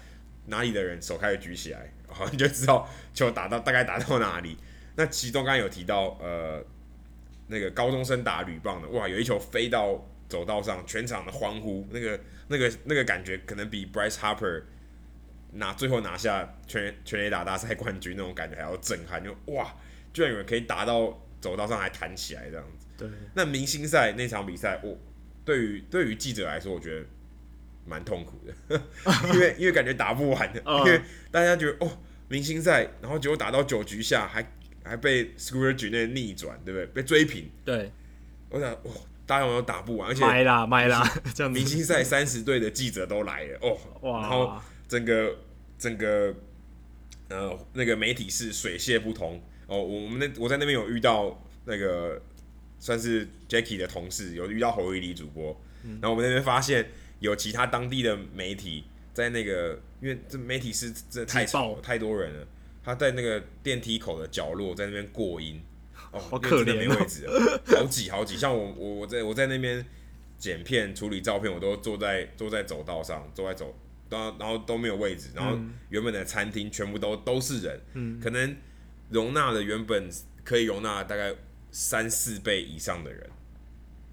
[0.45, 4.57] 哪里的人手开始举起来，然后你就知道球打到大概打到哪里。
[4.95, 6.63] 那其中刚刚有提到呃。
[7.49, 12.19] 那个高中生打铝棒的，哇，有一球飞到走道上，全场的欢呼，那个、
[12.49, 14.63] 那个、那个感觉，可能比 Bryce Harper
[15.53, 19.73] 拿最后拿下全全垒打大赛冠军那种感觉还要震撼，就哇，
[20.17, 22.87] 居然有人可以打到走道上还弹起来这样子。
[22.97, 23.07] 对。
[23.35, 24.97] 那明星赛那场比赛，我
[25.45, 27.05] 对于对于记者来说，我觉得
[27.85, 28.81] 蛮痛苦的，
[29.33, 34.43] 因为因为感觉打不完的， 因为大家觉得哦，明星赛，然后结果打到九局下还。
[34.83, 36.85] 还被 Scooter 举那逆转，对不对？
[36.85, 37.51] 被追平。
[37.65, 37.91] 对，
[38.49, 38.91] 我想，哇，
[39.25, 40.07] 大家有没有打不完？
[40.07, 41.03] 而且买啦买啦，
[41.35, 44.21] 这样明星赛三十队的记者都来了哦，哇！
[44.21, 44.57] 然后
[44.87, 45.35] 整个
[45.77, 46.33] 整个
[47.27, 49.81] 呃那个媒体是水泄不通哦。
[49.81, 52.21] 我们那我在那边有遇到那个
[52.79, 56.89] 算是 Jackie 的同事，有遇到侯一里主播，嗯、然后我们那边发现
[57.19, 62.47] 有其他当地的媒体在那个，因为这媒体是这太吵，太多人了。
[62.83, 65.61] 他在那个电梯口的角落，在那边过音，
[66.13, 68.37] 哦，好可怜，没位置了，好挤好挤。
[68.37, 69.85] 像我我我在我在那边
[70.37, 73.75] 剪片处理照片，我都坐在坐在走道上，坐在走，
[74.09, 78.55] 然后然后都没有位置，然后原本的餐厅全部都都是人，嗯，可能
[79.09, 80.09] 容纳了原本
[80.43, 81.33] 可以容纳大概
[81.71, 83.29] 三四倍以上的人，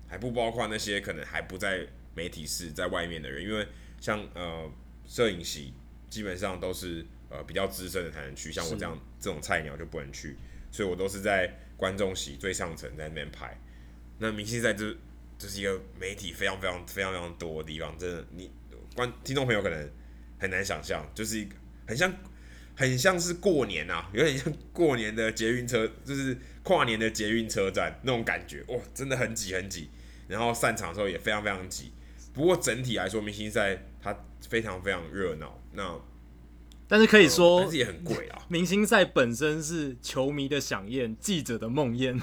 [0.09, 3.67] 还不包括那些可能还不在媒体室在外面的人，因为
[4.01, 4.71] 像呃
[5.07, 5.73] 摄影席
[6.09, 10.37] 基本上都是呃比较资深的才能去，像我这样这种菜鸟就不能去，
[10.71, 13.59] 所以我都是在观众席最上层在那边拍。
[14.19, 14.97] 那明星赛这
[15.37, 18.51] 这是一个媒体非常非常非常非常多的地方，真的你
[18.95, 19.91] 观听众朋友可能
[20.39, 21.57] 很难想象，就是一个
[21.87, 22.13] 很像
[22.77, 29.91] 很像是过年啊， 有点像过年的捷运车，就是跨年的捷运车站那种感觉，哇，真的很挤很挤，
[30.29, 31.93] 然后散场的时候也非常非常挤。
[32.33, 34.17] 不过整体来说，明星赛它
[34.49, 35.63] 非常非常热闹。
[35.73, 36.01] 那
[36.89, 38.43] 但是可以说，但是也很贵啊。
[38.51, 42.21] 明星赛本身是球迷的想宴，记者的梦魇。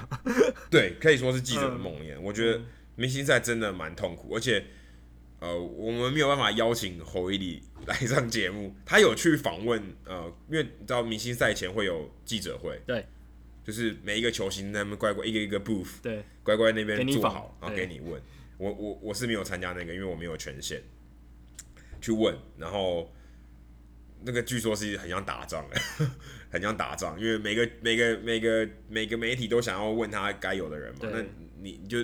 [0.69, 2.15] 对，可以说是记者的梦魇。
[2.15, 2.61] 嗯、我觉得
[2.95, 4.65] 明星赛真的蛮痛苦，而且
[5.41, 8.73] 呃，我们没有办法邀请侯伊里来上节目。
[8.85, 13.03] 他有去访问呃，因为你知道明星赛前会有记者会，对，
[13.63, 18.21] 就是每一个球星他们乖乖一个一个 booth，对，乖乖那边坐好，然后给你问。
[18.59, 20.79] 我我我是没有参加那个，因为我没有权限
[21.99, 22.37] 去问。
[22.59, 23.11] 然后
[24.23, 25.81] 那个据说是很像打仗的，
[26.51, 30.99] 很像打仗，因为每个每个每个每个媒体都想要问他该有的人嘛。
[31.11, 31.23] 那
[31.59, 31.97] 你你就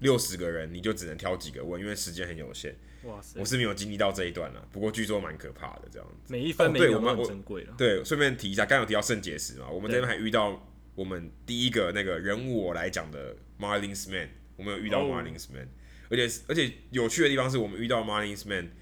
[0.00, 2.76] 六十个人，你就只能挑几个问，因为时间很有限。
[3.04, 3.38] 哇塞！
[3.38, 6.32] 我是没有经历到这一段了，不过据说蛮可怕的，这样子。
[6.32, 7.74] 每一分每一秒都很珍贵了。
[7.78, 15.68] 对，顺便提一下，刚有提到肾结石嘛，我们这边还遇到我们第一个那个人物我来讲的 Marlins Man，我们有遇到 Marlins Man。
[16.10, 18.72] 而且而且有趣的地方是我们遇到 Marlins Man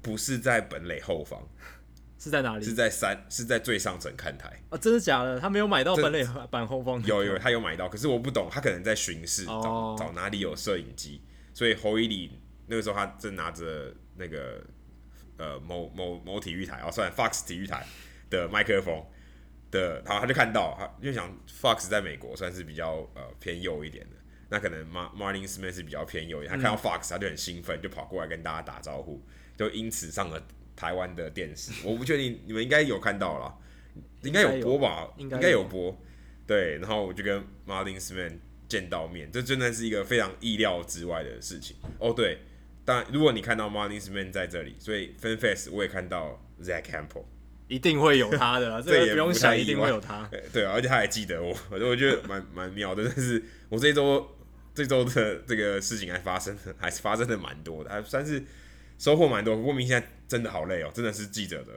[0.00, 1.46] 不是在本垒后方，
[2.18, 2.64] 是在哪里？
[2.64, 4.52] 是在三，是在最上层看台。
[4.70, 5.38] 哦，真的假的？
[5.38, 7.00] 他没有买到本垒 板后方？
[7.04, 11.22] 有有，他有买到，可是我不懂，他可能在巡视，找找哪里有摄影机。
[11.54, 12.32] 所以侯伊里
[12.66, 14.62] 那个时候他正拿着那个
[15.36, 17.86] 呃某某某体育台哦，算 Fox 体育台
[18.28, 19.04] 的麦克风
[19.70, 24.16] 的，然后他就看到，他就想 Fox 在美国算是比较呃偏右一点的。
[24.50, 29.22] 那可能 Mar Martin Smith 是比较偏右一点，他看到 Fox 他就很兴奋，就跑过来跟大家打招呼，
[29.56, 30.42] 就因此上了
[30.78, 31.72] 台湾的电视。
[31.84, 33.52] 我不确定你们应该有看到了，
[34.22, 35.08] 应该有播吧？
[35.16, 35.96] 应该有播。
[36.46, 38.34] 对，然后我就跟 Martin Smith
[38.68, 41.76] 见到面，这真的是一个非常意料之外的事情。
[41.98, 42.38] 哦，对，
[42.84, 47.24] 当然如果你看到 Martin Smith 在这里，所以 Fan Fest 我也看到 Zack Hample，
[47.66, 50.30] 一定会有他的， 这也不用想，一定会有他。
[50.52, 54.26] 对啊，而且他还记得我，我我觉得蛮蛮妙的，但是我这一周。
[54.74, 58.40] 这周的这个事情还发生，还是发生的蛮多的，还算是
[58.96, 59.56] 收获蛮多。
[59.56, 61.72] 不过明星赛真的好累哦，真的是记者的，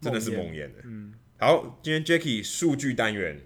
[0.00, 0.78] 真的是梦魇的。
[0.84, 3.40] 嗯，好，今天 Jacky 数据单元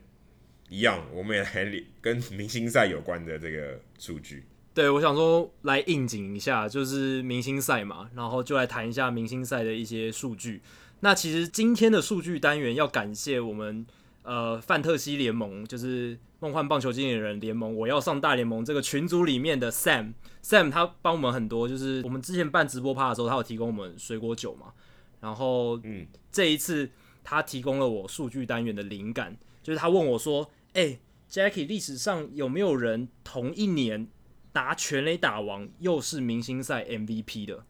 [0.70, 4.44] 一样，我们也来跟明星赛有关的这个数据。
[4.72, 10.62] 对，我想说来应景一下，就是明星赛嘛，然后就来谈一下明星赛的一些数据。
[11.00, 13.84] 那其实今天的数据单元要感谢我们。
[14.26, 24.72] 呃，范特西联盟就是梦幻棒球经理人联盟，我要上大联盟这个群组里面的 Sam，Sam 他帮我们很多，就是我们之前办直播趴的时候，他有提供我们水果酒嘛，
[25.20, 26.90] 然后嗯，这一次
[27.22, 31.00] 他提供了我数据单元的灵感，就是他问我说，哎、欸、
[31.30, 34.08] ，Jackie 历史上有没有人同一年
[34.54, 37.64] 拿全垒打王又是明星赛 MVP 的？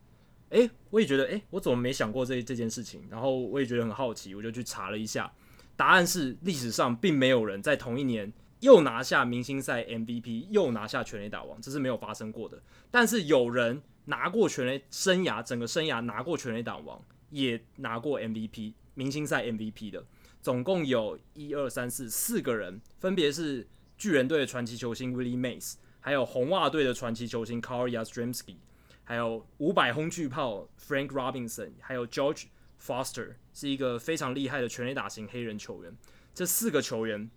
[0.48, 3.02] 哎、欸，我也觉得，哎、欸，我怎么没想过这这件事情？
[3.10, 5.30] 然后我也觉得很好奇，我就去查了一下。
[5.76, 12.62] 答案是历史上并没有人在同一年又拿下明星赛 MVP 又拿下全垒打王，这是没有发生过的。
[12.90, 20.02] 但是有人拿过全垒生涯整个生涯拿过全垒打王，也拿过 MVP 明星赛 MVP 的，
[20.40, 28.56] 总共有一二三四四个人，分别是巨人队的传奇球星 Willie Mays，还有红袜队的传奇球星 Carl Yastrzemski，
[29.04, 32.44] 还有五百轰巨炮 Frank Robinson，还有 George
[32.80, 33.36] Foster。
[33.52, 35.96] 是一个非常厉害的全垒打型黑人球员。
[36.34, 37.30] 这四个球员，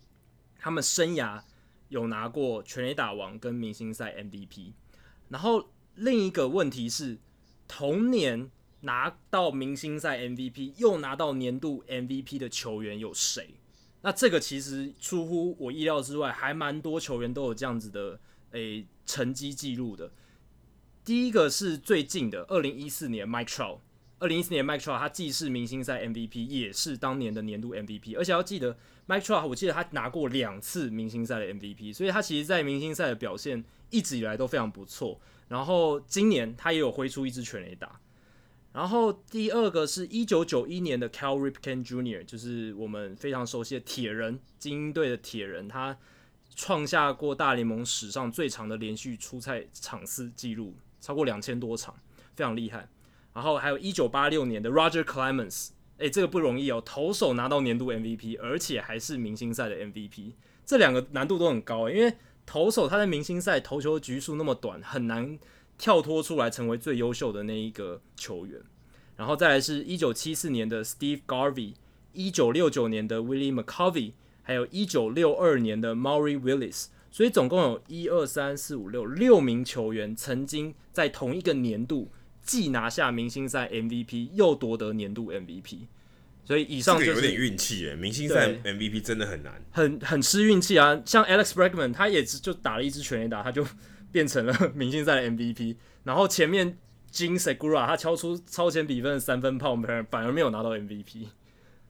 [0.58, 1.42] 他们生涯
[1.88, 4.74] 有拿过全垒打王跟明星赛 MVP。
[5.30, 7.18] 然后另一个问题是，
[7.68, 8.52] 同年
[8.82, 13.56] 拿到明星赛 MVP 又拿到年度 MVP 的球员有谁？
[14.02, 18.20] 那这个其实出乎我意料之外，还蛮多球员都有这样子的
[18.52, 20.12] 诶、成绩记录的。
[21.06, 23.80] 第一个是最近的二零一四年 Mike Trout。
[24.20, 28.18] 二零一四年，Mike Trout 他既是明星赛 MVP，也是当年的年度 MVP。
[28.18, 28.78] 而且要记得
[29.08, 35.20] ，Mike Trout 我记得他拿过两次明星赛的 MVP，所以他其实在明星赛的表现一直以来都非常不错。
[35.48, 38.00] 然后今年他也有挥出一支全垒打。
[38.74, 45.98] 然后第二个是一九九一年的 Cal Ripken Jr.，就是我们非常熟悉的铁人，精英队的铁人，他
[46.56, 51.96] 创下过大联盟史上最长的连续出赛场次记录，超过两千多场，
[52.36, 52.88] 非常厉害。
[53.40, 60.34] 然后还有一九八六年的 Roger Clemens，诶，这个不容易哦，投手拿到年度 MVP，而且还是明星赛的 MVP，
[60.66, 65.40] 这两个难度都很高，因为投手他在明星赛投球局数那么短，很难
[65.78, 68.60] 跳脱出来成为最优秀的那一个球员。
[69.16, 71.76] 然后再来是一九七四年的 Steve Garvey，
[72.12, 74.12] 一九六九年的 Willie McCovey，
[74.44, 76.88] 还有一九六二年的 Maury Willis。
[77.10, 82.12] 所以总共有一二三四五六六名球员曾经在同一个年度
[82.50, 85.82] 既拿下明星赛 MVP 又夺得年度 MVP。
[86.44, 91.00] 所以以上就是有点运气耶，明星赛 MVP 真的很难，很很吃运气啊。
[91.06, 93.64] 像 Alex Bregman，他也就打了一支全垒打，他就
[94.12, 95.76] 变成了明星赛的 MVP。
[96.06, 96.76] 然后前面
[97.12, 101.28] Jean Segura 他敲出超前比分的三分炮，反而没有拿到 MVP。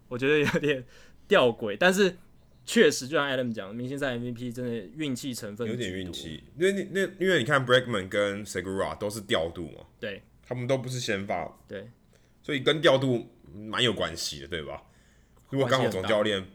[0.10, 0.84] 我觉得有点
[1.26, 2.18] 吊诡，但是
[2.65, 6.44] 确实就像 Adam 讲，明星赛 MVP 真的运气成分有点运气。
[6.60, 11.89] 因为那因为你看 Bregman 跟 Segura 都是调度嘛，对，他们都不是先发，对，
[12.41, 13.34] 所以跟调度。
[13.51, 14.80] 蛮有关系的，对吧？
[15.49, 16.45] 如果刚好总教练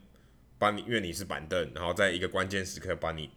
[0.60, 3.28] 把你，因为你是板凳，然后在一个关键时刻把你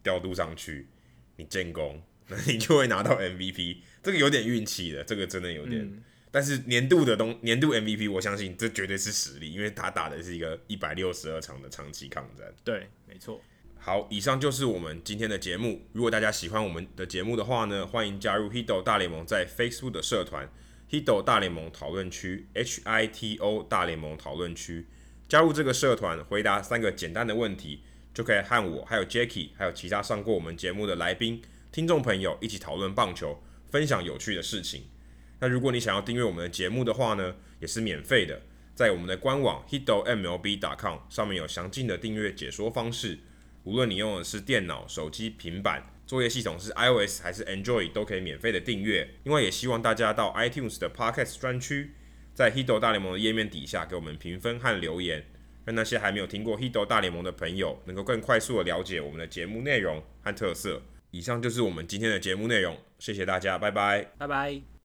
[0.00, 0.86] 调度上去，
[1.34, 2.00] 你建功，
[2.30, 3.78] 那你就会拿到 MVP。
[4.00, 5.82] 这个有点运气的，这个真的有点。
[5.82, 12.46] 嗯、但是年度的东年度 MVP，我相信这绝对是实力，因为他打的是一个一百六十二场的长期抗战。
[12.62, 13.42] 对，没错。
[13.82, 15.80] 好，以上就是我们今天的节目。
[15.94, 20.46] 如果大家喜欢我们的节目的话呢，欢迎加入 Hito 大联盟在 Facebook 的社团。
[20.90, 24.86] Hito 大联盟讨论区，H I T O 大联盟讨论区，
[25.26, 27.80] 加入这个社团，回答三个简单的问题，
[28.12, 31.40] 就可以和我、还有 Jacky，还有其他上过我们节目的来宾、
[31.72, 34.82] 听众朋友一起讨论棒球，分享有趣的事情。
[35.38, 38.42] 那如果你想要订阅我们的节目的话呢，也是免费的，
[38.74, 43.18] 在我们的官网 hitomlb.com 上面有详尽的订阅解说方式。
[43.64, 45.82] 无论你用的是电脑、手机、平板。
[46.06, 49.08] 作业系统是 iOS 还是 Android 都可以免费的订阅。
[49.22, 51.92] 另外也希望大家到 iTunes 的 Podcast 专区，
[52.34, 55.24] 在 Hido 大联盟的页面底下给我们评分和留言，
[55.64, 60.82] 让那些还没有听过 Hido 大联盟的朋友能够更快速的了解我们的节目内容和特色。
[61.12, 64.79] 以上就是我们今天的节目内容，谢谢大家，拜拜，拜拜。